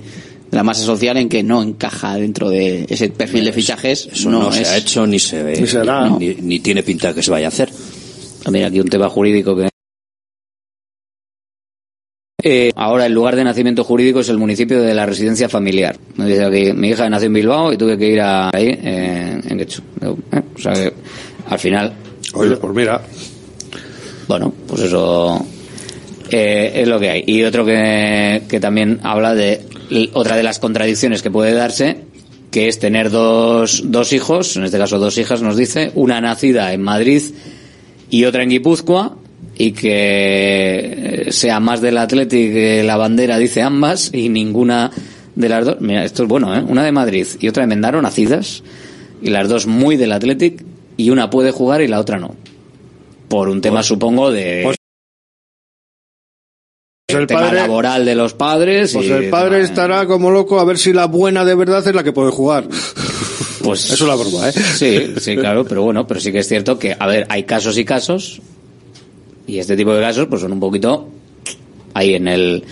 [0.52, 4.08] la masa social en que no encaja dentro de ese perfil de fichajes.
[4.12, 6.08] Eso no, se ha hecho ni se ve, Ni será.
[6.10, 7.70] ni, ni tiene pinta que se vaya a hacer.
[8.50, 9.68] Mira, aquí un tema jurídico que...
[12.44, 15.96] Eh, ahora el lugar de nacimiento jurídico es el municipio de la residencia familiar.
[16.16, 19.40] Me dice aquí, mi hija nació en Bilbao y tuve que ir a, ahí, eh,
[19.48, 19.58] en.
[19.58, 20.92] Digo, eh, O sea que,
[21.48, 21.92] al final,
[22.34, 23.00] Oye, pues mira.
[24.26, 25.46] bueno, pues eso
[26.38, 27.24] eh, es lo que hay.
[27.26, 29.60] Y otro que, que también habla de
[30.12, 31.98] otra de las contradicciones que puede darse,
[32.50, 36.72] que es tener dos, dos hijos, en este caso dos hijas, nos dice, una nacida
[36.72, 37.22] en Madrid
[38.10, 39.16] y otra en Guipúzcoa,
[39.56, 44.90] y que eh, sea más del Athletic que la bandera dice ambas, y ninguna
[45.34, 45.80] de las dos.
[45.80, 46.62] Mira, esto es bueno, ¿eh?
[46.66, 48.62] Una de Madrid y otra de Mendaro, nacidas,
[49.22, 50.64] y las dos muy del Athletic,
[50.96, 52.34] y una puede jugar y la otra no.
[53.28, 54.60] Por un tema, supongo, de.
[54.64, 54.76] pues
[57.14, 58.92] el el tema padre- laboral de los padres.
[58.92, 61.86] Pues y el padre tema- estará como loco a ver si la buena de verdad
[61.86, 62.66] es la que puede jugar.
[63.62, 64.52] Pues es una broma, ¿eh?
[64.52, 67.78] Sí, sí, claro, pero bueno, pero sí que es cierto que, a ver, hay casos
[67.78, 68.40] y casos,
[69.46, 71.08] y este tipo de casos, pues son un poquito
[71.94, 72.64] ahí en el.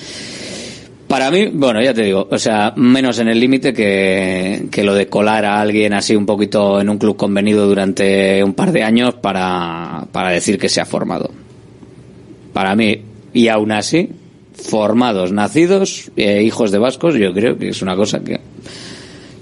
[1.07, 4.95] Para mí, bueno, ya te digo, o sea, menos en el límite que, que lo
[4.95, 8.83] de colar a alguien así un poquito en un club convenido durante un par de
[8.85, 11.31] años para, para decir que se ha formado.
[12.53, 13.01] Para mí,
[13.33, 14.09] y aún así,
[14.63, 18.41] formados, nacidos, eh, hijos de vascos, yo creo que es una cosa que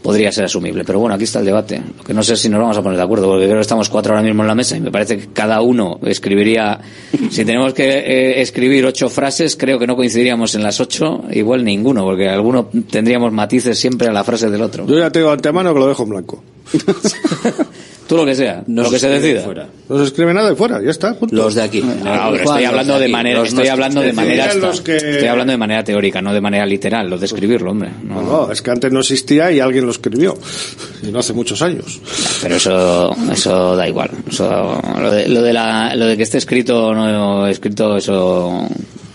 [0.02, 0.84] podría ser asumible.
[0.84, 1.82] Pero bueno, aquí está el debate.
[1.98, 3.88] Lo que no sé si nos vamos a poner de acuerdo, porque creo que estamos
[3.88, 6.80] cuatro ahora mismo en la mesa y me parece que cada uno escribiría.
[7.30, 11.62] Si tenemos que eh, escribir ocho frases, creo que no coincidiríamos en las ocho, igual
[11.62, 14.86] ninguno, porque alguno tendríamos matices siempre a la frase del otro.
[14.86, 16.42] Yo ya te digo antemano que lo dejo en blanco.
[18.08, 19.44] Tú lo que sea, lo que se decida.
[19.88, 21.14] No se escribe nada de fuera, ya está.
[21.14, 21.36] punto.
[21.36, 21.82] Los de aquí.
[22.02, 25.84] Pero estoy hablando de manera, estoy hablando de manera, los que- estoy hablando de manera
[25.84, 27.90] teórica, no de manera literal, lo de escribirlo, hombre.
[28.02, 30.36] No, No, es que antes no existía y alguien lo escribió.
[31.02, 32.00] Y no hace muchos años.
[32.42, 34.10] Pero eso, eso da igual.
[34.28, 38.66] Eso, lo, de, lo, de la, lo de que esté escrito o no escrito, eso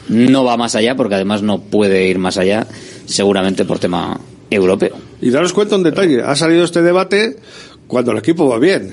[0.08, 2.66] no va más allá, porque además no puede ir más allá,
[3.06, 4.18] seguramente por tema
[4.50, 4.96] europeo.
[5.22, 6.22] Y daros cuenta un detalle.
[6.22, 7.38] Ha salido este debate
[7.94, 8.92] cuando el equipo va bien.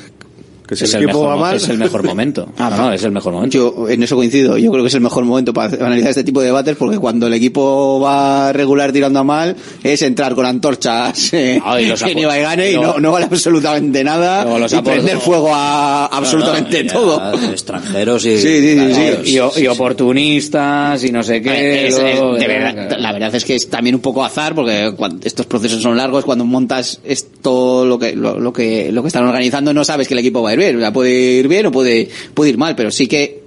[0.70, 1.56] Que si Es el el, equipo mejor, va mal...
[1.56, 2.48] es el mejor momento.
[2.58, 3.54] Ah, No, es el mejor momento.
[3.56, 4.56] Yo en eso coincido.
[4.56, 7.26] Yo creo que es el mejor momento para analizar este tipo de debates porque cuando
[7.26, 12.00] el equipo va regular tirando a mal es entrar con antorchas eh, Ah, y los
[12.02, 17.20] en y no, no vale absolutamente nada los y prender fuego a absolutamente todo.
[17.50, 18.38] Extranjeros y.
[18.38, 19.62] Sí, sí, sí, sí.
[19.62, 21.88] y, oportunistas y no sé qué.
[21.88, 24.92] Es- es- luego- de verdad, la verdad es que es también un poco azar porque
[24.96, 29.08] cuando estos procesos son largos cuando montas esto lo que lo, lo que lo que
[29.08, 31.48] están organizando no sabes que el equipo va a ir bien O sea, puede ir
[31.48, 33.42] bien o puede puede ir mal pero sí que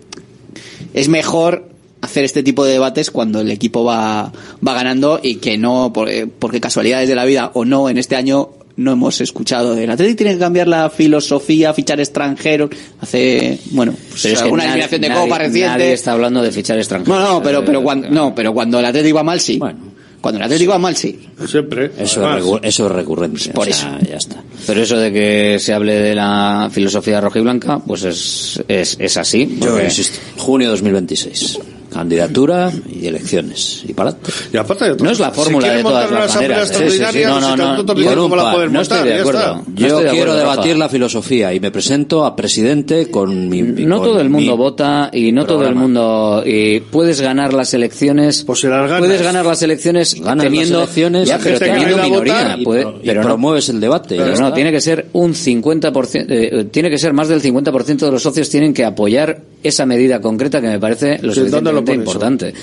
[0.94, 1.70] es mejor
[2.02, 4.32] hacer este tipo de debates cuando el equipo va
[4.66, 7.98] va ganando y que no por- eh, porque casualidades de la vida o no en
[7.98, 13.60] este año no hemos escuchado del Atlético tiene que cambiar la filosofía fichar extranjeros hace
[13.72, 17.18] bueno pues nadie- eliminación de nadie- copa reciente Nadie está hablando de fichar extranjeros.
[17.20, 19.58] no, no, pero, pero cuando, no, pero cuando el Atlético va mal, sí.
[19.60, 19.93] Bueno.
[20.24, 21.20] Cuando el Atlético va mal, sí.
[21.46, 21.92] Siempre.
[22.00, 23.50] Eso, es recu- eso es recurrente.
[23.50, 24.42] Por o sea, ya está.
[24.66, 29.58] Pero eso de que se hable de la filosofía rojiblanca, pues es, es, es así.
[29.62, 30.18] Yo insisto.
[30.38, 31.60] Junio 2026.
[31.94, 33.84] Candidatura y elecciones.
[33.88, 34.16] Y para.
[34.52, 36.68] Y aparte No es la fórmula si de todas las maneras.
[36.70, 36.84] Sí, sí, sí.
[36.84, 37.64] extraordinaria, No, no, no.
[37.72, 39.56] estatutos Yo la pueden no estoy de acuerdo.
[39.58, 40.80] No Yo estoy de quiero acuerdo, debatir Rafa.
[40.80, 43.62] la filosofía y me presento a presidente con mi.
[43.62, 45.82] No con todo el mundo vota y no todo el programa.
[45.82, 49.00] mundo y puedes ganar las elecciones Pues si las ganas.
[49.00, 52.82] puedes ganar las elecciones Ganas teniendo las elecciones, ya, pero teniendo minoría votar y, puede-
[53.02, 54.16] y pero no, promueves el debate.
[54.18, 58.12] pero no tiene que ser un 50% eh, tiene que ser más del 50% de
[58.12, 61.80] los socios tienen que apoyar esa medida concreta que me parece lo Sí, ¿dónde lo
[61.80, 62.12] suficientemente pone eso?
[62.12, 62.54] importante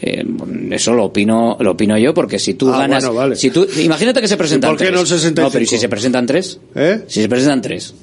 [0.00, 0.24] Eh,
[0.70, 3.36] eso lo opino lo opino yo porque si tú Ah, ganas bueno, vale.
[3.36, 4.94] si tú imagínate que se presentan por qué tres.
[4.94, 5.42] no el 65?
[5.42, 7.02] no pero ¿y si se presentan tres ¿Eh?
[7.08, 7.94] si se presentan tres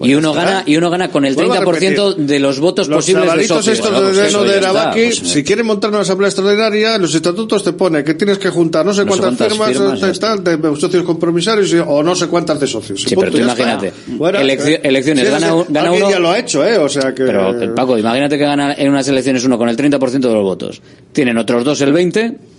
[0.00, 2.96] y uno gana y uno gana con el Vuelvo a 30% de los votos Los
[2.98, 3.76] posibles de socios.
[3.78, 6.98] estos Bueno, de pues eso de ya está, pues, si quieren montar una asamblea extraordinaria,
[6.98, 10.16] los estatutos te pone que tienes que juntar no sé No cuántas, cuántas firmas, firmas,
[10.16, 13.02] eh, tal, de socios compromisarios o no sé cuántas de socios.
[13.02, 14.80] Sí, Punto, pero tú imagínate, eh.
[14.82, 16.76] elecciones, Sí, gana sí, gana uno- ya lo ha hecho, ¿eh?
[16.78, 17.24] O sea que...
[17.24, 20.82] Pero, Paco, imagínate que gana en unas elecciones uno con el 30% de los votos.
[21.12, 22.53] Tienen otros dos el 20% ¿no?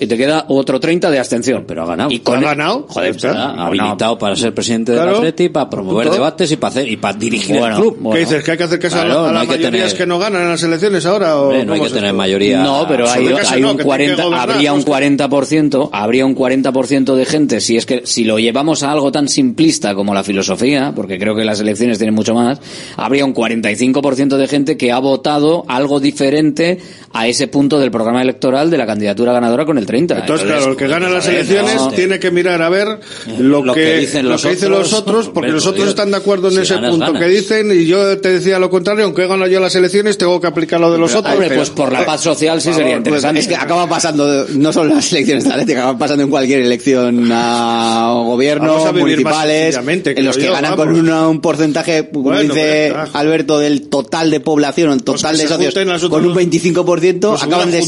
[0.00, 1.64] Y te queda otro 30% de abstención.
[1.66, 2.10] Pero ha ganado.
[2.10, 2.86] Y ¿Ha ganado?
[2.88, 3.50] Joder, está.
[3.66, 5.16] habilitado para ser presidente del Claro.
[5.18, 7.96] Atleti, para promover debates y para hacer y para dirigir Bueno, el club.
[8.00, 8.14] bueno.
[8.14, 8.44] ¿Qué dices?
[8.44, 10.18] ¿Que hay que hacer caso a Claro, la- a no las mayorías tener- que no
[10.18, 11.36] ganan en las elecciones ahora?
[11.36, 12.16] O Hombre, no hay que tener esto?
[12.16, 12.62] mayoría.
[12.62, 14.90] No, pero hay, hay no, un que tiene que 40, gobernar, habría un justo.
[14.92, 19.28] 40%, habría un 40% de gente, si es que, si lo llevamos a algo tan
[19.28, 22.60] simplista como la filosofía, porque creo que las elecciones tienen mucho más,
[22.96, 26.78] habría un 45% de gente que ha votado algo diferente
[27.12, 30.18] a ese punto del programa electoral de la candidatura ganadora con el 30.
[30.20, 31.90] Entonces, claro, el que gana las joder, elecciones no.
[31.90, 33.00] tiene que mirar a ver
[33.38, 36.10] lo, Lo que, que dicen lo los que dicen los otros, porque los otros están
[36.10, 37.22] de acuerdo en si ese ganas, punto ganas.
[37.22, 40.40] que dicen y yo te decía lo contrario, aunque he ganado yo las elecciones, tengo
[40.40, 41.32] que aplicar lo de los otros.
[41.34, 43.40] Hombre, pues por la paz social sí sería Pues interesante.
[43.40, 46.60] es que acaba pasando, no solo en las elecciones de Atlético, acaba pasando en cualquier
[46.60, 50.86] elección a gobierno, municipales, en los que yo, ganan vamos.
[50.86, 53.06] con una- un porcentaje, como Bueno, dice pero.
[53.14, 55.74] Alberto, del total de población, el Pues total de socios,
[56.08, 57.78] con un 25%, Pues acaban, de,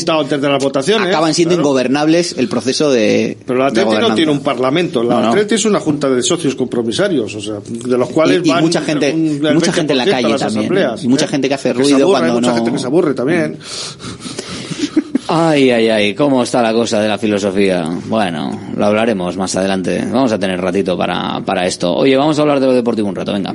[1.08, 1.88] acaban siendo claro.
[1.90, 5.28] ingobernables el proceso de Pero la Atleti no tiene un parlamento, la No, no.
[5.30, 8.62] Atleti es una junta de socios compromisarios, o sea, de los cuales y, y van
[8.64, 10.72] mucha gente un- mucha gente en la 20% a calle también
[11.02, 11.28] y mucha ¿eh?
[11.28, 13.59] gente que hace se ruido aburre, cuando hay mucha no gente que se aburre también.
[15.32, 17.88] Ay, ay, ay, ¿cómo está la cosa de la filosofía?
[18.06, 20.05] Bueno, lo hablaremos más adelante.
[20.12, 21.94] Vamos a tener ratito para, para esto.
[21.94, 23.55] Oye, vamos a hablar de lo deportivo un rato, venga.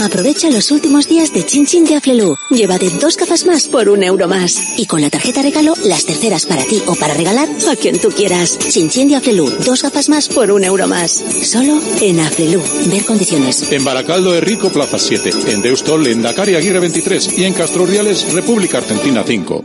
[0.00, 2.36] Aprovecha los últimos días de Chin Chin de Aflelu.
[2.50, 4.78] Llévate dos gafas más por un euro más.
[4.78, 8.10] Y con la tarjeta regalo, las terceras para ti o para regalar a quien tú
[8.10, 8.58] quieras.
[8.58, 9.50] Chin Chin de Aflelu.
[9.64, 11.12] Dos gafas más por un euro más.
[11.12, 12.62] Solo en Aflelu.
[12.86, 13.70] Ver condiciones.
[13.70, 15.30] En Baracaldo, Enrico Plaza 7.
[15.48, 17.38] En Deustol, en Dakar Aguirre 23.
[17.38, 19.64] Y en Castro Urdiales, República Argentina 5.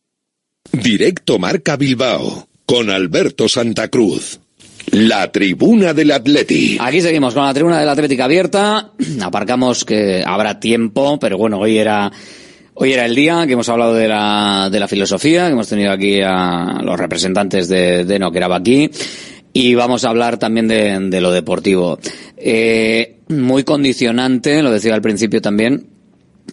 [0.71, 4.39] Directo Marca Bilbao con Alberto Santa Cruz.
[4.91, 6.77] La tribuna del Atleti.
[6.79, 8.91] Aquí seguimos con la tribuna del Atlética abierta.
[9.21, 12.11] Aparcamos que habrá tiempo, pero bueno, hoy era
[12.73, 15.91] hoy era el día que hemos hablado de la, de la filosofía, que hemos tenido
[15.91, 18.89] aquí a los representantes de, de No, que aquí.
[19.53, 21.99] Y vamos a hablar también de, de lo deportivo.
[22.37, 25.85] Eh, muy condicionante, lo decía al principio también,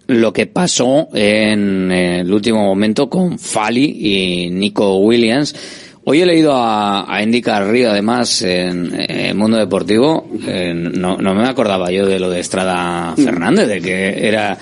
[0.09, 5.55] lo que pasó en el último momento con Fali y Nico Williams.
[6.05, 10.27] Hoy he leído a, a Andy Carrillo, además, en, el Mundo Deportivo.
[10.47, 14.57] eh, no, no me acordaba yo de lo de Estrada Fernández, de que era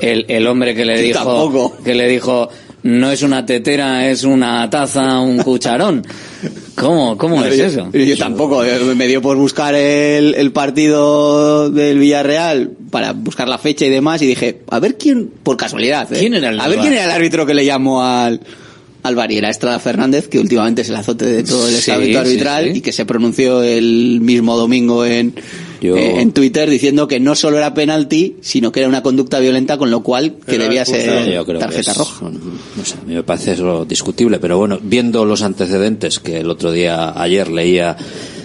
[0.00, 1.82] el, el hombre que le dijo, Tampoco.
[1.82, 2.48] que le dijo,
[2.84, 6.04] no es una tetera, es una taza, un cucharón.
[6.74, 7.90] ¿Cómo, cómo es yo, eso?
[7.92, 13.58] Yo tampoco, eh, me dio por buscar el, el partido del Villarreal para buscar la
[13.58, 16.18] fecha y demás y dije, a ver quién, por casualidad, ¿eh?
[16.18, 18.40] ¿Quién era el a ver quién era el árbitro que le llamó al,
[19.02, 21.90] al VAR y era Estrada Fernández, que últimamente es el azote de todo el Sí,
[21.90, 22.78] arbitral sí.
[22.78, 25.34] y que se pronunció el mismo domingo en,
[25.88, 29.38] Yo- eh, en Twitter diciendo que no solo era penalti, sino que era una conducta
[29.40, 32.30] violenta, con lo cual que Era debía ser Yo creo que tarjeta es- roja.
[32.30, 36.50] No sé, a mí me parece eso discutible, pero bueno, viendo los antecedentes que el
[36.50, 37.96] otro día, ayer leía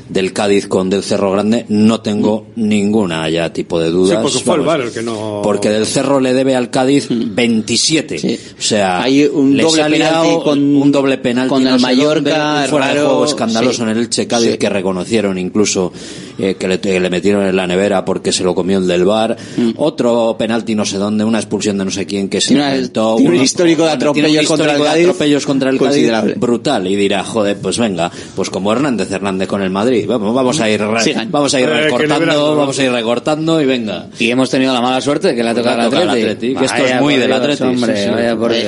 [0.09, 4.19] del Cádiz con del Cerro Grande, no tengo ninguna ya tipo de Sí, dudas.
[4.21, 5.41] porque fue el que no...
[5.43, 8.39] Porque del Cerro le debe al Cádiz 27.
[8.57, 11.79] O sea, Hay un doble ha liado penalti con- un doble penalti con el no
[11.79, 13.81] Mallorca, dónde, un fuera de raro, juego escandaloso sí.
[13.83, 14.57] en el Elche Cádiz Sí.
[14.57, 15.91] que reconocieron incluso
[16.39, 19.03] eh, que, le, que le metieron en la nevera porque se lo comió el del
[19.05, 19.35] bar.
[19.75, 23.15] Otro penalti no sé dónde, una expulsión de no sé quién que se una- inventó.
[23.15, 26.33] un histórico de atropellos contra el de Cádiz atropellos contra el Cádiz considerable.
[26.35, 30.59] brutal y dirá, joder, pues venga, pues como Hernández Hernández con el Madrid, vamos, vamos
[30.59, 31.31] a ir Sigan.
[31.31, 34.07] vamos a ir Eh, recortando, vamos a ir recortando y venga.
[34.19, 36.55] Y hemos tenido la mala suerte de que le ha Pues tocado al Atleti.
[36.55, 37.63] Que esto es muy del Atleti,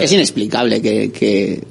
[0.04, 1.62] es inexplicable que, que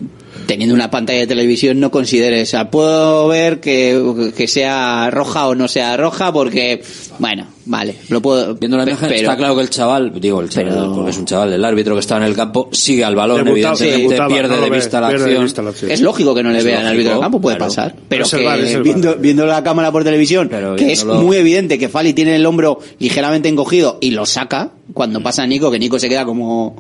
[0.49, 5.47] teniendo una pantalla de televisión no consideres, o sea, puedo ver que, que sea roja
[5.47, 6.83] o no sea roja porque,
[7.19, 8.55] bueno, vale, lo puedo...
[8.55, 11.19] Viendo la imagen pero- está claro que el chaval, digo el chaval, pero- porque es
[11.19, 14.29] un chaval, el árbitro que estaba en el campo sigue al balón, Debutaba, evidentemente debutaba,
[14.35, 15.45] pierde no de ve, vista la pierde de acción.
[15.45, 15.91] vista la acción.
[15.91, 17.71] Es lógico que no le Es vea al árbitro del campo, puede claro.
[17.71, 17.95] pasar.
[18.09, 20.91] Pero es el que VAR, es el viendo, viendo la cámara por televisión, Pero que
[20.93, 25.43] es muy evidente que Fali tiene el hombro ligeramente encogido y lo saca cuando pasa
[25.43, 26.75] a Nico, que Nico se queda como...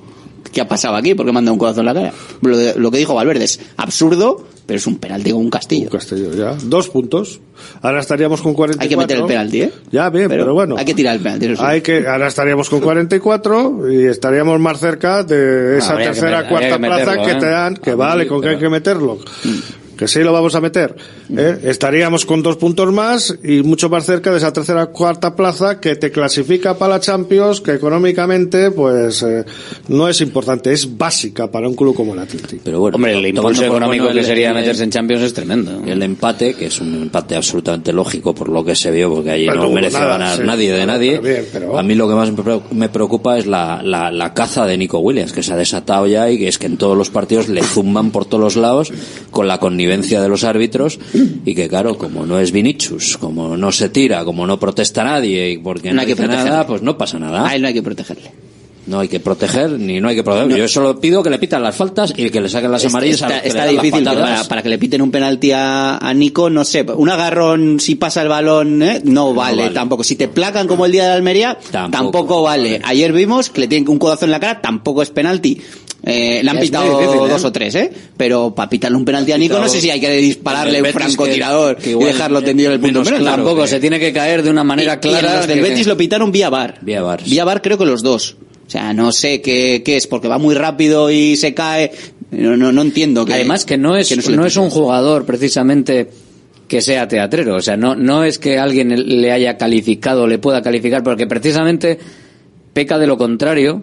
[0.52, 1.14] ¿Qué ha pasado aquí?
[1.14, 2.12] Porque manda un codazo en la cara.
[2.42, 5.88] Lo, de- lo que dijo Valverde es absurdo, pero es un penalti con un castillo.
[5.90, 6.56] Castillo, ya.
[6.64, 7.40] Dos puntos.
[7.82, 8.82] Ahora estaríamos con 44.
[8.82, 9.72] Hay que meter el penalti, ¿eh?
[9.90, 10.76] Ya, bien, pero, bueno.
[10.78, 11.46] Hay que tirar el penalti.
[11.46, 11.64] eso.
[11.64, 16.48] Hay que, ahora estaríamos con 44 y estaríamos más cerca de esa que tercera, meter-
[16.50, 17.34] cuarta que plaza que ¿eh?
[17.40, 19.18] te dan, que vale, sí, con que hay pero- que meterlo.
[19.96, 20.94] Que sí lo vamos a meter.
[21.36, 21.58] ¿Eh?
[21.64, 25.96] Estaríamos con dos puntos más y mucho más cerca de esa tercera, cuarta plaza que
[25.96, 29.44] te clasifica para la Champions, que económicamente, pues, eh,
[29.88, 32.62] no es importante, es básica para un club como el Atlético.
[32.64, 35.82] Pero bueno, Hombre, el impulso económico bueno que sería el- meterse en Champions es tremendo.
[35.86, 39.46] El empate, que es un empate absolutamente lógico por lo que se vio, porque allí
[39.46, 40.42] Pero no merece nada, ganar sí.
[40.44, 41.10] nadie de nadie.
[41.20, 42.30] Pero bien, pero- A mí lo que más
[42.72, 46.30] me preocupa es la, la, la caza de Nico Williams, que se ha desatado ya
[46.30, 48.92] y que es que en todos los partidos le zumban por todos los lados
[49.30, 50.98] con la connivencia de los árbitros
[51.44, 55.50] y que claro, como no es Vinicius, como no se tira, como no protesta nadie
[55.50, 57.48] y porque no, No hay que dice nada, pues no pasa nada.
[57.48, 58.30] A él no hay que protegerle.
[58.86, 60.56] No hay que proteger ni no hay que proteger.
[60.56, 63.26] Yo solo pido que le pitan las faltas y que le saquen las amarillas a
[63.26, 66.14] está, los que está difícil que para, para que le piten un penalti a, a
[66.14, 69.02] Nico, no sé, un agarrón si pasa el balón, ¿eh?
[69.04, 69.74] no, vale, vale.
[69.74, 70.04] tampoco.
[70.04, 72.80] Si te placan como el día de Almería, tampoco, Tampoco, vale.
[72.82, 75.60] Ayer vimos que le tienen un codazo en la cara, tampoco es penalti.
[76.10, 77.28] Eh, le han Es pitado difícil, ¿eh?
[77.28, 77.90] dos o tres, ¿eh?
[78.16, 81.76] Pero para pitarle un penalti a Nico, no sé si hay que dispararle un francotirador
[81.76, 83.18] que- que y dejarlo tendido en el punto menos.
[83.20, 85.36] claro Tampoco, que- se tiene que caer de una manera Y- y clara.
[85.36, 86.78] los del que- Betis lo pitaron vía bar.
[86.80, 87.30] Vía sí.
[87.30, 88.36] Vía bar creo que los dos.
[88.66, 91.92] O sea, no sé qué, qué es, porque va muy rápido y se cae.
[92.30, 93.32] No, no, no entiendo que...
[93.34, 96.08] Además que no es, que no es un jugador precisamente
[96.68, 97.56] que sea teatrero.
[97.56, 101.98] O sea, no, no es que alguien le haya calificado, le pueda calificar, porque precisamente
[102.74, 103.82] peca de lo contrario,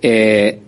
[0.00, 0.58] eh,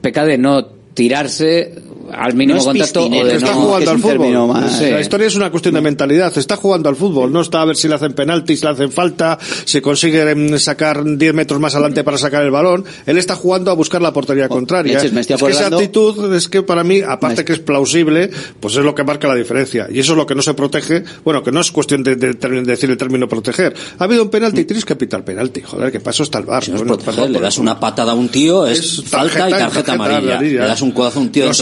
[0.00, 0.64] peca de no
[0.94, 1.74] tirarse
[2.12, 3.60] al mínimo No contacto o de está no...
[3.62, 4.48] jugando al fútbol.
[4.48, 4.90] más- Sí.
[4.90, 6.36] La historia es una cuestión de mentalidad.
[6.36, 7.32] Está jugando al fútbol.
[7.32, 10.58] No está a ver si le hacen penalti, si le hacen falta, si consigue mm,
[10.58, 12.84] sacar 10 metros más adelante para sacar el balón.
[13.06, 14.94] Él está jugando a buscar la portería contraria.
[14.94, 17.58] leches, me estoy es que esa actitud es que para mí, aparte Me- que es
[17.60, 18.30] plausible,
[18.60, 19.86] pues es lo que marca la diferencia.
[19.90, 21.04] Y eso es lo que no se protege.
[21.24, 23.74] Bueno, que no es cuestión de, de- de decir el término proteger.
[23.98, 25.62] Ha habido un penalti, tienes que pitar penalti.
[25.62, 26.64] Joder, que paso está el bar.
[26.64, 29.52] Si no Bueno, proteger, le das una patada a un tío, es, Es falta y
[29.52, 30.32] tarjeta, tarjeta, tarjeta amarilla.
[30.34, 30.60] amarilla.
[30.62, 31.60] Le das un codazo a un tío Los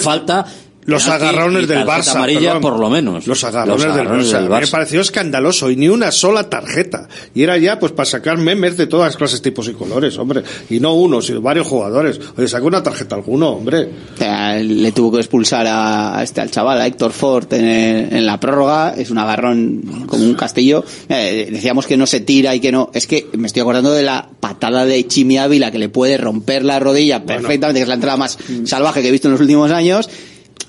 [0.00, 0.46] falta.
[0.86, 2.16] Los penalti agarrones y del Barça.
[2.16, 2.60] amarilla perdón.
[2.62, 3.26] por lo menos.
[3.26, 4.60] Los agarrones, Los agarrones del del Barça.
[4.60, 7.08] Me pareció escandaloso y ni una sola tarjeta.
[7.34, 10.42] Y era ya pues para sacar memes de todas clases, tipos y colores, hombre.
[10.70, 12.20] Y no uno, sino varios jugadores.
[12.36, 13.88] Oye, saca una tarjeta alguno, hombre.
[14.18, 18.12] Sea, le tuvo que expulsar a, a este, al chaval, a Héctor Ford, en, el-
[18.16, 18.94] en la prórroga.
[18.96, 20.84] Es un agarrón como un castillo.
[21.08, 22.90] Eh, decíamos que no se tira y que no.
[22.92, 26.64] Es que me estoy acordando de la patada de Chimi Ávila que le puede romper
[26.64, 29.70] la rodilla perfectamente, que es la entrada más salvaje que he visto en los últimos
[29.70, 30.08] años.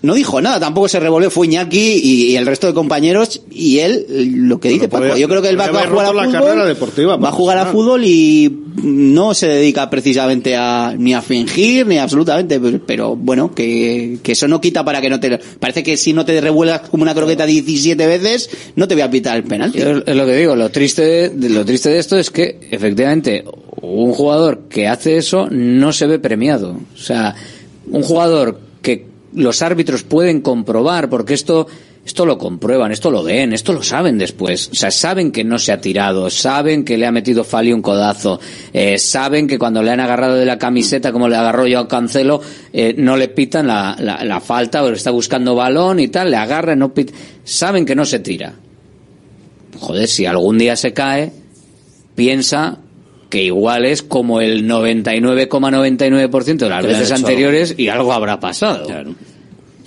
[0.01, 3.79] No dijo nada, tampoco se revolvió, fue Iñaki y, y el resto de compañeros y
[3.79, 4.05] él
[4.47, 6.65] lo que dice Paco, yo creo que él va, a jugar a la fútbol, carrera
[6.65, 11.87] deportiva, va a jugar a fútbol y no se dedica precisamente a ni a fingir
[11.87, 15.97] ni absolutamente, pero, bueno, que, que eso no quita para que no te parece que
[15.97, 19.43] si no te revuelas como una croqueta 17 veces no te voy a pitar el
[19.43, 19.79] penalti.
[19.79, 23.43] Es es lo que digo, lo triste, de, lo triste de esto es que efectivamente
[23.81, 26.77] un jugador que hace eso no se ve premiado.
[26.93, 27.35] O sea,
[27.89, 28.59] un jugador
[29.35, 31.67] los árbitros pueden comprobar, porque esto,
[32.05, 34.69] esto lo comprueban, esto lo ven, esto lo saben después.
[34.71, 37.81] O sea, saben que no se ha tirado, saben que le ha metido Fali un
[37.81, 38.39] codazo,
[38.73, 41.87] eh, saben que cuando le han agarrado de la camiseta, como le agarró yo a
[41.87, 42.41] Cancelo,
[42.73, 46.37] eh, no le pitan la, la, la falta, o está buscando balón y tal, le
[46.37, 47.13] agarran, no pit-
[47.43, 48.53] Saben que no se tira.
[49.79, 51.31] Joder, si algún día se cae,
[52.15, 52.77] piensa
[53.29, 58.87] que igual es como el 99,99% de las veces hecho anteriores y algo habrá pasado.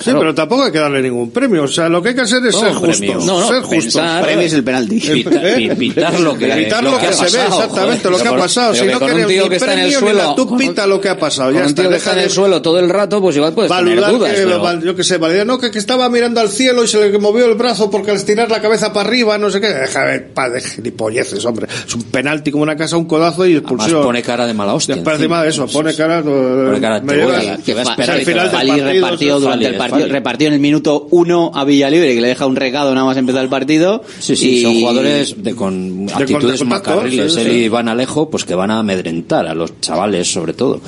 [0.01, 1.65] Sí, pero tampoco hay que darle ningún premio.
[1.65, 3.15] O sea, lo que hay que hacer es No, ser premio.
[3.15, 3.25] justos.
[3.25, 4.03] No, no, ser justos.
[4.23, 5.01] Premio es el penalti.
[5.01, 6.20] Pita- ¿Eh?
[6.20, 8.19] lo que- Pitar lo lo que que, ha se ve, pasado, exactamente, joder.
[8.19, 8.75] lo que ha pasado.
[8.75, 10.87] Si que no tío ni que está en el premio, ni suelo- nada, tú pita
[10.87, 11.51] lo que ha pasado.
[11.51, 13.37] Ya un está, tío que deja está en de- el suelo todo el rato, pues
[13.37, 14.33] igual puedes tener Valudar dudas.
[14.35, 16.99] que, pero- yo que sé, validar, no, que, que estaba mirando al cielo y se
[17.11, 19.69] le movió el brazo porque al estirar la cabeza para arriba, no sé qué.
[19.69, 21.66] Deja de, pa, de gilipolleces, hombre.
[21.87, 23.91] Es un penalti como una casa, un codazo y expulsión.
[23.91, 24.95] Además pone cara de mala hostia.
[24.95, 25.43] Después encima.
[25.43, 26.23] de eso, pone cara.
[26.23, 28.93] Pone cara, te voy llevas- a- esperar y te final vas a del Fali partido,
[28.93, 32.47] repartió eso- durante el partido, Repartió en el minuto uno a Villalibre, que le deja
[32.47, 34.02] un recado nada más empezar el partido.
[34.19, 37.35] Sí, sí, y- son jugadores de con de actitudes contacto, macarriles.
[37.35, 40.81] sí, Él y Van Alejo, pues que van a amedrentar a los chavales, sobre todo.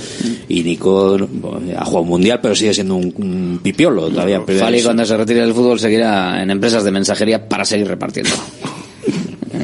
[0.49, 4.41] Y Nico bueno, ha jugado mundial, pero sigue siendo un, un pipiolo todavía.
[4.43, 8.31] Fali cuando se retire del fútbol seguirá en empresas de mensajería para seguir repartiendo.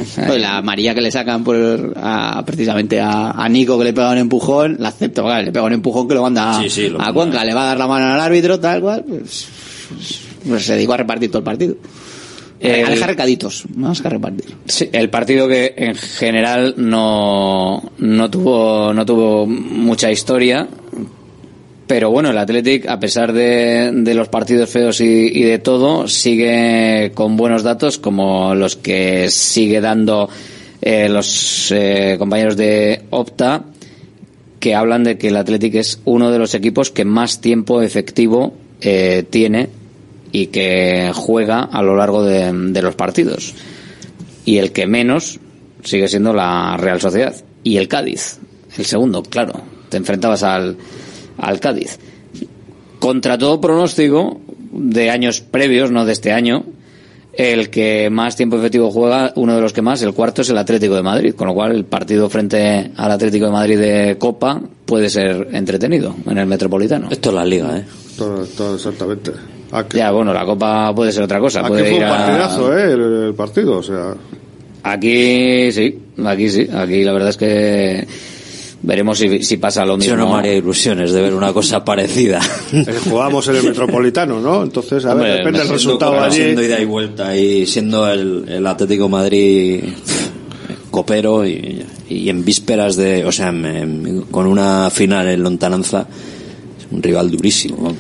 [0.27, 4.11] Pues la María que le sacan por a- precisamente a, a Nico que le pega
[4.11, 7.01] un empujón, la acepto, claro, le pega un empujón que lo manda Sí, sí, lo
[7.01, 7.13] a.
[7.13, 9.47] Cuenca, le va a dar la mano al árbitro, tal cual, pues,
[10.47, 11.77] pues se dedicó a repartir todo el partido.
[12.59, 14.47] El- a dejar recaditos, más que a repartir.
[14.67, 20.67] Sí, el partido que en general no, no tuvo no tuvo mucha historia,
[21.87, 27.37] pero bueno, el Athletic, a pesar de, los partidos feos y, de todo, sigue con
[27.37, 30.29] buenos datos como los que sigue dando
[30.83, 33.65] eh, los eh, compañeros de Opta,
[34.59, 38.55] que hablan de que el Athletic es uno de los equipos que más tiempo efectivo
[38.81, 39.69] eh, tiene
[40.33, 43.55] y que juega a lo largo de los partidos.
[44.45, 45.39] Y el que menos
[45.85, 47.35] sigue siendo la Real Sociedad.
[47.63, 48.39] Y el Cádiz,
[48.77, 49.55] el segundo, claro.
[49.89, 50.77] Te enfrentabas al,
[51.39, 51.99] al Cádiz.
[52.99, 54.41] Contra todo pronóstico
[54.73, 56.65] de años previos, no de este año,
[57.35, 60.57] el que más tiempo efectivo juega, uno de los que más, el cuarto es el
[60.59, 64.61] Atlético de Madrid, con lo cual el partido frente al Atlético de Madrid de Copa
[64.87, 67.09] puede ser entretenido en el Metropolitano.
[67.11, 67.85] Esto es la liga, ¿eh?
[68.17, 69.33] Todo, todo exactamente.
[69.73, 71.61] Aquí, Ya, bueno, la Copa puede ser otra cosa.
[71.61, 72.93] aquí puede fue un a- partidazo, ¿eh?
[72.93, 74.15] El, el partido, o sea.
[74.85, 78.07] Aquí sí, aquí sí, aquí la verdad es que
[78.87, 80.15] veremos si, si pasa lo mismo.
[80.15, 82.41] Yo no me haría ilusiones de ver una cosa parecida.
[82.73, 84.63] eh, Jugamos en el Metropolitano, ¿no?
[84.63, 86.37] Entonces, a Hombre, ver, depende del resultado allí.
[86.37, 89.85] Siendo ida y vuelta y siendo el, el Atlético Madrid
[90.91, 96.07] copero y, y en vísperas de, o sea, en- en- con una final en lontananza,
[96.79, 97.77] es un rival durísimo.
[97.83, 97.99] vamos.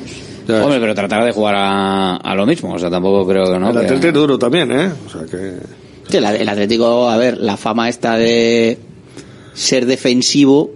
[0.64, 3.68] Hombre, pero tratará de jugar a, a lo mismo, o sea, tampoco creo que no.
[3.70, 4.90] El que- Atlético es duro también, ¿eh?
[5.06, 5.54] O sea que.
[6.08, 8.78] Sí, el, el Atlético, a ver, la fama esta de
[9.56, 10.70] ser defensivo,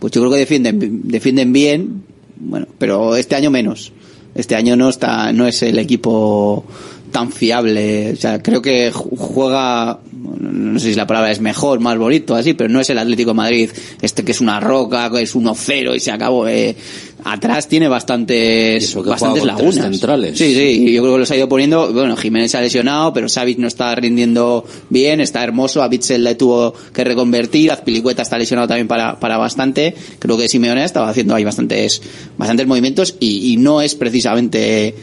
[0.00, 2.02] pues yo creo que defienden, defienden bien,
[2.36, 3.92] bueno, pero este año menos.
[4.34, 6.64] Este año no está, no es el equipo
[7.12, 8.12] tan fiable.
[8.12, 12.34] O sea, creo que ju- juega, no sé si la palabra es mejor, más bonito,
[12.34, 13.70] así, pero no es el Atlético de Madrid,
[14.02, 16.46] este que es una roca, que es 1-0 y se acabó.
[16.46, 16.76] Eh,
[17.24, 19.74] atrás tiene bastantes, bastantes lagunas.
[19.76, 20.38] centrales.
[20.38, 23.12] Sí, sí, y yo creo que los ha ido poniendo, bueno, Jiménez se ha lesionado,
[23.12, 28.22] pero Savic no está rindiendo bien, está hermoso, a Bitzel le tuvo que reconvertir, Azpilicueta
[28.22, 32.02] está lesionado también para, para bastante, creo que Simeone estaba haciendo ahí bastantes,
[32.36, 34.94] bastantes movimientos y, y no es precisamente,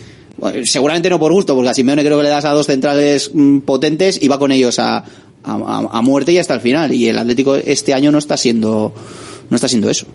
[0.63, 3.59] seguramente no por gusto, porque a Simeone creo que le das a dos centrales mm,
[3.59, 5.03] potentes y va con ellos a,
[5.43, 8.93] a, muerte y hasta el final, y el Atlético este año no está siendo,
[9.49, 10.05] no está siendo eso.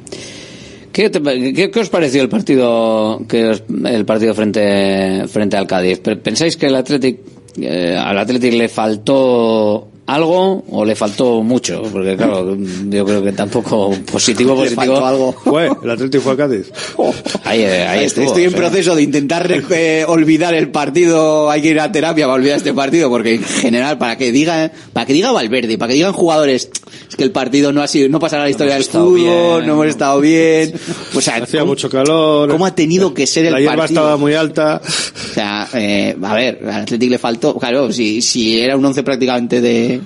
[0.92, 3.50] ¿Qué, qué- os pareció el partido que
[3.86, 6.00] el partido frente frente al Cádiz?
[6.00, 7.18] Pe- ¿Pensáis que el Athletic
[7.60, 11.82] eh, al Athletic le faltó algo o le faltó mucho?
[11.92, 14.76] Porque claro, yo creo que tampoco positivo Le positivo.
[14.96, 15.32] faltó algo.
[15.44, 16.70] Fue, el Atlético fue a Cádiz.
[17.44, 18.60] Ahí, eh, ahí estoy, estuvo, estoy en o sea.
[18.60, 21.50] proceso de intentar eh, olvidar el partido.
[21.50, 24.70] Hay que ir a terapia para olvidar este partido, porque en general, para que diga,
[24.92, 26.70] para que diga Valverde, para que digan jugadores,
[27.08, 29.18] es que el partido no ha sido, no pasará la historia del estado fútbol,
[29.58, 29.66] bien.
[29.66, 30.72] no hemos estado bien.
[31.14, 32.48] O sea, Hacía ¿cómo, mucho calor.
[32.48, 34.00] cómo ha tenido que ser el La hierba partido?
[34.00, 34.80] estaba muy alta.
[34.84, 39.02] O sea, eh, a ver, al Athletic le faltó, claro, si, si era un once
[39.02, 40.00] prácticamente de,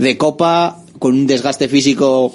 [0.00, 2.34] de copa, con un desgaste físico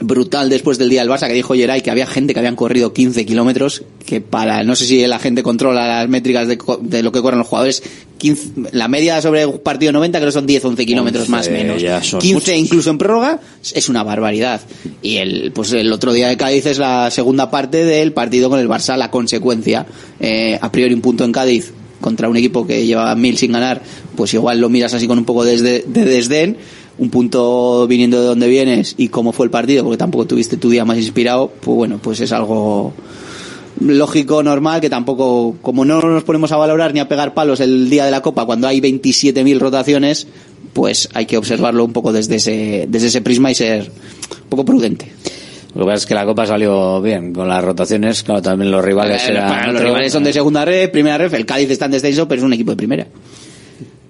[0.00, 2.92] brutal después del día del Barça que dijo Geray que había gente que habían corrido
[2.92, 7.12] 15 kilómetros que para no sé si la gente controla las métricas de, de lo
[7.12, 7.80] que corren los jugadores
[8.18, 11.50] 15 la media sobre un partido 90 creo que son 10 11 kilómetros más o
[11.50, 11.80] 11 menos.
[11.80, 12.54] ya son 15 muchos.
[12.56, 13.40] incluso en prórroga
[13.72, 14.60] es una barbaridad.
[15.02, 18.58] Y el pues el otro día de Cádiz es la segunda parte del partido con
[18.58, 19.86] el Barça la consecuencia
[20.20, 23.82] Eh, a priori un punto en Cádiz contra un equipo que lleva mil sin ganar
[24.16, 26.56] pues igual lo miras así con un poco desde, de desdén
[26.98, 30.70] un punto viniendo de donde vienes y cómo fue el partido, porque tampoco tuviste tu
[30.70, 32.92] día más inspirado, pues bueno, pues es algo
[33.80, 37.90] lógico, normal, que tampoco, como no nos ponemos a valorar ni a pegar palos el
[37.90, 40.26] día de la Copa cuando hay 27.000 rotaciones,
[40.72, 43.90] pues hay que observarlo un poco desde ese, desde ese prisma y ser
[44.42, 45.10] un poco prudente.
[45.74, 48.84] Lo que pasa es que la Copa salió bien, con las rotaciones, claro, también los
[48.84, 51.92] rivales Eh, eran los rivales son de segunda red, primera red, el Cádiz está en
[51.92, 53.06] descenso, pero es un equipo de primera.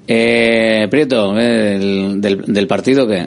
[0.06, 3.26] Eh, Prieto, eh, el- del, del partido que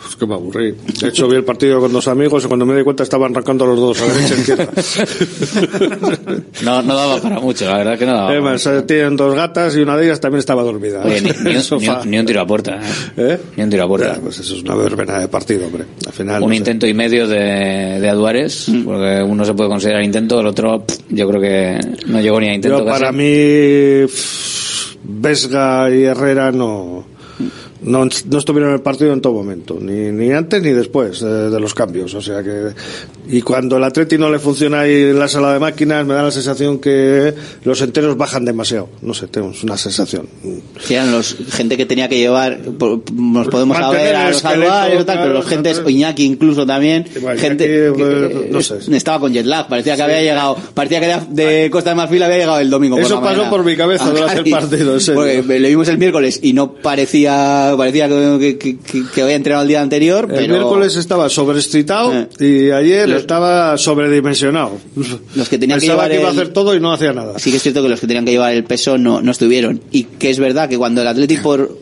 [0.00, 0.74] Pues que me aburrí.
[1.00, 3.66] De hecho, vi el partido con dos amigos y cuando me di cuenta estaban arrancando
[3.66, 4.68] los dos a derecha y izquierda.
[6.64, 8.30] no, no daba para mucho, la verdad que no daba.
[8.30, 11.02] Además, eh, tienen dos gatas y una de ellas también estaba dormida.
[11.04, 11.62] Oye, ni, ni un,
[12.10, 12.80] ni un- tiro a puerta.
[13.16, 13.38] ¿eh?
[13.56, 14.14] Ni un tiro a puerta.
[14.14, 15.84] Ya, pues eso es una verbena de partido, hombre.
[16.06, 16.42] Al final.
[16.42, 16.58] un no sé.
[16.58, 18.84] intento y medio de, de Aduares, Mm.
[18.84, 22.48] porque uno se puede considerar intento, el otro pff, yo creo que no llegó ni
[22.48, 22.78] a intento.
[22.78, 23.00] Yo, casi.
[23.00, 24.67] para mí, pff,
[25.02, 27.04] Vesga y Herrera no,
[27.82, 31.50] no, no estuvieron en el partido en todo momento, ni, ni antes ni después de,
[31.50, 32.14] de los cambios.
[32.14, 32.68] O sea que,
[33.28, 36.22] y cuando el Atleti no le funciona ahí en la sala de máquinas, me da
[36.22, 37.34] la sensación que
[37.64, 38.88] los enteros bajan demasiado.
[39.02, 40.26] No sé, tenemos una sensación.
[40.88, 42.58] Eran los gente que tenía que llevar,
[43.12, 47.04] nos podemos saber a los y tal, pero los claro, gentes, Iñaki incluso también,
[47.36, 48.78] gente que, eh, no eh, sé.
[48.96, 50.02] estaba con jet lag, parecía que Sí.
[50.02, 52.98] había llegado, parecía que de, de Costa de Marfil había llegado el domingo.
[52.98, 55.20] Eso pasó por mi cabeza A durante el partido, en serio.
[55.20, 59.62] Porque le vimos el miércoles y no parecía, parecía que, que, que- que había entrenado
[59.62, 60.48] el día anterior, El pero Eh.
[60.58, 64.72] miércoles estaba sobreexcitado y ayer estaba sobredimensionado.
[65.34, 67.12] los que tenían que Pensaba llevar que iba a el- hacer todo y no hacía
[67.12, 67.38] nada.
[67.38, 69.80] sí que es cierto que los que tenían que llevar el peso no, no estuvieron.
[69.90, 71.78] Y que es verdad que cuando el Atlético por,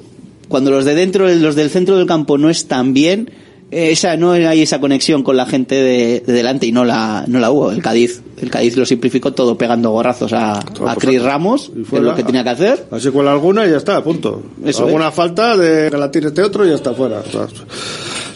[0.48, 3.30] cuando los de dentro, los del centro del campo no están bien,
[3.70, 7.24] eh, esa, no hay esa conexión con la gente de, de delante y no la,
[7.26, 7.70] no la hubo.
[7.72, 11.88] El Cádiz, el Cádiz lo simplificó todo pegando gorrazos a, a Cris Ramos, que es
[11.88, 12.04] fuera.
[12.06, 12.86] lo que tenía que hacer.
[12.90, 14.42] Así cuela alguna y ya está, punto.
[14.64, 17.20] Eso alguna falta de que la tire este otro y ya está fuera.
[17.20, 17.46] O sea,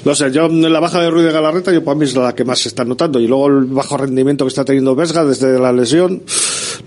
[0.05, 2.35] no sé, yo en la baja de Ruiz de Galarreta, yo para mí es la
[2.35, 3.21] que más se está notando.
[3.21, 6.23] Y luego el bajo rendimiento que está teniendo Vesga desde la lesión,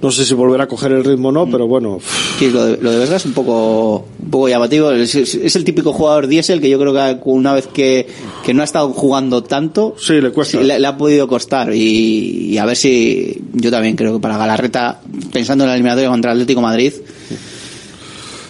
[0.02, 2.00] no sé si volverá a coger el ritmo o no, pero bueno.
[2.40, 4.92] Sí, lo de, lo de Vesga es un poco, un poco llamativo.
[4.92, 8.08] Es, es- es el típico jugador diésel que yo creo que una vez que,
[8.46, 10.60] que no ha estado jugando tanto, sí, le, cuesta.
[10.62, 11.74] le, le ha podido costar.
[11.74, 15.02] Y, y a ver si yo también creo que para Galarreta,
[15.32, 16.66] pensando en la eliminatoria contra el Atlético de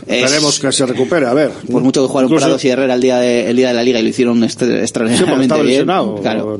[0.07, 1.51] Es- Esperemos que se recupere, a ver.
[1.71, 3.83] por mucho que jugaron Incluso- Prados y Herrera el día de, el día de la
[3.83, 5.85] liga y lo hicieron Sí, extraordinariamente estaba bien.
[5.85, 6.57] Claro.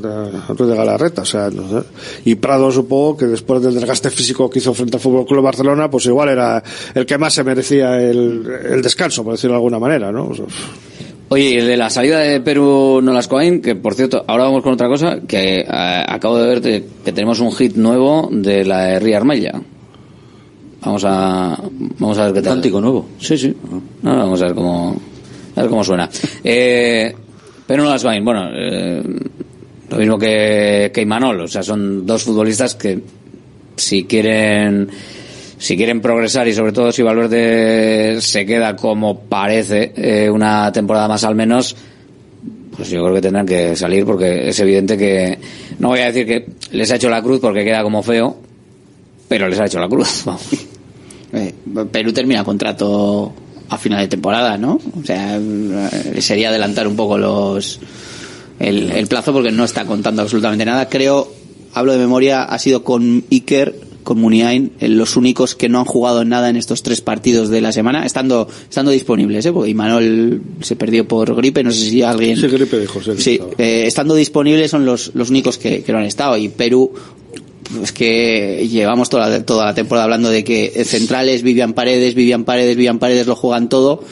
[0.67, 1.87] de Galarreta, o sea, no sé.
[2.25, 5.89] y Prado supongo que después del desgaste físico que hizo frente al Fútbol Club Barcelona,
[5.89, 6.63] pues igual era
[6.93, 10.27] el que más se merecía el, el descanso, por decirlo de alguna manera, ¿no?
[10.27, 10.45] O sea,
[11.29, 14.73] Oye, y el de la salida de Perú Nolascoain, que por cierto, ahora vamos con
[14.73, 18.83] otra cosa, que eh, acabo de ver que, que tenemos un hit nuevo de la
[18.83, 19.61] de Ría Armella.
[20.85, 21.57] Vamos a,
[21.99, 22.53] vamos a ver qué tal.
[22.53, 23.09] Cántico nuevo.
[23.19, 23.55] Sí, sí.
[24.01, 24.95] No, vamos a ver cómo,
[25.55, 26.09] a ver cómo suena.
[26.43, 27.13] Eh,
[27.65, 29.01] Perú Nolascoain, bueno, eh,
[29.89, 32.99] lo mismo que, que Imanol, o sea, son dos futbolistas que
[33.75, 34.89] si quieren
[35.57, 41.07] si quieren progresar y sobre todo si Valverde se queda como parece eh, una temporada
[41.07, 41.75] más al menos
[42.75, 45.37] pues yo creo que tendrán que salir porque es evidente que
[45.79, 48.35] no voy a decir que les ha hecho la cruz porque queda como feo
[49.27, 50.72] pero les ha hecho la cruz vamos.
[51.33, 51.53] Eh,
[51.91, 53.33] Perú termina contrato
[53.69, 54.79] a final de temporada, ¿no?
[55.01, 57.79] O sea, eh, sería adelantar un poco los
[58.59, 60.87] el, el plazo porque no está contando absolutamente nada.
[60.89, 61.31] Creo,
[61.73, 65.85] hablo de memoria, ha sido con Iker, con Muniain, eh, los únicos que no han
[65.85, 69.51] jugado nada en estos tres partidos de la semana, estando estando disponibles, ¿eh?
[69.53, 72.37] Porque Imanol se perdió por gripe, no sé si alguien...
[72.37, 73.11] Sí, gripe dijo, sí.
[73.17, 76.37] Sí, eh, estando disponibles son los, los únicos que, que no han estado.
[76.37, 76.91] Y Perú,
[77.81, 82.43] es que llevamos toda la, toda la temporada hablando de que centrales Vivian Paredes, Vivian
[82.43, 84.03] Paredes, Vivian Paredes lo juegan todo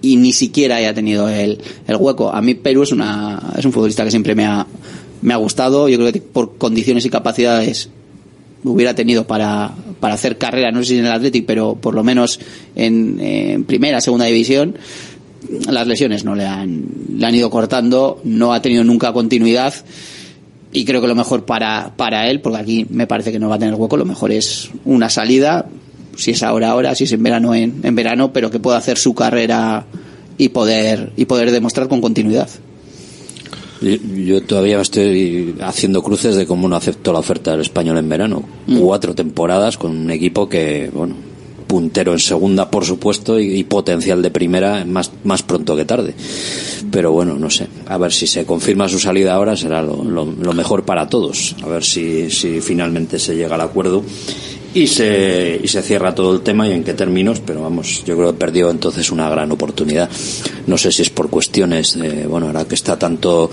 [0.00, 2.32] y ni siquiera haya tenido el, el hueco.
[2.32, 4.66] A mí Perú es una es un futbolista que siempre me ha,
[5.22, 5.88] me ha gustado.
[5.88, 7.88] Yo creo que por condiciones y capacidades
[8.64, 12.04] hubiera tenido para, para hacer carrera, no sé si en el Athletic, pero por lo
[12.04, 12.40] menos
[12.76, 14.76] en, en primera, segunda división.
[15.68, 16.84] Las lesiones no le han,
[17.16, 19.74] le han ido cortando, no ha tenido nunca continuidad
[20.72, 23.56] y creo que lo mejor para, para él, porque aquí me parece que no va
[23.56, 25.66] a tener hueco, lo mejor es una salida,
[26.16, 28.98] si es ahora, ahora, si es en verano, en, en verano, pero que pueda hacer
[28.98, 29.84] su carrera
[30.38, 32.48] y poder, y poder demostrar con continuidad.
[33.82, 37.98] Yo, yo todavía me estoy haciendo cruces de cómo no aceptó la oferta del español
[37.98, 38.44] en verano.
[38.80, 41.16] Cuatro temporadas con un equipo que, bueno,
[41.72, 46.12] puntero en segunda, por supuesto, y, potencial de primera más, más pronto que tarde.
[46.90, 47.66] Pero bueno, no sé.
[47.86, 51.56] A ver si se confirma su salida ahora, será lo, mejor para todos.
[51.62, 54.04] A ver si, si finalmente se llega al acuerdo
[54.74, 58.18] y se, y se cierra todo el tema y en qué términos, pero vamos, yo
[58.18, 60.10] creo que perdió entonces una gran oportunidad.
[60.66, 63.50] No sé si es por cuestiones, de, bueno, ahora que está tanto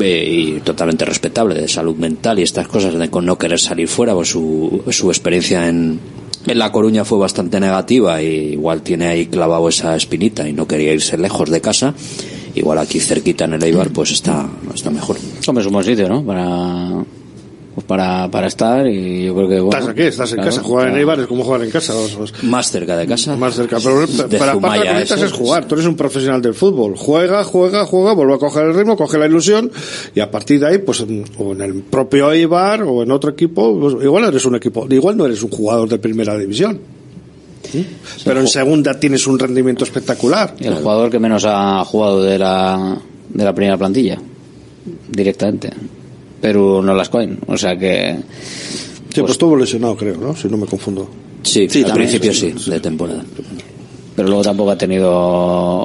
[0.00, 3.86] eh, y totalmente respetable de salud mental y estas cosas, de con no querer salir
[3.86, 6.00] fuera, pues su, su experiencia en,
[6.46, 10.66] en La Coruña fue bastante negativa y igual tiene ahí clavado esa espinita y no
[10.66, 11.94] quería irse lejos de casa.
[12.54, 15.16] Igual aquí cerquita en el Eibar pues está, está mejor.
[15.46, 16.24] Hombre, es un buen sitio, ¿no?
[16.24, 17.04] Para,
[17.74, 19.60] pues para, para estar y yo creo que...
[19.60, 20.62] Bueno, Estás aquí, estás en claro, casa.
[20.62, 20.96] Jugar en.
[20.96, 21.92] Eibar es como jugar en casa.
[22.42, 23.36] Más cerca de casa.
[23.36, 23.78] Más cerca.
[23.82, 25.64] Pero, De lo que necesitas eso, es jugar.
[25.66, 26.94] Tú eres un profesional del fútbol.
[26.96, 29.70] Juega, juega, juega, vuelve a coger el ritmo, coge la ilusión
[30.14, 33.30] y a partir de ahí, pues, en- o en el propio Eibar o en otro
[33.30, 36.78] equipo, pues, igual eres un equipo, igual no eres un jugador de primera división.
[37.72, 37.84] ¿Sí?
[38.24, 40.54] Pero en segunda tienes un rendimiento espectacular.
[40.60, 42.98] El jugador que menos ha jugado de la,
[43.30, 44.20] de la primera plantilla,
[45.10, 45.70] directamente.
[46.44, 47.38] Pero no las coin.
[47.46, 48.16] O sea que...
[49.14, 50.36] Sí, pues estuvo lesionado, creo, ¿no?
[50.36, 51.08] Si no me confundo.
[51.42, 52.10] Sí, Sí, al también.
[52.10, 53.24] principio sí, de temporada.
[54.14, 55.10] pero luego tampoco ha tenido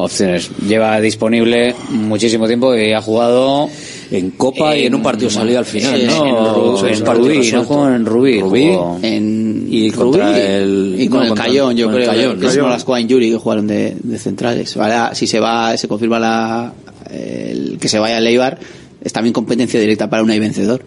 [0.03, 0.51] opciones.
[0.67, 3.69] Lleva disponible muchísimo tiempo y ha jugado
[4.11, 6.85] en Copa y en un partido salido al final, Sí, ¿no?
[6.85, 8.41] En, en Rubí, no jugó en Rubí.
[8.41, 8.67] Rubí.
[8.73, 12.11] jugó- En Y Rubí el- y con no, el contra- Cayón, yo con el creo
[12.13, 14.75] Cayón, que es con las Juan Yuri que jugaron de, de centrales.
[14.75, 16.73] Ahora, si se va, se confirma la,
[17.11, 18.57] el que se vaya a Leibar,
[19.01, 20.81] es también competencia directa para una y vencedor.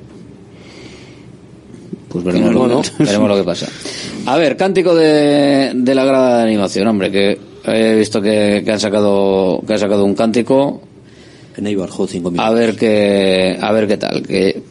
[2.09, 3.69] Pues veremos, lo, que, veremos lo que pasa.
[4.27, 8.71] A ver, cántico de, de la grada de animación, hombre, que he visto que, que
[8.73, 10.83] han sacado que han sacado un cántico.
[11.57, 12.51] En Eibar jugó cinco minutos.
[12.51, 14.23] A ver qué a ver qué tal.
[14.23, 14.63] Que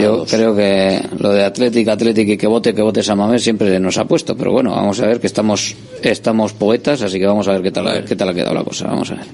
[0.00, 3.98] yo creo que lo de Atlético, Atlético y que vote, que vote Samamés siempre nos
[3.98, 7.52] ha puesto, pero bueno, vamos a ver que estamos estamos poetas, así que vamos a
[7.52, 8.86] ver qué tal qué tal ha quedado la cosa.
[8.86, 9.26] Vamos a ver.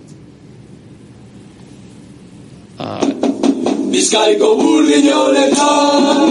[3.93, 6.31] Bizkaiko burdinoletan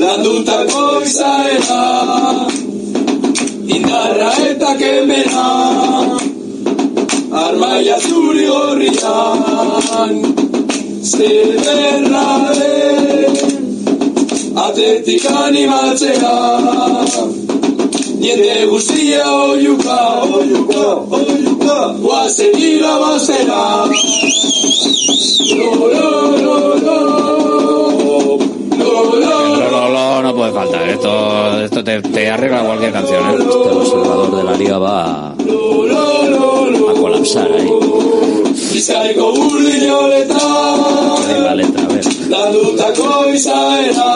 [0.00, 1.84] Landutako izaera
[3.76, 5.46] Indarra eta kemena
[7.44, 10.12] Armaia zuri gorrian
[11.14, 12.28] Zederra
[14.66, 16.36] Atletik animatzea
[18.20, 19.98] Jende guztia oiuka,
[20.38, 23.86] oiuka, oiuka Guazen irabaztera
[25.56, 26.96] Lo, lo, lo, lo.
[28.78, 28.90] Lo,
[29.20, 30.88] lo, Lo, no puede faltar.
[30.88, 33.30] Esto esto te, te arregla cualquier canción.
[33.30, 33.34] ¿eh?
[33.38, 37.70] Este observador de la liga va a, a colapsar ahí.
[38.72, 40.38] Bizkaiko burdinoletan
[41.36, 42.04] En la letra, a ver.
[42.28, 44.10] landutako izaera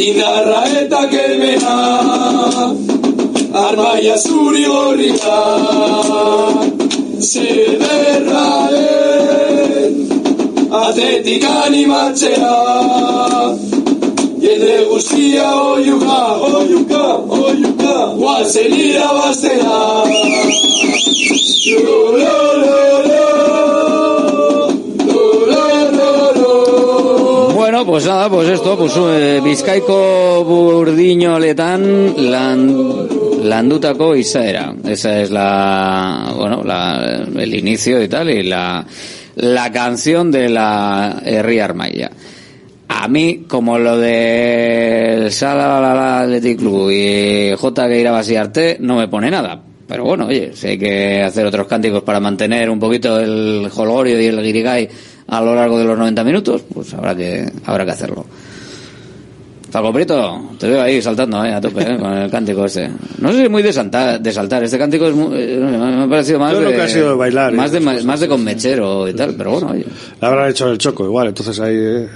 [0.00, 1.74] Indarra eta kelmena
[3.62, 5.40] Armaia zuri gorria.
[7.30, 8.70] Zederraren
[10.82, 12.56] Atletik animatzea.
[14.44, 16.20] Jende guztia oiuka,
[16.52, 17.04] oiuka,
[17.40, 19.80] oiuka Guazen irabaztea.
[21.70, 22.78] Lo, lo, lo,
[23.08, 23.20] lo.
[23.52, 23.69] Lo,
[27.90, 33.08] pues nada, pues esto, pues eh, Bizkaiko Burdiño Letan lan,
[33.42, 34.72] Landutako Izaera.
[34.84, 38.86] Esa es la, bueno, la, el inicio y tal, y la,
[39.34, 42.12] la canción de la Herri Armaya.
[42.88, 47.88] A mí, como lo de Sala Athletic Club y J.
[47.88, 49.60] Gueira Arte, no me pone nada.
[49.88, 54.20] Pero bueno, oye, si hay que hacer otros cánticos para mantener un poquito el jolgorio
[54.20, 54.88] y el guirigay
[55.30, 58.26] a lo largo de los 90 minutos, pues habrá que, habrá que hacerlo.
[59.70, 62.90] Falco Prieto, te veo ahí saltando eh, a tope eh, con el cántico este.
[63.18, 64.64] No sé si es muy de, saltar, de saltar.
[64.64, 67.10] Este cántico es muy- eh, me ha parecido más Yo de, creo que ha sido
[67.10, 69.84] de bailar, más de, cosas, más de con mechero y tal, pero bueno, oye.
[70.20, 72.08] Le habrán hecho el choco igual, entonces ahí eh,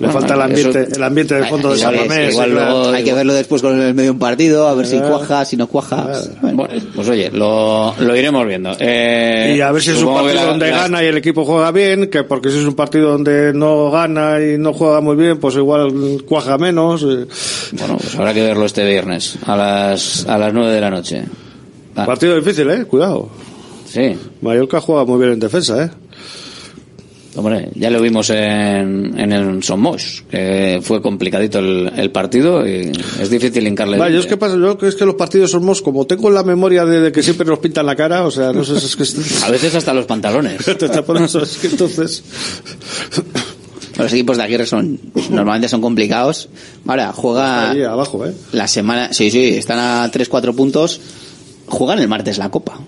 [0.00, 2.32] le falta el ambiente, eso- el ambiente de fondo de Mamés.
[2.32, 5.44] igual luego- Hay que verlo después con el medio un partido, a ver si cuaja,
[5.44, 6.08] si no cuaja.
[6.40, 8.70] Bueno, pues oye, lo, lo iremos viendo.
[8.80, 11.44] Eh, Y a ver si es un partido la- donde la- gana y el equipo
[11.44, 15.16] juega bien, que porque si es un partido donde no gana y no juega muy
[15.16, 15.92] bien, pues igual
[16.26, 16.85] cuaja menos.
[16.94, 17.26] Eh.
[17.72, 21.24] Bueno, pues habrá que verlo este viernes a las a las 9 de la noche.
[21.96, 23.28] Ah, Partido difícil, eh, cuidado.
[23.86, 24.16] sí.
[24.42, 25.90] Mallorca juega muy bien en defensa, eh.
[27.38, 32.90] Hombre, ya lo vimos en, en el Somos, que fue complicadito el, el partido y
[33.20, 33.98] es difícil hincarle.
[33.98, 36.86] Vale, yo es que pasa, yo es que los partidos somos, como tengo la memoria
[36.86, 39.04] de, de que siempre nos pintan la cara, o sea, no sé, es que...
[39.44, 40.66] A veces hasta los pantalones.
[41.62, 42.24] Entonces...
[43.98, 44.98] Los equipos de Aguirre son
[45.30, 46.48] normalmente son complicados.
[46.86, 48.34] Ahora juega Ahí abajo, ¿eh?
[48.52, 51.00] la semana, sí, sí, están a 3-4 puntos.
[51.66, 52.78] Juegan el martes la Copa.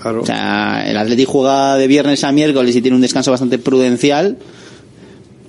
[0.00, 0.22] Claro.
[0.22, 4.38] O sea, el Atleti juega de viernes a miércoles y tiene un descanso bastante prudencial.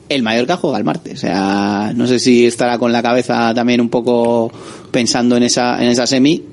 [0.10, 1.18] El Mallorca juega el martes.
[1.18, 4.52] O sea, no sé si estará con la cabeza también un poco
[4.92, 6.44] pensando en esa, en esa semi.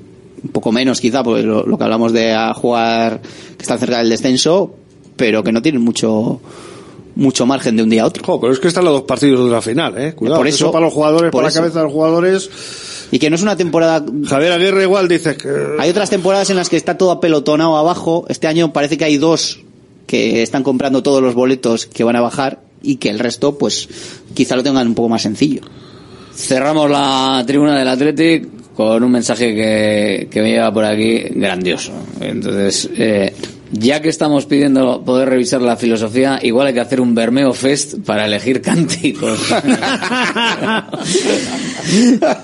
[0.43, 3.99] Un poco menos quizá, porque lo, lo que hablamos de a jugar que están cerca
[3.99, 4.75] del descenso,
[5.15, 6.41] pero que no tienen mucho,
[7.15, 8.23] mucho margen de un día a otro.
[8.25, 10.13] Jo, pero es que están los dos partidos de la final, ¿eh?
[10.13, 11.59] Cuidado, Por que eso- para los jugadores, por para eso.
[11.59, 12.49] la cabeza de los jugadores...
[13.11, 15.47] Y que no es una temporada Javier Aguirre igual dice que...
[15.79, 18.25] Hay otras temporadas en las que está todo apelotonado abajo.
[18.29, 19.59] Este año parece que hay dos
[20.07, 23.87] que están comprando todos los boletos que van a bajar y que el resto, pues,
[24.33, 25.61] quizá lo tengan un poco más sencillo.
[26.35, 31.91] Cerramos la tribuna del Athletic con un mensaje que, que me lleva por aquí grandioso.
[32.19, 33.33] Entonces, eh,
[33.77, 37.95] ya que estamos pidiendo poder revisar la filosofía, igual hay que hacer un Bermeo Fest
[38.05, 39.39] para elegir cánticos.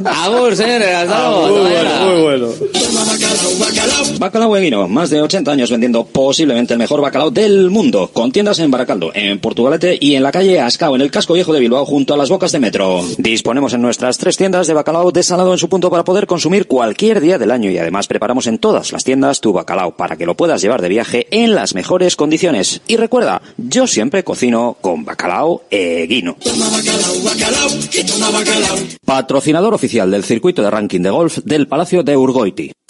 [0.06, 1.48] Agur, señores, hasta luego.
[1.48, 2.48] Muy bueno, muy bueno.
[4.20, 8.70] Bacalao más de 80 años vendiendo posiblemente el mejor bacalao del mundo, con tiendas en
[8.70, 12.14] Baracaldo, en Portugalete y en la calle Ascao, en el casco viejo de Bilbao, junto
[12.14, 13.04] a las bocas de metro.
[13.18, 17.22] Disponemos en nuestras tres tiendas de bacalao desalado en su punto para poder consumir cualquier
[17.22, 20.36] día del año y además preparamos en todas las tiendas tu bacalao para que lo
[20.36, 22.82] puedas llevar de viaje en las mejores condiciones.
[22.88, 26.38] Y recuerda, yo siempre cocino con bacalao Eguino.
[29.06, 32.72] Patrocinador oficial del circuito de ranking de golf del Palacio de Urgoiti.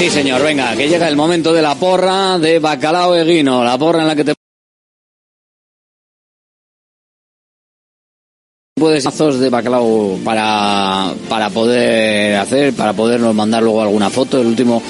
[0.00, 4.00] Sí, señor, venga, que llega el momento de la porra de Bacalao Eguino, la porra
[4.00, 4.32] en la que te
[8.74, 14.40] puedes mazos de bacalao para, para poder hacer, para podernos mandar luego alguna foto.
[14.40, 14.82] El último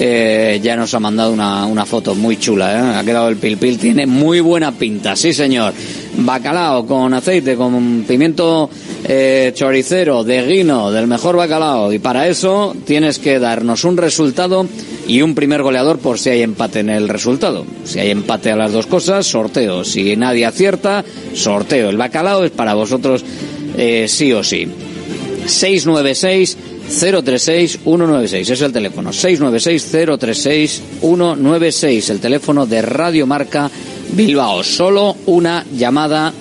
[0.00, 2.96] eh, ya nos ha mandado una, una foto muy chula, ¿eh?
[2.98, 5.72] ha quedado el pil pil, tiene muy buena pinta, sí señor.
[6.16, 8.68] Bacalao con aceite, con pimiento
[9.04, 11.92] eh, choricero, de guino, del mejor bacalao.
[11.92, 14.66] Y para eso tienes que darnos un resultado
[15.06, 17.64] y un primer goleador por si hay empate en el resultado.
[17.84, 19.84] Si hay empate a las dos cosas, sorteo.
[19.84, 21.04] Si nadie acierta,
[21.34, 21.90] sorteo.
[21.90, 23.24] El bacalao es para vosotros
[24.06, 24.68] sí o sí.
[25.46, 26.56] 696
[26.88, 33.70] 036 196 es el teléfono 696 036 196 el teléfono de Radio Marca
[34.12, 36.32] Bilbao solo una llamada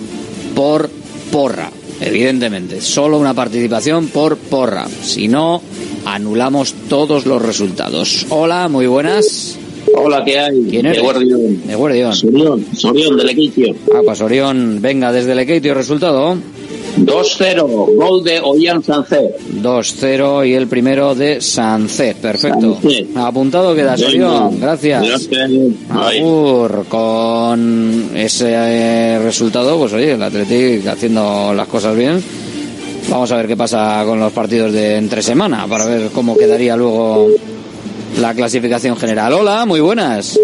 [0.56, 0.90] por
[1.32, 1.70] porra
[2.02, 5.62] evidentemente solo una participación por porra si no
[6.06, 9.58] anulamos todos los resultados hola muy buenas
[9.96, 10.66] Hola, ¿qué hay?
[10.70, 10.98] ¿Quién eres?
[10.98, 11.68] De Guardión.
[11.68, 13.76] de Guardión Sorión, Sorión del Equitio.
[13.94, 16.38] ah pues Orión venga desde Lequeitio resultado
[16.98, 19.36] 2-0, gol de Ollán Sancé.
[19.62, 22.80] 2-0 y el primero de Sancet, perfecto.
[22.82, 23.18] Sancet.
[23.18, 23.98] Apuntado queda.
[23.98, 25.30] Sorión, gracias.
[25.90, 32.24] Agur, con ese eh, resultado, pues oye, el Athletic haciendo las cosas bien.
[33.10, 36.76] Vamos a ver qué pasa con los partidos de entre semana para ver cómo quedaría
[36.78, 37.28] luego
[38.20, 39.34] la clasificación general.
[39.34, 40.40] Hola, muy buenas.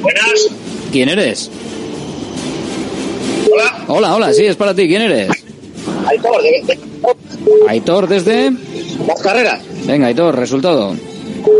[0.00, 0.48] Buenas.
[0.92, 1.50] ¿Quién eres?
[3.50, 3.84] Hola.
[3.88, 4.86] Hola, hola, sí, es para ti.
[4.86, 5.43] ¿Quién eres?
[6.06, 6.78] Aitor, de, de-
[7.68, 8.52] Aitor desde...
[9.06, 9.62] las carreras.
[9.86, 10.94] Venga, Aitor, resultado.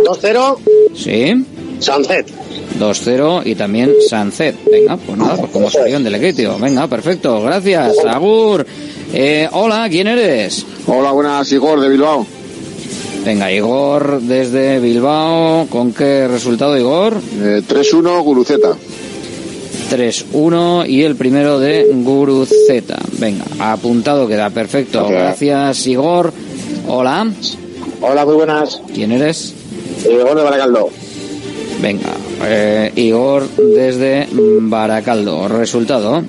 [0.05, 0.57] 2-0.
[0.95, 1.45] Sí.
[1.81, 2.27] Sunset.
[2.79, 4.57] 2-0 y también Sunset.
[4.71, 6.59] Venga, pues nada, pues como salió en Delegatio.
[6.59, 7.95] Venga, perfecto, gracias.
[8.07, 8.66] Agur.
[9.12, 10.65] Eh, hola, ¿quién eres?
[10.87, 12.27] Hola, buenas, Igor de Bilbao.
[13.25, 15.66] Venga, Igor desde Bilbao.
[15.69, 17.15] ¿Con qué resultado, Igor?
[17.41, 18.77] Eh, 3-1, Guruceta.
[19.91, 22.99] 3-1 y el primero de Guruceta.
[23.19, 25.07] Venga, apuntado queda, perfecto.
[25.09, 26.33] Gracias, Igor.
[26.89, 27.31] Hola.
[28.01, 28.81] Hola, muy buenas.
[28.93, 29.55] ¿Quién eres?
[30.05, 30.91] Igor de Baracaldo.
[31.81, 32.13] Venga,
[32.45, 35.49] eh, Igor desde Baracaldo.
[35.49, 36.23] Resultado.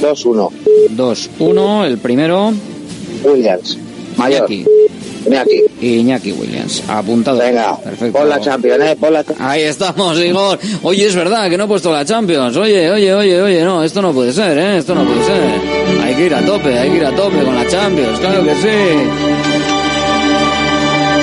[0.00, 0.50] 2-1.
[0.96, 2.52] 2-1, el primero.
[3.24, 3.78] Williams.
[4.16, 4.50] Mayor.
[4.50, 4.66] Iñaki.
[5.26, 5.62] Iñaki.
[5.80, 6.82] Iñaki Williams.
[6.88, 7.38] Apuntado.
[7.38, 8.18] Venga, perfecto.
[8.18, 8.96] pon la Champions, ¿eh?
[8.98, 9.24] Pon la...
[9.38, 10.58] Ahí estamos, Igor.
[10.82, 12.56] Oye, es verdad que no he puesto la Champions.
[12.56, 14.78] Oye, oye, oye, oye, no, esto no puede ser, ¿eh?
[14.78, 16.02] Esto no puede ser.
[16.04, 18.54] Hay que ir a tope, hay que ir a tope con la Champions, claro que
[18.56, 18.68] sí.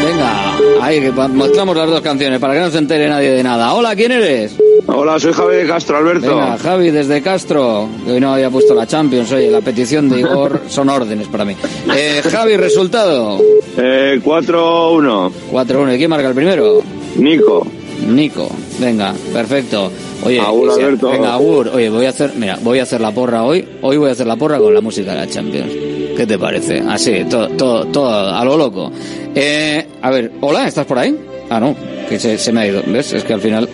[0.05, 3.73] Venga, ahí que mostramos las dos canciones para que no se entere nadie de nada.
[3.73, 4.55] Hola, ¿quién eres?
[4.87, 6.27] Hola, soy Javi de Castro, Alberto.
[6.27, 9.31] Venga, Javi desde Castro, que hoy no había puesto la Champions.
[9.31, 11.55] Oye, la petición de Igor son órdenes para mí.
[11.95, 13.39] Eh, Javi, resultado.
[13.81, 15.31] Eh, 4-1.
[15.51, 15.95] 4-1.
[15.95, 16.81] ¿Y quién marca el primero?
[17.15, 17.65] Nico.
[18.07, 18.49] Nico.
[18.79, 19.91] Venga, perfecto.
[20.23, 21.09] Oye, Agur, que sea- Alberto.
[21.11, 21.67] venga, Agur.
[21.69, 23.65] Oye, voy a hacer, mira, voy a hacer la porra hoy.
[23.81, 25.71] Hoy voy a hacer la porra con la música de la Champions.
[26.15, 26.81] ¿Qué te parece?
[26.87, 28.91] Así, todo, todo, todo a lo loco.
[29.35, 31.15] Eh, a ver, hola, ¿estás por ahí?
[31.49, 31.75] Ah, no,
[32.09, 32.81] que se, se me ha ido.
[32.87, 33.13] ¿Ves?
[33.13, 33.67] Es que al final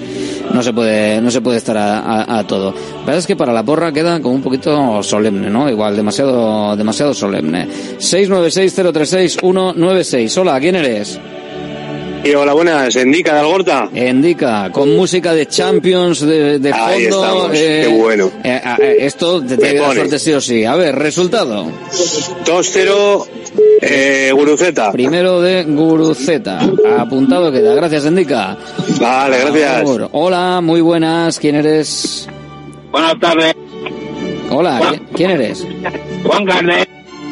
[0.56, 2.72] no se puede, no se puede estar a, a- a todo.
[2.72, 5.70] La verdad es que para la porra queda como un poquito solemne, ¿no?
[5.70, 7.68] Igual, demasiado, demasiado solemne.
[8.00, 10.38] 696-036-196.
[10.38, 11.20] Hola, ¿quién eres?
[12.24, 12.96] Y hola, buenas.
[12.96, 13.88] Endica de Algorta.
[13.94, 16.86] Indica, con música de Champions de, de fondo.
[16.88, 18.32] Ahí estamos, qué bueno.
[18.44, 19.94] eh, eh, esto te dar pone.
[19.94, 20.66] suerte sí o sí.
[20.66, 21.68] A ver, resultado.
[22.46, 23.26] 2-0,
[23.82, 24.92] eh, Guruceta.
[24.92, 26.62] Primero de Guruceta.
[26.98, 27.76] Apuntado queda.
[27.76, 28.58] Gracias, Indica.
[29.00, 29.90] Vale, gracias.
[30.12, 31.40] Hola, muy buenas.
[31.40, 32.28] ¿Quién eres?
[32.92, 33.56] Buenas tardes.
[34.50, 35.66] Hola, ¿qui- ¿quién eres?
[36.26, 36.88] Juan Carles.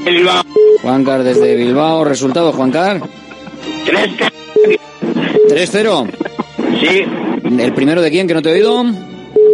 [0.06, 0.44] Bilbao.
[0.82, 2.04] Juan Car desde Bilbao.
[2.04, 3.02] Resultado, Juan Car.
[5.50, 6.08] 3-0.
[6.80, 7.06] Sí.
[7.60, 8.84] ¿El primero de quién que no te he oído?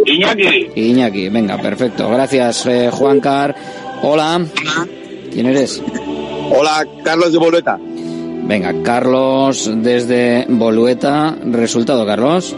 [0.06, 0.70] Iñaki.
[0.74, 2.08] Iñaki, venga, perfecto.
[2.08, 3.54] Gracias, eh, Juan Car.
[4.02, 4.44] Hola.
[5.32, 5.80] ¿Quién eres?
[6.50, 7.78] Hola, Carlos de Boleta.
[8.50, 11.36] Venga, Carlos desde Bolueta.
[11.44, 12.52] Resultado, Carlos.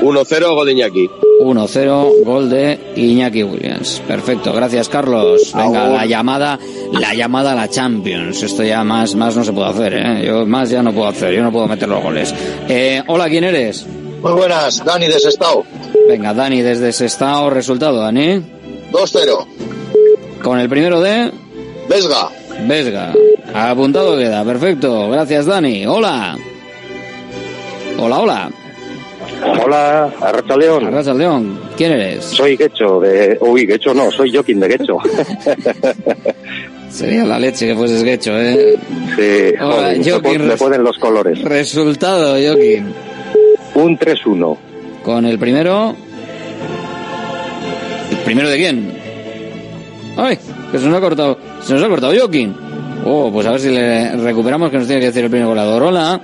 [0.00, 1.10] 1-0, gol de Iñaki.
[1.40, 4.00] 1-0, gol de Iñaki Williams.
[4.06, 5.52] Perfecto, gracias Carlos.
[5.52, 6.60] Venga, la llamada,
[6.92, 8.40] la llamada a la Champions.
[8.40, 10.24] Esto ya más, más no se puede hacer, ¿eh?
[10.24, 12.32] Yo más ya no puedo hacer, yo no puedo meter los goles.
[12.68, 13.84] Eh, hola, ¿quién eres?
[14.22, 15.64] Muy buenas, Dani de Sestao.
[16.08, 17.50] Venga, Dani desde Sestao.
[17.50, 18.40] Resultado, Dani.
[18.92, 19.46] 2-0.
[20.40, 21.32] Con el primero de
[21.88, 22.28] Vesga.
[22.68, 23.12] Vesga.
[23.54, 25.10] Apuntado queda, perfecto.
[25.10, 25.86] Gracias, Dani.
[25.86, 26.36] Hola.
[27.98, 28.50] Hola, hola.
[29.64, 30.86] Hola, Arracha León.
[30.86, 31.60] Arracha León.
[31.76, 32.24] ¿Quién eres?
[32.24, 33.36] Soy Quecho de...
[33.40, 34.98] Uy, Quecho no, soy Joaquín de Quecho.
[36.90, 38.78] Sería la leche que fueses hecho, ¿eh?
[39.16, 41.42] Sí, Hola, joder, Joaquín, ponen los colores.
[41.42, 42.92] Resultado, Joaquín.
[43.74, 44.56] Un 3-1.
[45.02, 45.96] Con el primero.
[48.10, 48.92] ¿El primero de quién?
[50.16, 50.38] ¡Ay!
[50.70, 51.38] Que se nos ha cortado.
[51.62, 52.54] Se nos ha cortado Joaquín.
[53.04, 55.82] Oh, pues a ver si le recuperamos que nos tiene que decir el primer goleador.
[55.82, 56.20] Hola.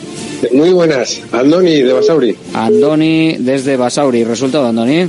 [0.50, 2.36] Muy buenas, Andoni de Basauri.
[2.52, 4.24] Andoni desde Basauri.
[4.24, 5.06] ¿Resultado, Andoni?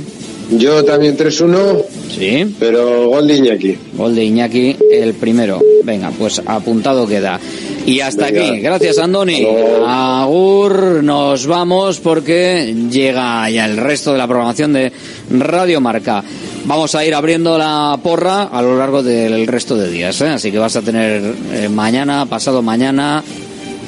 [0.50, 1.82] Yo también 3-1.
[2.16, 2.54] Sí.
[2.60, 3.78] Pero gol de Iñaki.
[3.94, 5.60] Gol de Iñaki, el primero.
[5.84, 7.40] Venga, pues apuntado queda.
[7.86, 8.46] Y hasta Venga.
[8.48, 8.60] aquí.
[8.60, 9.46] Gracias, Andoni.
[9.86, 14.92] Agur, nos vamos porque llega ya el resto de la programación de
[15.30, 16.22] Radio Marca.
[16.66, 20.28] Vamos a ir abriendo la porra a lo largo del resto de días, ¿eh?
[20.28, 23.22] así que vas a tener eh, mañana, pasado mañana,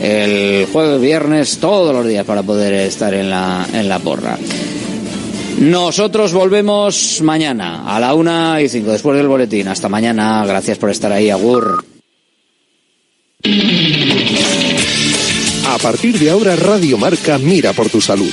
[0.00, 4.38] el jueves, viernes, todos los días para poder estar en la, en la porra.
[5.58, 9.68] Nosotros volvemos mañana a la una y cinco después del boletín.
[9.68, 10.44] Hasta mañana.
[10.46, 11.30] Gracias por estar ahí.
[11.30, 11.82] Agur.
[15.68, 18.32] A partir de ahora, Radio Marca mira por tu salud.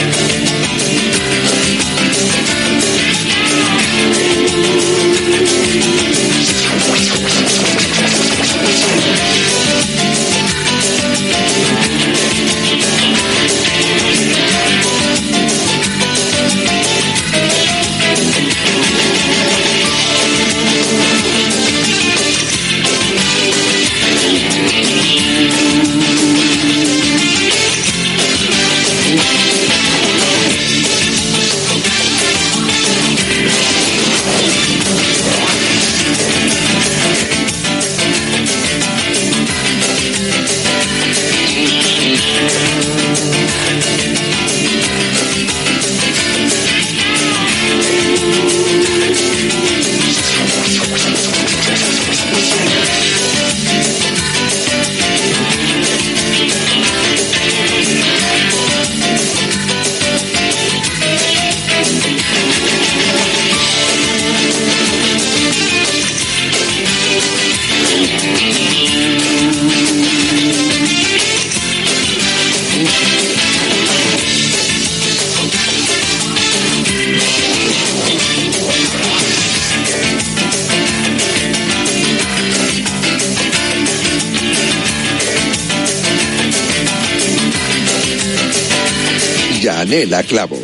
[90.01, 90.57] Yanela Clavo.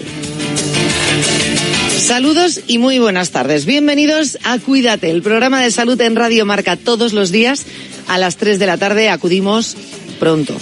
[1.99, 3.65] Saludos y muy buenas tardes.
[3.65, 7.65] Bienvenidos a Cuídate, el programa de salud en Radio Marca todos los días.
[8.07, 9.77] A las 3 de la tarde acudimos
[10.19, 10.55] pronto,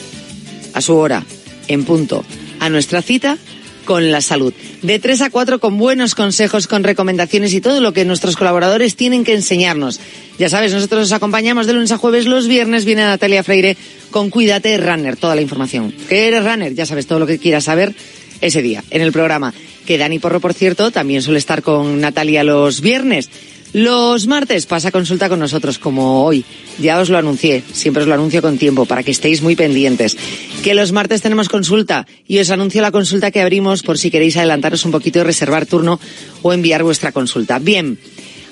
[0.74, 1.24] a su hora,
[1.70, 2.26] en punto,
[2.60, 3.38] a nuestra cita
[3.86, 4.54] con la salud.
[4.82, 8.98] De 3 a 4 con buenos consejos, con recomendaciones y todo lo que nuestros colaboradores
[8.98, 10.02] tienen que enseñarnos.
[10.38, 12.26] Ya sabes, nosotros os acompañamos de lunes a jueves.
[12.26, 13.78] Los viernes viene Natalia Freire
[14.12, 15.94] con Cuídate Runner, toda la información.
[16.10, 16.74] ¿Qué eres runner?
[16.74, 17.96] Ya sabes todo lo que quieras saber
[18.42, 19.54] ese día en el programa.
[19.86, 23.30] Que Dani Porro, por cierto, también suele estar con Natalia los viernes.
[23.74, 26.46] Los martes pasa consulta con nosotros, como hoy.
[26.80, 30.16] Ya os lo anuncié, siempre os lo anuncio con tiempo, para que estéis muy pendientes.
[30.64, 34.38] Que los martes tenemos consulta y os anuncio la consulta que abrimos por si queréis
[34.38, 36.00] adelantaros un poquito y reservar turno
[36.42, 37.60] o enviar vuestra consulta.
[37.60, 38.00] Bien,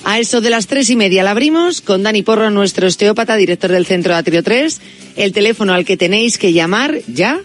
[0.04, 3.72] a eso de las tres y media la abrimos con Dani Porro, nuestro osteópata, director
[3.72, 4.82] del Centro Atrio 3.
[5.16, 7.40] El teléfono al que tenéis que llamar ya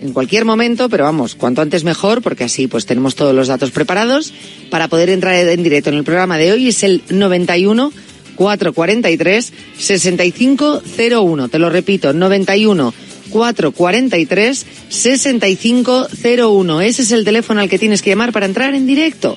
[0.00, 3.70] en cualquier momento, pero vamos, cuanto antes mejor, porque así pues tenemos todos los datos
[3.70, 4.32] preparados
[4.70, 6.68] para poder entrar en directo en el programa de hoy.
[6.68, 7.92] Es el 91
[8.36, 11.48] 443 6501.
[11.48, 12.94] Te lo repito, 91
[13.30, 16.80] 443 6501.
[16.80, 19.36] Ese es el teléfono al que tienes que llamar para entrar en directo.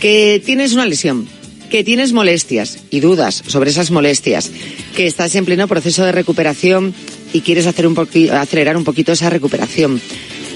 [0.00, 1.28] Que tienes una lesión,
[1.68, 4.50] que tienes molestias y dudas sobre esas molestias,
[4.96, 6.94] que estás en pleno proceso de recuperación
[7.32, 7.96] y quieres hacer un
[8.32, 10.00] acelerar un poquito esa recuperación.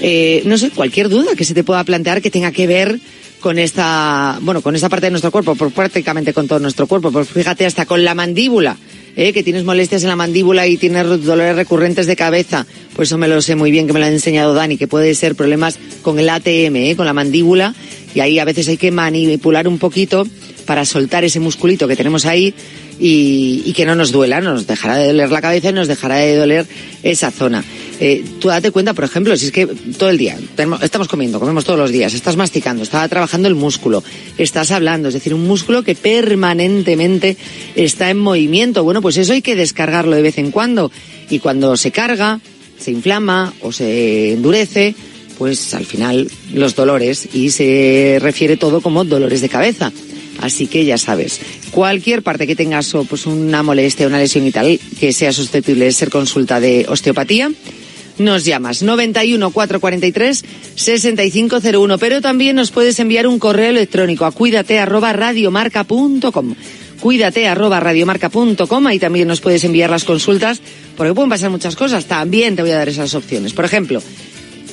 [0.01, 2.99] Eh, no sé, cualquier duda que se te pueda plantear que tenga que ver
[3.39, 7.11] con esta, bueno, con esta parte de nuestro cuerpo, por prácticamente con todo nuestro cuerpo,
[7.11, 8.75] pues fíjate hasta con la mandíbula,
[9.15, 9.33] ¿eh?
[9.33, 12.65] que tienes molestias en la mandíbula y tienes dolores recurrentes de cabeza,
[12.95, 15.13] pues eso me lo sé muy bien que me lo ha enseñado Dani, que puede
[15.13, 16.95] ser problemas con el ATM, ¿eh?
[16.97, 17.75] con la mandíbula,
[18.15, 20.25] y ahí a veces hay que manipular un poquito
[20.65, 22.53] para soltar ese musculito que tenemos ahí
[22.99, 26.35] y, que no nos duela, nos dejará de doler la cabeza y nos dejará de
[26.35, 26.65] doler
[27.03, 27.63] esa zona.
[27.99, 31.39] Eh, tú date cuenta, por ejemplo, si es que todo el día tenemos- estamos comiendo,
[31.39, 34.03] comemos todos los días, estás masticando, está trabajando el músculo,
[34.37, 37.37] estás hablando, es decir, un músculo que permanentemente
[37.75, 38.83] está en movimiento.
[38.83, 40.91] Bueno, pues eso hay que descargarlo de vez en cuando
[41.29, 42.39] y cuando se carga,
[42.79, 44.95] se inflama o se endurece,
[45.37, 49.91] pues al final los dolores y se refiere todo como dolores de cabeza.
[50.45, 51.41] Así que ya sabes,
[51.71, 55.85] cualquier parte que tengas o pues una molestia, una lesión y tal, que sea susceptible
[55.85, 57.51] de ser consulta de osteopatía,
[58.19, 60.45] nos llamas 91 443
[60.75, 66.55] 6501, pero también nos puedes enviar un correo electrónico a cuídate arroba radiomarca.com.
[66.99, 70.61] Cuídate arroba radiomarca.com, ahí también nos puedes enviar las consultas,
[70.95, 73.53] porque pueden pasar muchas cosas, también te voy a dar esas opciones.
[73.53, 74.01] Por ejemplo,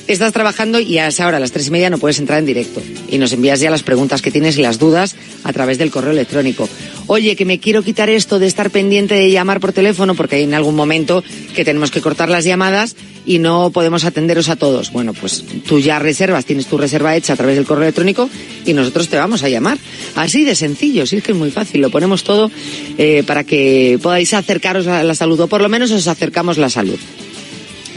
[0.07, 2.45] estás trabajando y a esa hora, a las tres y media, no puedes entrar en
[2.45, 2.81] directo.
[3.09, 6.11] Y nos envías ya las preguntas que tienes y las dudas a través del correo
[6.11, 6.67] electrónico.
[7.07, 10.43] Oye, que me quiero quitar esto de estar pendiente de llamar por teléfono porque hay
[10.43, 11.23] en algún momento
[11.55, 14.91] que tenemos que cortar las llamadas y no podemos atenderos a todos.
[14.91, 18.29] Bueno, pues tú ya reservas, tienes tu reserva hecha a través del correo electrónico
[18.65, 19.77] y nosotros te vamos a llamar.
[20.15, 21.81] Así de sencillo, sí es que es muy fácil.
[21.81, 22.51] Lo ponemos todo
[22.97, 26.69] eh, para que podáis acercaros a la salud o por lo menos os acercamos la
[26.69, 26.99] salud.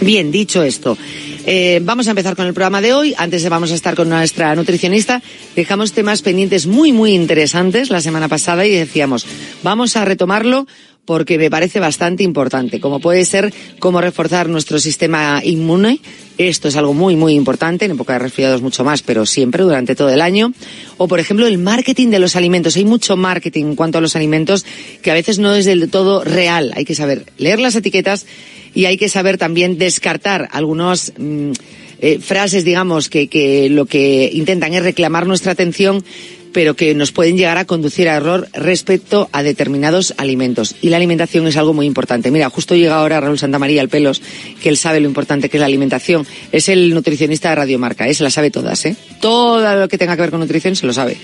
[0.01, 0.99] Bien, dicho esto,
[1.47, 3.15] eh, vamos a empezar con el programa de hoy.
[3.17, 5.23] Antes vamos a estar con nuestra nutricionista.
[5.55, 9.27] Dejamos temas pendientes muy, muy interesantes la semana pasada y decíamos,
[9.63, 10.67] vamos a retomarlo
[11.07, 16.01] porque me parece bastante importante, como puede ser cómo reforzar nuestro sistema inmune.
[16.37, 19.95] Esto es algo muy, muy importante, en época de resfriados mucho más, pero siempre durante
[19.95, 20.53] todo el año.
[20.99, 22.77] O, por ejemplo, el marketing de los alimentos.
[22.77, 24.67] Hay mucho marketing en cuanto a los alimentos
[25.01, 26.73] que a veces no es del todo real.
[26.75, 28.27] Hay que saber leer las etiquetas
[28.75, 31.53] y hay que saber también descartar algunas mm,
[32.01, 36.05] eh, frases, digamos, que, que lo que intentan es reclamar nuestra atención
[36.53, 40.75] pero que nos pueden llegar a conducir a error respecto a determinados alimentos.
[40.83, 42.31] Y la alimentación es algo muy importante.
[42.31, 44.23] Mira, justo llega ahora Raúl Santamaría al Pelos,
[44.63, 46.27] que él sabe lo importante que es la alimentación.
[46.53, 48.15] Es el nutricionista de Radiomarca, ¿eh?
[48.15, 48.97] se la sabe todas, ¿eh?
[49.21, 51.17] Todo lo que tenga que ver con nutrición se lo sabe.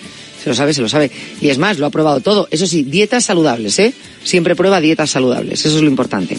[0.42, 1.10] Se lo sabe, se lo sabe.
[1.40, 2.48] Y es más, lo ha probado todo.
[2.50, 3.94] Eso sí, dietas saludables, ¿eh?
[4.24, 5.64] Siempre prueba dietas saludables.
[5.64, 6.36] Eso es lo importante.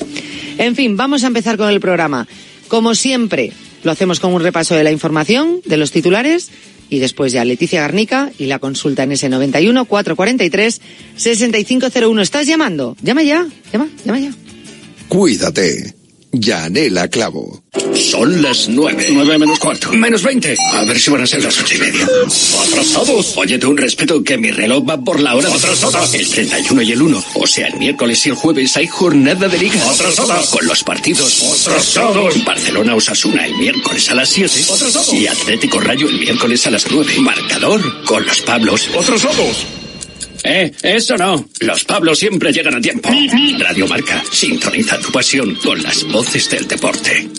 [0.58, 2.28] En fin, vamos a empezar con el programa.
[2.68, 3.54] Como siempre,
[3.84, 6.50] lo hacemos con un repaso de la información, de los titulares
[6.90, 10.82] y después ya Leticia Garnica y la consulta en ese 91 443
[11.16, 12.22] 6501.
[12.22, 12.96] ¿Estás llamando?
[13.02, 14.32] Llama ya, llama, llama ya.
[15.08, 16.03] Cuídate.
[16.34, 17.64] Yanela Clavo.
[17.94, 19.08] Son las nueve.
[19.12, 19.92] Nueve menos cuarto.
[19.94, 20.56] Menos veinte.
[20.74, 22.08] A ver si van a ser las ocho y media.
[22.68, 23.38] ¡Atrasados!
[23.38, 25.54] Óyete un respeto que mi reloj va por la hora.
[25.54, 26.14] ¡Atrasados!
[26.16, 27.24] El 31 y el 1.
[27.36, 29.90] O sea, el miércoles y el jueves hay jornada de liga.
[29.90, 30.50] ¡Atrasados!
[30.50, 31.44] Con los partidos.
[31.68, 32.44] ¡Atrasados!
[32.44, 34.60] Barcelona Osasuna el miércoles a las 7.
[34.74, 35.14] ¡Atrasados!
[35.14, 37.20] Y Atlético Rayo el miércoles a las 9.
[37.20, 38.90] Marcador con los Pablos.
[39.00, 39.68] ¡Atrasados!
[40.44, 41.48] Eh, eso no.
[41.62, 43.10] Los Pablos siempre llegan a tiempo.
[43.60, 47.30] Radio Marca, sintoniza tu pasión con las voces del deporte.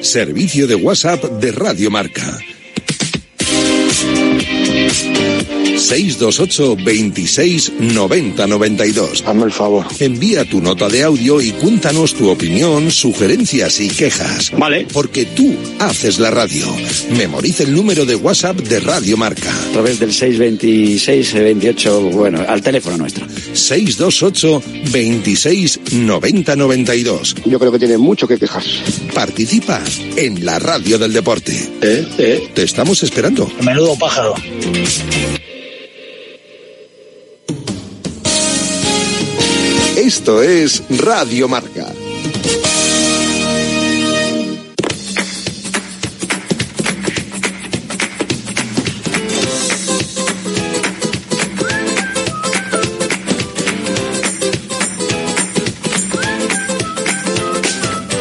[0.00, 2.38] Servicio de WhatsApp de Radio Marca.
[5.78, 9.24] 628 26 90 92.
[9.26, 9.86] Hazme el favor.
[9.98, 14.52] Envía tu nota de audio y cuéntanos tu opinión, sugerencias y quejas.
[14.56, 14.86] Vale.
[14.92, 16.66] Porque tú haces la radio.
[17.16, 19.50] Memoriza el número de WhatsApp de Radio Marca.
[19.50, 23.26] A través del 626 28, bueno, al teléfono nuestro.
[23.52, 24.62] 628
[24.92, 27.36] 26 90 92.
[27.46, 28.78] Yo creo que tiene mucho que quejarse.
[29.14, 29.82] Participa
[30.16, 31.52] en la radio del deporte.
[31.82, 32.06] ¿Eh?
[32.18, 32.50] ¿Eh?
[32.54, 33.50] Te estamos esperando.
[33.62, 34.34] Menudo pájaro.
[39.96, 41.86] Esto es Radio Marca,